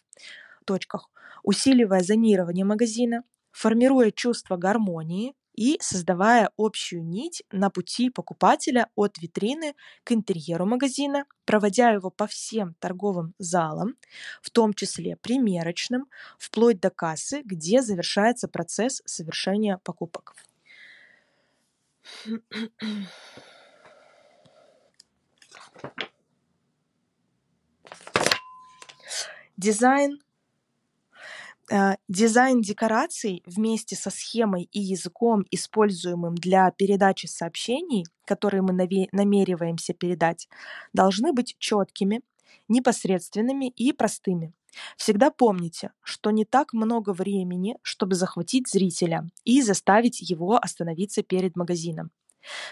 точках 0.65 1.09
усиливая 1.43 2.01
зонирование 2.01 2.65
магазина, 2.65 3.23
формируя 3.51 4.11
чувство 4.11 4.57
гармонии, 4.57 5.35
и 5.53 5.77
создавая 5.81 6.49
общую 6.57 7.05
нить 7.05 7.43
на 7.51 7.69
пути 7.69 8.09
покупателя 8.09 8.89
от 8.95 9.17
витрины 9.19 9.75
к 10.03 10.11
интерьеру 10.11 10.65
магазина, 10.65 11.25
проводя 11.45 11.91
его 11.91 12.09
по 12.09 12.27
всем 12.27 12.75
торговым 12.79 13.33
залам, 13.37 13.95
в 14.41 14.49
том 14.49 14.73
числе 14.73 15.17
примерочным, 15.17 16.05
вплоть 16.37 16.79
до 16.79 16.89
кассы, 16.89 17.41
где 17.43 17.81
завершается 17.81 18.47
процесс 18.47 19.01
совершения 19.05 19.77
покупок. 19.83 20.35
Дизайн 29.57 30.19
дизайн 32.07 32.61
декораций 32.61 33.43
вместе 33.45 33.95
со 33.95 34.09
схемой 34.09 34.63
и 34.71 34.79
языком, 34.79 35.45
используемым 35.51 36.35
для 36.35 36.71
передачи 36.71 37.27
сообщений, 37.27 38.05
которые 38.25 38.61
мы 38.61 38.73
намереваемся 38.73 39.93
передать, 39.93 40.49
должны 40.93 41.33
быть 41.33 41.55
четкими, 41.59 42.21
непосредственными 42.67 43.69
и 43.69 43.93
простыми. 43.93 44.53
Всегда 44.97 45.31
помните, 45.31 45.91
что 46.01 46.31
не 46.31 46.45
так 46.45 46.73
много 46.73 47.13
времени, 47.13 47.77
чтобы 47.81 48.15
захватить 48.15 48.69
зрителя 48.69 49.29
и 49.43 49.61
заставить 49.61 50.21
его 50.21 50.57
остановиться 50.57 51.23
перед 51.23 51.55
магазином. 51.55 52.11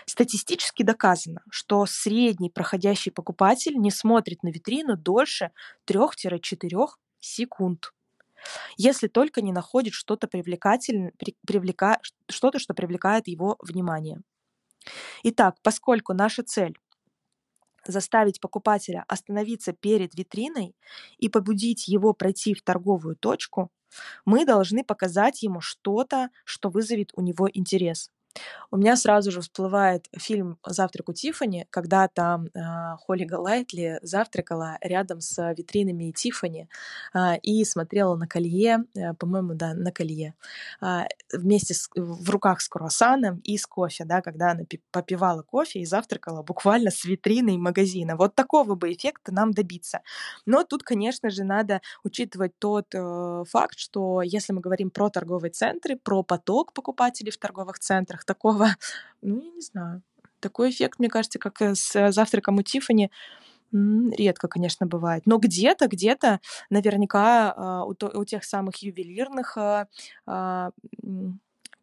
Статистически 0.05 0.83
доказано, 0.83 1.41
что 1.49 1.85
средний 1.85 2.49
проходящий 2.49 3.11
покупатель 3.11 3.77
не 3.77 3.91
смотрит 3.91 4.43
на 4.43 4.49
витрину 4.49 4.97
дольше 4.97 5.51
3-4 5.87 6.87
секунд 7.19 7.93
если 8.77 9.07
только 9.07 9.41
не 9.41 9.51
находит 9.51 9.93
что-то 9.93 10.27
привлекательное, 10.27 11.13
привлека, 11.45 11.99
что-то, 12.29 12.59
что 12.59 12.73
привлекает 12.73 13.27
его 13.27 13.57
внимание. 13.59 14.21
Итак, 15.23 15.55
поскольку 15.61 16.13
наша 16.13 16.43
цель 16.43 16.77
заставить 17.85 18.39
покупателя 18.39 19.05
остановиться 19.07 19.73
перед 19.73 20.13
витриной 20.15 20.75
и 21.17 21.29
побудить 21.29 21.87
его 21.87 22.13
пройти 22.13 22.53
в 22.53 22.61
торговую 22.61 23.15
точку, 23.15 23.71
мы 24.25 24.45
должны 24.45 24.83
показать 24.83 25.41
ему 25.41 25.61
что-то, 25.61 26.29
что 26.45 26.69
вызовет 26.69 27.11
у 27.15 27.21
него 27.21 27.49
интерес. 27.51 28.11
У 28.71 28.77
меня 28.77 28.95
сразу 28.95 29.31
же 29.31 29.41
всплывает 29.41 30.07
фильм 30.15 30.59
«Завтрак 30.65 31.09
у 31.09 31.13
Тиффани», 31.13 31.65
когда 31.71 32.07
там 32.07 32.45
э, 32.47 32.59
Холли 32.99 33.23
Галайтли 33.23 33.99
завтракала 34.03 34.77
рядом 34.81 35.21
с 35.21 35.53
витринами 35.57 36.11
Тиффани 36.11 36.69
э, 37.15 37.37
и 37.41 37.65
смотрела 37.65 38.15
на 38.15 38.27
колье, 38.27 38.85
э, 38.95 39.13
по-моему, 39.15 39.55
да, 39.55 39.73
на 39.73 39.91
колье, 39.91 40.35
э, 40.81 41.05
вместе 41.33 41.73
с, 41.73 41.89
в 41.95 42.29
руках 42.29 42.61
с 42.61 42.69
круассаном 42.69 43.39
и 43.39 43.57
с 43.57 43.65
кофе, 43.65 44.05
да, 44.05 44.21
когда 44.21 44.51
она 44.51 44.63
попивала 44.91 45.41
кофе 45.41 45.79
и 45.79 45.85
завтракала 45.85 46.43
буквально 46.43 46.91
с 46.91 47.05
витриной 47.05 47.57
магазина. 47.57 48.15
Вот 48.15 48.35
такого 48.35 48.75
бы 48.75 48.93
эффекта 48.93 49.33
нам 49.33 49.51
добиться. 49.51 50.01
Но 50.45 50.63
тут, 50.63 50.83
конечно 50.83 51.31
же, 51.31 51.43
надо 51.43 51.81
учитывать 52.03 52.53
тот 52.59 52.93
э, 52.93 53.43
факт, 53.49 53.79
что 53.79 54.21
если 54.21 54.53
мы 54.53 54.61
говорим 54.61 54.91
про 54.91 55.09
торговые 55.09 55.51
центры, 55.51 55.95
про 55.95 56.21
поток 56.21 56.73
покупателей 56.73 57.31
в 57.31 57.37
торговых 57.37 57.79
центрах, 57.79 58.18
такого, 58.25 58.69
ну, 59.21 59.41
я 59.41 59.51
не 59.51 59.61
знаю. 59.61 60.01
Такой 60.39 60.69
эффект, 60.69 60.99
мне 60.99 61.09
кажется, 61.09 61.37
как 61.37 61.61
с 61.61 62.11
завтраком 62.11 62.57
у 62.57 62.61
Тиффани, 62.61 63.11
редко, 63.71 64.47
конечно, 64.47 64.85
бывает. 64.85 65.23
Но 65.25 65.37
где-то, 65.37 65.87
где-то 65.87 66.39
наверняка 66.69 67.53
а, 67.55 67.83
у, 67.85 67.93
у 68.13 68.25
тех 68.25 68.43
самых 68.43 68.77
ювелирных 68.77 69.57
а, 69.57 69.87
а, 70.25 70.71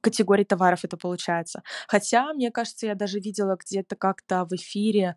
категорий 0.00 0.44
товаров 0.44 0.84
это 0.84 0.96
получается. 0.96 1.62
Хотя, 1.88 2.32
мне 2.32 2.50
кажется, 2.50 2.86
я 2.86 2.94
даже 2.94 3.18
видела 3.20 3.56
где-то 3.56 3.96
как-то 3.96 4.44
в 4.44 4.52
эфире 4.52 5.16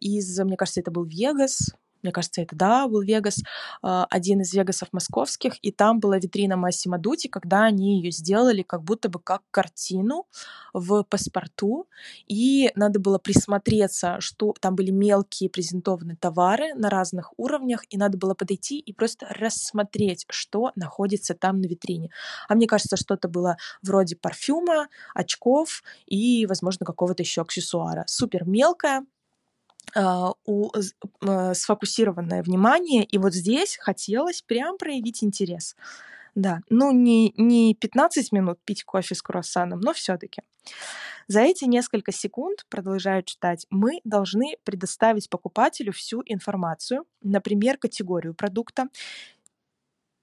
из, 0.00 0.38
мне 0.38 0.56
кажется, 0.56 0.80
это 0.80 0.90
был 0.90 1.04
Вегас, 1.04 1.74
мне 2.02 2.12
кажется, 2.12 2.42
это, 2.42 2.56
да, 2.56 2.88
был 2.88 3.00
Вегас, 3.02 3.42
а, 3.82 4.06
один 4.10 4.40
из 4.40 4.52
Вегасов 4.52 4.88
московских, 4.92 5.54
и 5.62 5.70
там 5.72 6.00
была 6.00 6.18
витрина 6.18 6.56
Массимо 6.56 6.98
Дути, 6.98 7.28
когда 7.28 7.64
они 7.64 8.00
ее 8.00 8.10
сделали 8.10 8.62
как 8.62 8.82
будто 8.82 9.08
бы 9.08 9.20
как 9.20 9.42
картину 9.50 10.26
в 10.72 11.04
паспорту, 11.04 11.88
и 12.26 12.70
надо 12.74 12.98
было 13.00 13.18
присмотреться, 13.18 14.16
что 14.20 14.54
там 14.60 14.74
были 14.74 14.90
мелкие 14.90 15.50
презентованные 15.50 16.16
товары 16.16 16.74
на 16.74 16.90
разных 16.90 17.32
уровнях, 17.36 17.84
и 17.90 17.96
надо 17.96 18.18
было 18.18 18.34
подойти 18.34 18.78
и 18.78 18.92
просто 18.92 19.26
рассмотреть, 19.28 20.26
что 20.30 20.72
находится 20.76 21.34
там 21.34 21.60
на 21.60 21.66
витрине. 21.66 22.10
А 22.48 22.54
мне 22.54 22.66
кажется, 22.66 22.96
что-то 22.96 23.28
было 23.28 23.56
вроде 23.82 24.16
парфюма, 24.16 24.88
очков 25.14 25.82
и, 26.06 26.46
возможно, 26.46 26.86
какого-то 26.86 27.22
еще 27.22 27.42
аксессуара. 27.42 28.04
Супер 28.06 28.44
мелкое, 28.46 29.00
а, 29.00 29.04
у, 29.94 30.70
а, 31.20 31.54
сфокусированное 31.54 32.42
внимание, 32.42 33.04
и 33.04 33.18
вот 33.18 33.34
здесь 33.34 33.76
хотелось 33.80 34.42
прям 34.42 34.78
проявить 34.78 35.22
интерес. 35.22 35.76
Да, 36.34 36.60
ну 36.70 36.92
не, 36.92 37.34
не 37.36 37.74
15 37.74 38.32
минут 38.32 38.58
пить 38.64 38.84
кофе 38.84 39.14
с 39.14 39.22
круассаном, 39.22 39.80
но 39.80 39.92
все-таки. 39.92 40.42
За 41.28 41.40
эти 41.40 41.64
несколько 41.66 42.10
секунд, 42.10 42.64
продолжаю 42.68 43.22
читать, 43.22 43.66
мы 43.70 44.00
должны 44.04 44.56
предоставить 44.64 45.28
покупателю 45.28 45.92
всю 45.92 46.22
информацию, 46.24 47.04
например, 47.22 47.76
категорию 47.76 48.34
продукта, 48.34 48.88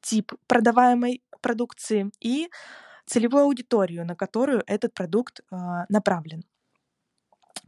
тип 0.02 0.34
продаваемой 0.48 1.22
продукции 1.42 2.12
и 2.20 2.50
целевую 3.06 3.44
аудиторию, 3.44 4.06
на 4.06 4.16
которую 4.16 4.64
этот 4.68 4.94
продукт 4.94 5.40
э, 5.40 5.56
направлен 5.90 6.44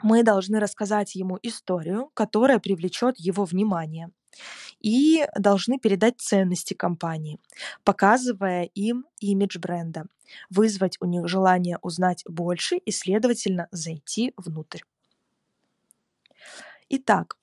мы 0.01 0.23
должны 0.23 0.59
рассказать 0.59 1.15
ему 1.15 1.37
историю, 1.43 2.09
которая 2.13 2.59
привлечет 2.59 3.17
его 3.19 3.45
внимание, 3.45 4.11
и 4.79 5.25
должны 5.37 5.77
передать 5.77 6.19
ценности 6.19 6.73
компании, 6.73 7.39
показывая 7.83 8.63
им 8.63 9.05
имидж 9.19 9.59
бренда, 9.59 10.05
вызвать 10.49 10.97
у 11.01 11.05
них 11.05 11.27
желание 11.27 11.77
узнать 11.81 12.23
больше 12.27 12.77
и, 12.77 12.91
следовательно, 12.91 13.67
зайти 13.71 14.33
внутрь. 14.37 14.81
Итак, 16.89 17.37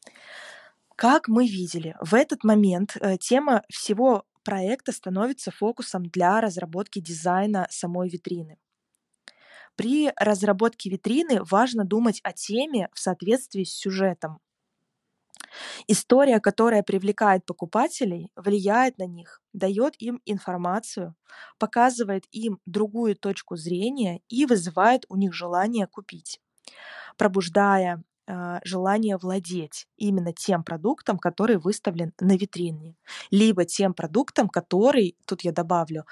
как 0.97 1.29
мы 1.29 1.47
видели, 1.47 1.97
в 2.01 2.15
этот 2.15 2.45
момент 2.45 2.97
э, 3.01 3.17
тема 3.19 3.63
всего 3.69 4.25
проекта 4.43 4.93
становится 4.93 5.51
фокусом 5.51 6.07
для 6.07 6.41
разработки 6.41 7.01
дизайна 7.01 7.67
самой 7.71 8.09
витрины. 8.09 8.59
При 9.79 10.13
разработке 10.17 10.91
витрины 10.91 11.41
важно 11.45 11.85
думать 11.85 12.19
о 12.25 12.33
теме 12.33 12.89
в 12.93 12.99
соответствии 12.99 13.63
с 13.63 13.73
сюжетом. 13.77 14.41
История, 15.87 16.41
которая 16.41 16.83
привлекает 16.83 17.47
покупателей, 17.47 18.33
влияет 18.35 18.99
на 18.99 19.07
них, 19.07 19.41
дает 19.53 19.95
им 20.03 20.21
информацию, 20.27 21.15
показывает 21.61 22.25
им 22.33 22.59
другую 22.67 23.15
точку 23.15 23.55
зрения 23.57 24.21
и 24.29 24.47
вызывает 24.47 25.05
у 25.09 25.17
них 25.17 25.33
желание 25.33 25.87
купить, 25.87 26.41
пробуждая 27.17 28.03
э, 28.27 28.59
желание 28.65 29.17
владеть 29.17 29.87
именно 29.97 30.33
тем 30.33 30.65
продуктом, 30.65 31.19
который 31.19 31.57
выставлен 31.57 32.13
на 32.19 32.37
витрине, 32.37 32.97
либо 33.31 33.65
тем 33.65 33.95
продуктом, 33.95 34.49
который, 34.49 35.17
тут 35.25 35.43
я 35.43 35.53
добавлю, 35.53 36.05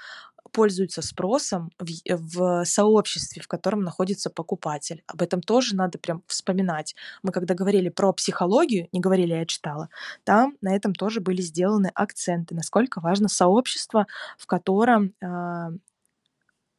пользуются 0.57 1.03
спросом 1.03 1.69
в, 1.77 1.85
в 2.09 2.65
сообществе, 2.65 3.43
в 3.43 3.47
котором 3.47 3.81
находится 3.81 4.31
покупатель. 4.31 5.03
Об 5.05 5.21
этом 5.21 5.39
тоже 5.39 5.75
надо 5.75 5.99
прям 5.99 6.23
вспоминать. 6.25 6.95
Мы 7.21 7.31
когда 7.31 7.53
говорили 7.53 7.89
про 7.89 8.11
психологию, 8.11 8.87
не 8.91 8.99
говорили, 8.99 9.35
я 9.35 9.45
читала, 9.45 9.89
там 10.23 10.57
на 10.61 10.75
этом 10.75 10.95
тоже 10.95 11.21
были 11.21 11.41
сделаны 11.43 11.91
акценты, 11.93 12.55
насколько 12.55 13.01
важно 13.01 13.29
сообщество, 13.29 14.07
в 14.39 14.47
котором 14.47 15.13
э, 15.21 15.77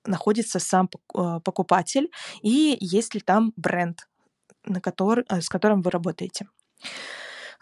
находится 0.04 0.58
сам 0.58 0.90
а, 1.14 1.38
покупатель 1.38 2.10
и 2.42 2.76
есть 2.80 3.14
ли 3.14 3.20
там 3.20 3.52
бренд, 3.54 4.08
на 4.64 4.80
который, 4.80 5.24
э, 5.28 5.40
с 5.40 5.48
которым 5.48 5.82
вы 5.82 5.92
работаете. 5.92 6.48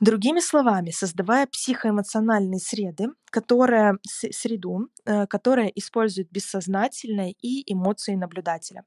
Другими 0.00 0.40
словами, 0.40 0.90
создавая 0.90 1.46
психоэмоциональные 1.46 2.60
среды, 2.60 3.08
которая, 3.30 3.98
среду, 4.04 4.90
э, 5.06 5.26
которая 5.26 5.68
использует 5.68 6.30
бессознательное 6.30 7.34
и 7.40 7.72
эмоции 7.72 8.14
наблюдателя. 8.14 8.84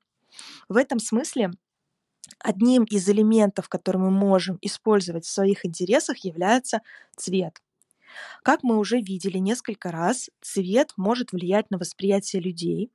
В 0.67 0.77
этом 0.77 0.99
смысле 0.99 1.51
одним 2.37 2.83
из 2.83 3.09
элементов, 3.09 3.69
который 3.69 3.97
мы 3.97 4.11
можем 4.11 4.59
использовать 4.61 5.25
в 5.25 5.31
своих 5.31 5.65
интересах, 5.65 6.17
является 6.19 6.81
цвет. 7.17 7.59
Как 8.43 8.63
мы 8.63 8.77
уже 8.77 8.99
видели 8.99 9.37
несколько 9.37 9.91
раз, 9.91 10.29
цвет 10.41 10.93
может 10.97 11.31
влиять 11.31 11.69
на 11.71 11.77
восприятие 11.77 12.41
людей, 12.41 12.91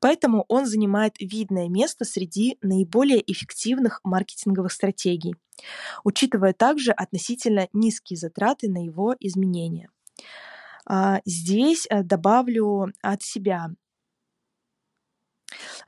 поэтому 0.00 0.44
он 0.48 0.66
занимает 0.66 1.14
видное 1.20 1.68
место 1.68 2.04
среди 2.04 2.58
наиболее 2.62 3.22
эффективных 3.30 4.00
маркетинговых 4.04 4.72
стратегий, 4.72 5.34
учитывая 6.04 6.52
также 6.52 6.92
относительно 6.92 7.68
низкие 7.72 8.16
затраты 8.16 8.68
на 8.68 8.84
его 8.84 9.14
изменение. 9.20 9.90
А, 10.86 11.20
здесь 11.24 11.86
э, 11.88 12.02
добавлю 12.02 12.92
от 13.02 13.22
себя. 13.22 13.70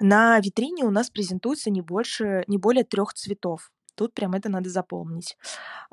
На 0.00 0.38
витрине 0.40 0.84
у 0.84 0.90
нас 0.90 1.10
презентуется 1.10 1.70
не, 1.70 1.80
больше, 1.80 2.44
не 2.46 2.58
более 2.58 2.84
трех 2.84 3.14
цветов. 3.14 3.70
Тут 3.96 4.14
прям 4.14 4.34
это 4.34 4.48
надо 4.48 4.70
запомнить. 4.70 5.36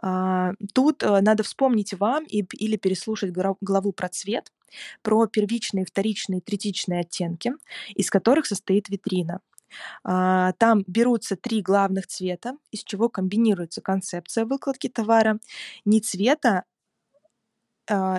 А, 0.01 0.51
тут 0.73 1.01
э, 1.03 1.21
надо 1.21 1.43
вспомнить 1.43 1.93
вам 1.93 2.25
или 2.25 2.75
переслушать 2.77 3.31
главу 3.31 3.91
про 3.93 4.09
цвет, 4.09 4.51
про 5.01 5.25
первичные, 5.25 5.85
вторичные, 5.85 6.41
третичные 6.41 7.01
оттенки, 7.01 7.53
из 7.95 8.09
которых 8.09 8.45
состоит 8.45 8.89
витрина. 8.89 9.39
А, 10.03 10.51
там 10.53 10.83
берутся 10.87 11.35
три 11.35 11.61
главных 11.61 12.07
цвета, 12.07 12.57
из 12.71 12.83
чего 12.83 13.09
комбинируется 13.09 13.81
концепция 13.81 14.45
выкладки 14.45 14.89
товара. 14.89 15.39
Не 15.85 16.01
цвета, 16.01 16.63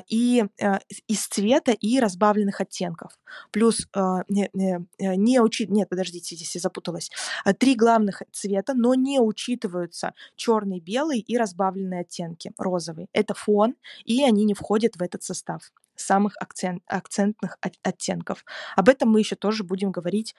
и 0.08 0.44
а, 0.60 0.80
из 1.06 1.26
цвета 1.26 1.72
и 1.72 1.98
разбавленных 2.00 2.60
оттенков. 2.60 3.18
Плюс 3.50 3.86
не, 4.28 4.50
не, 4.52 4.86
э, 4.98 5.14
не 5.14 5.40
учит... 5.40 5.70
Нет, 5.70 5.88
подождите, 5.88 6.36
здесь 6.36 6.54
я 6.54 6.60
запуталась. 6.60 7.10
Три 7.58 7.74
главных 7.74 8.22
цвета, 8.32 8.74
но 8.74 8.94
не 8.94 9.20
учитываются 9.20 10.14
черный, 10.36 10.80
белый 10.80 11.20
и 11.20 11.38
разбавленные 11.38 12.02
оттенки, 12.02 12.52
розовый. 12.58 13.08
Это 13.12 13.34
фон, 13.34 13.74
и 14.04 14.22
они 14.22 14.44
не 14.44 14.54
входят 14.54 14.96
в 14.96 15.02
этот 15.02 15.22
состав 15.22 15.72
самых 15.96 16.34
акцент, 16.40 16.82
акцентных 16.86 17.58
оттенков. 17.82 18.44
Об 18.76 18.88
этом 18.88 19.10
мы 19.10 19.20
еще 19.20 19.36
тоже 19.36 19.64
будем 19.64 19.92
говорить 19.92 20.34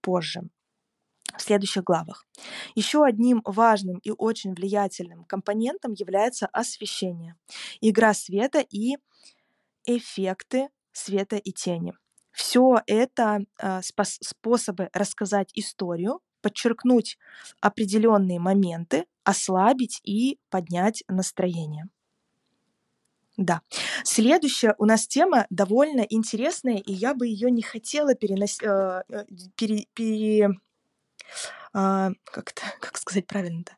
позже 0.00 0.42
в 1.36 1.42
следующих 1.42 1.84
главах. 1.84 2.26
Еще 2.74 3.04
одним 3.04 3.42
важным 3.44 3.98
и 3.98 4.10
очень 4.10 4.54
влиятельным 4.54 5.24
компонентом 5.24 5.92
является 5.92 6.46
освещение, 6.46 7.36
игра 7.80 8.14
света 8.14 8.60
и 8.60 8.96
эффекты 9.84 10.68
света 10.92 11.36
и 11.36 11.52
тени. 11.52 11.94
Все 12.32 12.80
это 12.86 13.44
э, 13.58 13.80
способы 13.82 14.90
рассказать 14.92 15.50
историю, 15.54 16.20
подчеркнуть 16.40 17.18
определенные 17.60 18.40
моменты, 18.40 19.06
ослабить 19.22 20.00
и 20.04 20.38
поднять 20.50 21.04
настроение. 21.08 21.88
Да. 23.36 23.62
Следующая 24.04 24.74
у 24.78 24.84
нас 24.84 25.06
тема 25.08 25.46
довольно 25.50 26.02
интересная, 26.02 26.76
и 26.76 26.92
я 26.92 27.14
бы 27.14 27.26
ее 27.26 27.50
не 27.50 27.62
хотела 27.62 28.14
переносить, 28.14 28.62
э, 28.62 29.02
э, 29.08 29.24
пере, 29.56 29.86
пере, 29.94 30.50
а, 31.72 32.10
как, 32.24 32.52
как 32.80 32.96
сказать 32.98 33.26
правильно-то? 33.26 33.72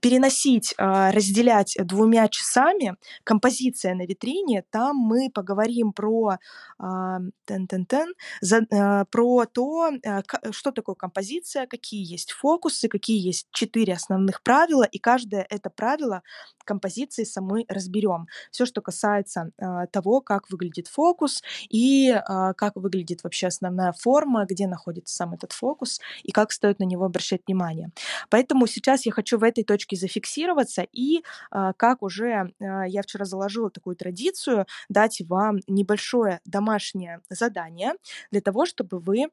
Переносить, 0.00 0.74
а, 0.78 1.10
разделять 1.12 1.76
двумя 1.82 2.28
часами. 2.28 2.96
Композиция 3.24 3.94
на 3.94 4.06
витрине, 4.06 4.64
там 4.70 4.96
мы 4.96 5.30
поговорим 5.32 5.92
про, 5.92 6.38
тен 6.78 7.66
-тен 7.66 7.86
-тен, 7.86 9.04
про 9.10 9.46
то, 9.46 9.90
а, 10.06 10.22
что 10.50 10.72
такое 10.72 10.94
композиция, 10.94 11.66
какие 11.66 12.10
есть 12.10 12.32
фокусы, 12.32 12.88
какие 12.88 13.18
есть 13.18 13.48
четыре 13.52 13.94
основных 13.94 14.42
правила, 14.42 14.84
и 14.84 14.98
каждое 14.98 15.46
это 15.50 15.70
правило 15.70 16.22
композиции 16.64 17.24
самой 17.24 17.64
разберем. 17.68 18.26
Все, 18.50 18.64
что 18.64 18.80
касается 18.80 19.50
того, 19.92 20.20
как 20.20 20.50
выглядит 20.50 20.86
фокус 20.86 21.42
и 21.68 22.14
как 22.56 22.76
выглядит 22.76 23.24
вообще 23.24 23.48
основная 23.48 23.92
форма, 23.92 24.46
где 24.46 24.68
находится 24.68 25.16
сам 25.16 25.32
этот 25.32 25.52
фокус 25.52 26.00
и 26.22 26.30
как 26.30 26.52
стоит 26.52 26.78
на 26.78 26.84
него 26.84 27.04
обращать 27.04 27.40
внимание. 27.46 27.90
Поэтому 28.28 28.66
сейчас 28.66 29.06
я 29.06 29.12
хочу 29.12 29.38
в 29.38 29.42
этой 29.50 29.64
точке 29.64 29.96
зафиксироваться 29.96 30.86
и, 30.92 31.22
а, 31.50 31.72
как 31.74 32.02
уже 32.02 32.52
а, 32.60 32.84
я 32.86 33.02
вчера 33.02 33.24
заложила 33.24 33.70
такую 33.70 33.96
традицию, 33.96 34.66
дать 34.88 35.20
вам 35.28 35.58
небольшое 35.66 36.40
домашнее 36.44 37.20
задание 37.28 37.94
для 38.30 38.40
того, 38.40 38.66
чтобы 38.66 38.98
вы 38.98 39.26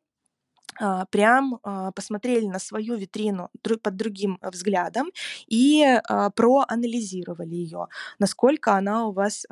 а, 0.79 1.05
прям 1.05 1.59
посмотрели 1.95 2.47
на 2.47 2.59
свою 2.59 2.95
витрину 2.95 3.49
под 3.61 3.95
другим 3.95 4.39
взглядом 4.41 5.11
и 5.47 5.99
проанализировали 6.35 7.55
ее, 7.55 7.87
насколько 8.19 8.75
она 8.75 9.07
у 9.07 9.11
вас 9.13 9.45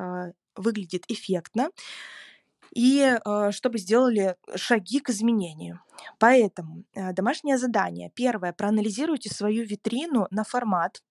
выглядит 0.56 1.04
эффектно, 1.10 1.70
и 2.74 3.18
чтобы 3.52 3.78
сделали 3.78 4.36
шаги 4.56 5.00
к 5.00 5.10
изменению. 5.10 5.82
Поэтому 6.20 6.84
домашнее 6.94 7.58
задание. 7.58 8.12
Первое. 8.16 8.54
Проанализируйте 8.54 9.30
свою 9.30 9.66
витрину 9.66 10.28
на 10.32 10.44
формат, 10.44 11.02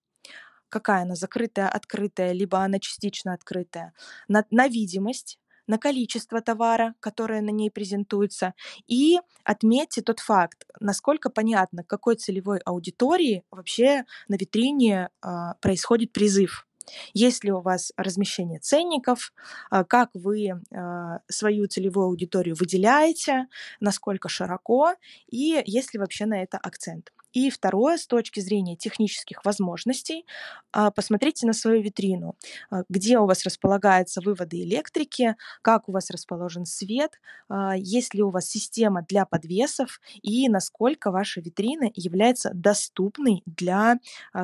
какая 0.69 1.03
она, 1.03 1.15
закрытая, 1.15 1.69
открытая, 1.69 2.33
либо 2.33 2.59
она 2.59 2.79
частично 2.79 3.33
открытая, 3.33 3.93
на, 4.29 4.45
на 4.51 4.67
видимость, 4.69 5.39
на 5.67 5.79
количество 5.79 6.41
товара, 6.41 6.95
которое 7.01 7.41
на 7.41 7.51
ней 7.51 7.71
презентуется, 7.71 8.55
и 8.87 9.19
отметьте 9.45 10.03
тот 10.03 10.21
факт, 10.21 10.67
насколько 10.81 11.31
понятно, 11.31 11.85
какой 11.85 12.17
целевой 12.17 12.59
аудитории 12.59 13.45
вообще 13.51 14.05
на 14.29 14.35
витрине 14.35 15.09
э, 15.23 15.29
происходит 15.61 16.13
призыв. 16.13 16.67
Есть 17.13 17.45
ли 17.45 17.53
у 17.53 17.61
вас 17.61 17.93
размещение 17.97 18.59
ценников, 18.61 19.33
а, 19.71 19.85
как 19.85 20.11
вы 20.15 20.61
а, 20.73 21.21
свою 21.29 21.67
целевую 21.67 22.07
аудиторию 22.07 22.57
выделяете, 22.57 23.47
насколько 23.81 24.29
широко, 24.29 24.95
и 25.31 25.63
есть 25.67 25.95
ли 25.95 26.01
вообще 26.01 26.27
на 26.27 26.43
это 26.43 26.59
акцент. 26.59 27.13
И 27.35 27.51
второе, 27.51 27.99
с 27.99 28.07
точки 28.07 28.41
зрения 28.41 28.77
технических 28.77 29.45
возможностей, 29.45 30.25
а, 30.73 30.91
посмотрите 30.91 31.47
на 31.47 31.53
свою 31.53 31.83
витрину, 31.83 32.37
а, 32.71 32.85
где 32.89 33.19
у 33.19 33.27
вас 33.27 33.45
располагаются 33.45 34.21
выводы 34.23 34.63
электрики, 34.63 35.37
как 35.63 35.89
у 35.89 35.93
вас 35.93 36.11
расположен 36.11 36.65
свет, 36.67 37.13
а, 37.49 37.77
есть 37.77 38.15
ли 38.15 38.23
у 38.23 38.31
вас 38.31 38.47
система 38.49 39.03
для 39.09 39.27
подвесов 39.27 40.01
и 40.23 40.49
насколько 40.49 41.11
ваша 41.11 41.41
витрина 41.41 41.91
является 41.95 42.51
доступной 42.55 43.43
для 43.47 43.99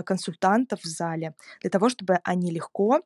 консультантов 0.04 0.80
в 0.82 0.86
зале, 0.86 1.34
для 1.60 1.70
того, 1.70 1.88
чтобы 1.88 2.20
они 2.24 2.50
легко 2.50 3.02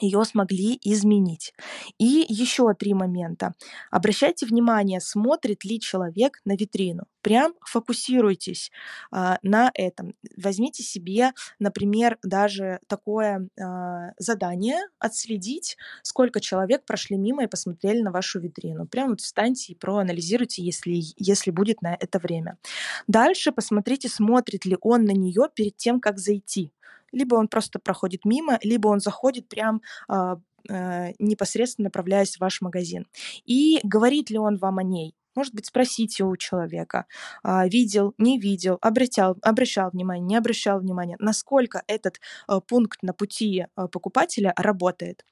ее 0.00 0.24
смогли 0.24 0.78
изменить. 0.82 1.52
И 1.98 2.24
еще 2.28 2.72
три 2.74 2.94
момента. 2.94 3.54
Обращайте 3.90 4.46
внимание, 4.46 5.00
смотрит 5.00 5.64
ли 5.64 5.80
человек 5.80 6.40
на 6.44 6.56
витрину. 6.56 7.04
Прям 7.20 7.54
фокусируйтесь 7.60 8.72
а, 9.12 9.38
на 9.42 9.70
этом. 9.74 10.14
Возьмите 10.36 10.82
себе, 10.82 11.32
например, 11.58 12.18
даже 12.22 12.80
такое 12.88 13.48
а, 13.60 14.10
задание 14.18 14.78
отследить, 14.98 15.76
сколько 16.02 16.40
человек 16.40 16.84
прошли 16.84 17.16
мимо 17.16 17.44
и 17.44 17.48
посмотрели 17.48 18.00
на 18.00 18.10
вашу 18.10 18.40
витрину. 18.40 18.86
Прям 18.86 19.10
вот 19.10 19.20
встаньте 19.20 19.72
и 19.72 19.76
проанализируйте, 19.76 20.62
если, 20.62 21.00
если 21.16 21.50
будет 21.50 21.80
на 21.82 21.94
это 21.94 22.18
время. 22.18 22.58
Дальше 23.06 23.52
посмотрите, 23.52 24.08
смотрит 24.08 24.64
ли 24.64 24.76
он 24.80 25.04
на 25.04 25.12
нее 25.12 25.48
перед 25.54 25.76
тем, 25.76 26.00
как 26.00 26.18
зайти 26.18 26.72
либо 27.12 27.36
он 27.36 27.48
просто 27.48 27.78
проходит 27.78 28.24
мимо, 28.24 28.58
либо 28.62 28.88
он 28.88 29.00
заходит 29.00 29.48
прям 29.48 29.82
э, 30.08 30.36
э, 30.68 31.12
непосредственно 31.18 31.86
направляясь 31.86 32.36
в 32.36 32.40
ваш 32.40 32.60
магазин. 32.60 33.06
И 33.44 33.80
говорит 33.84 34.30
ли 34.30 34.38
он 34.38 34.56
вам 34.56 34.78
о 34.78 34.82
ней? 34.82 35.14
Может 35.34 35.54
быть, 35.54 35.66
спросите 35.66 36.24
у 36.24 36.36
человека, 36.36 37.06
э, 37.44 37.68
видел, 37.68 38.14
не 38.18 38.38
видел, 38.38 38.78
обращал, 38.80 39.36
обращал 39.42 39.90
внимание, 39.90 40.26
не 40.26 40.36
обращал 40.36 40.80
внимания, 40.80 41.16
насколько 41.18 41.82
этот 41.86 42.20
э, 42.48 42.60
пункт 42.66 43.02
на 43.02 43.14
пути 43.14 43.64
э, 43.64 43.88
покупателя 43.88 44.52
работает. 44.56 45.24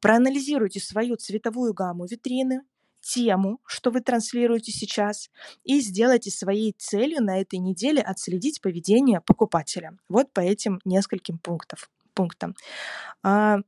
Проанализируйте 0.00 0.80
свою 0.80 1.16
цветовую 1.16 1.74
гамму 1.74 2.06
витрины, 2.06 2.62
тему, 3.08 3.60
что 3.66 3.90
вы 3.90 4.00
транслируете 4.00 4.70
сейчас, 4.70 5.30
и 5.64 5.80
сделайте 5.80 6.30
своей 6.30 6.74
целью 6.76 7.22
на 7.22 7.40
этой 7.40 7.58
неделе 7.58 8.02
отследить 8.02 8.60
поведение 8.60 9.20
покупателя. 9.20 9.96
Вот 10.08 10.32
по 10.32 10.40
этим 10.40 10.80
нескольким 10.84 11.38
пунктам 11.38 11.78
пунктам. 12.14 12.56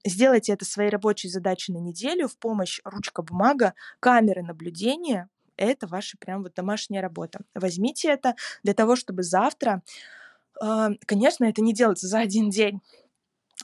Сделайте 0.04 0.52
это 0.52 0.64
своей 0.64 0.90
рабочей 0.90 1.28
задачей 1.28 1.72
на 1.72 1.78
неделю 1.78 2.26
в 2.26 2.36
помощь 2.36 2.80
ручка-бумага, 2.84 3.74
камеры 4.00 4.42
наблюдения. 4.42 5.28
Это 5.56 5.86
ваша 5.86 6.16
прям 6.18 6.42
вот 6.42 6.54
домашняя 6.54 7.00
работа. 7.00 7.42
Возьмите 7.54 8.08
это 8.08 8.34
для 8.64 8.74
того, 8.74 8.96
чтобы 8.96 9.22
завтра, 9.22 9.82
а, 10.60 10.90
конечно, 11.06 11.44
это 11.44 11.62
не 11.62 11.72
делается 11.72 12.08
за 12.08 12.18
один 12.18 12.50
день, 12.50 12.80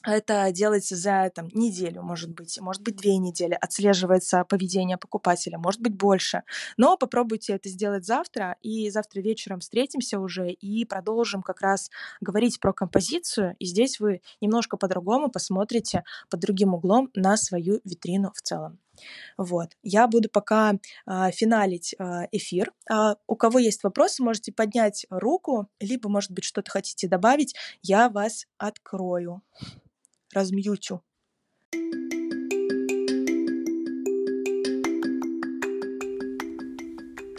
это 0.04 0.50
делается 0.52 0.96
за 0.96 1.30
там, 1.34 1.48
неделю, 1.52 2.02
может 2.02 2.30
быть, 2.30 2.58
может 2.60 2.82
быть, 2.82 2.96
две 2.96 3.16
недели, 3.16 3.56
отслеживается 3.60 4.44
поведение 4.44 4.96
покупателя, 4.96 5.58
может 5.58 5.80
быть, 5.80 5.94
больше. 5.94 6.42
Но 6.76 6.96
попробуйте 6.96 7.54
это 7.54 7.68
сделать 7.68 8.04
завтра, 8.04 8.56
и 8.62 8.90
завтра 8.90 9.20
вечером 9.20 9.60
встретимся 9.60 10.18
уже 10.18 10.50
и 10.50 10.84
продолжим 10.84 11.42
как 11.42 11.60
раз 11.60 11.90
говорить 12.20 12.60
про 12.60 12.72
композицию, 12.72 13.56
и 13.58 13.66
здесь 13.66 14.00
вы 14.00 14.20
немножко 14.40 14.76
по-другому 14.76 15.30
посмотрите 15.30 16.04
под 16.30 16.40
другим 16.40 16.74
углом 16.74 17.10
на 17.14 17.36
свою 17.36 17.80
витрину 17.84 18.32
в 18.34 18.42
целом. 18.42 18.78
Вот. 19.36 19.70
Я 19.82 20.06
буду 20.06 20.28
пока 20.28 20.74
э, 21.06 21.30
финалить 21.32 21.94
э, 21.98 22.26
эфир. 22.32 22.72
А 22.90 23.16
у 23.26 23.36
кого 23.36 23.58
есть 23.58 23.82
вопросы, 23.84 24.22
можете 24.22 24.52
поднять 24.52 25.06
руку, 25.10 25.68
либо, 25.80 26.08
может 26.08 26.32
быть, 26.32 26.44
что-то 26.44 26.70
хотите 26.70 27.08
добавить, 27.08 27.54
я 27.82 28.08
вас 28.08 28.46
открою 28.58 29.42
размьючу. 30.34 31.02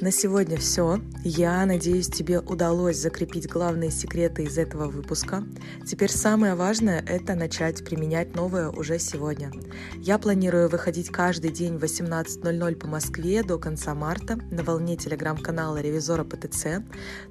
На 0.07 0.11
сегодня 0.11 0.55
все. 0.55 1.01
Я 1.25 1.65
надеюсь, 1.65 2.07
тебе 2.07 2.39
удалось 2.39 2.95
закрепить 2.95 3.49
главные 3.49 3.91
секреты 3.91 4.43
из 4.43 4.57
этого 4.57 4.85
выпуска. 4.85 5.43
Теперь 5.85 6.09
самое 6.09 6.55
важное— 6.55 7.03
это 7.09 7.35
начать 7.35 7.83
применять 7.83 8.33
новое 8.33 8.69
уже 8.69 8.99
сегодня. 8.99 9.51
Я 9.97 10.17
планирую 10.17 10.69
выходить 10.69 11.09
каждый 11.09 11.51
день 11.51 11.77
в 11.77 11.83
18.00 11.83 12.75
по 12.77 12.87
Москве 12.87 13.43
до 13.43 13.59
конца 13.59 13.93
марта 13.93 14.39
на 14.49 14.63
волне 14.63 14.95
телеграм-канала 14.95 15.81
Ревизора 15.81 16.23
ПТЦ. 16.23 16.85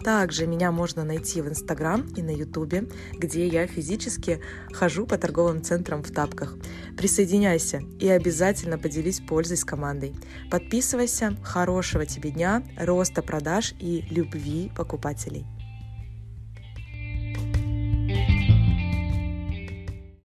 Также 0.05 0.47
меня 0.47 0.71
можно 0.71 1.03
найти 1.03 1.41
в 1.41 1.49
Инстаграм 1.49 2.07
и 2.15 2.21
на 2.21 2.29
Ютубе, 2.29 2.91
где 3.15 3.49
я 3.49 3.67
физически 3.67 4.43
хожу 4.75 5.07
по 5.07 5.17
торговым 5.17 5.63
центрам 5.63 6.03
в 6.03 6.11
тапках. 6.11 6.53
Присоединяйся 6.97 7.83
и 8.01 8.09
обязательно 8.09 8.79
поделись 8.79 9.21
пользой 9.21 9.57
с 9.57 9.65
командой. 9.65 10.15
Подписывайся. 10.51 11.37
Хорошего 11.43 12.07
тебе 12.07 12.31
дня 12.31 12.63
роста 12.79 13.23
продаж 13.23 13.75
и 13.79 14.05
любви 14.11 14.73
покупателей. 14.75 15.45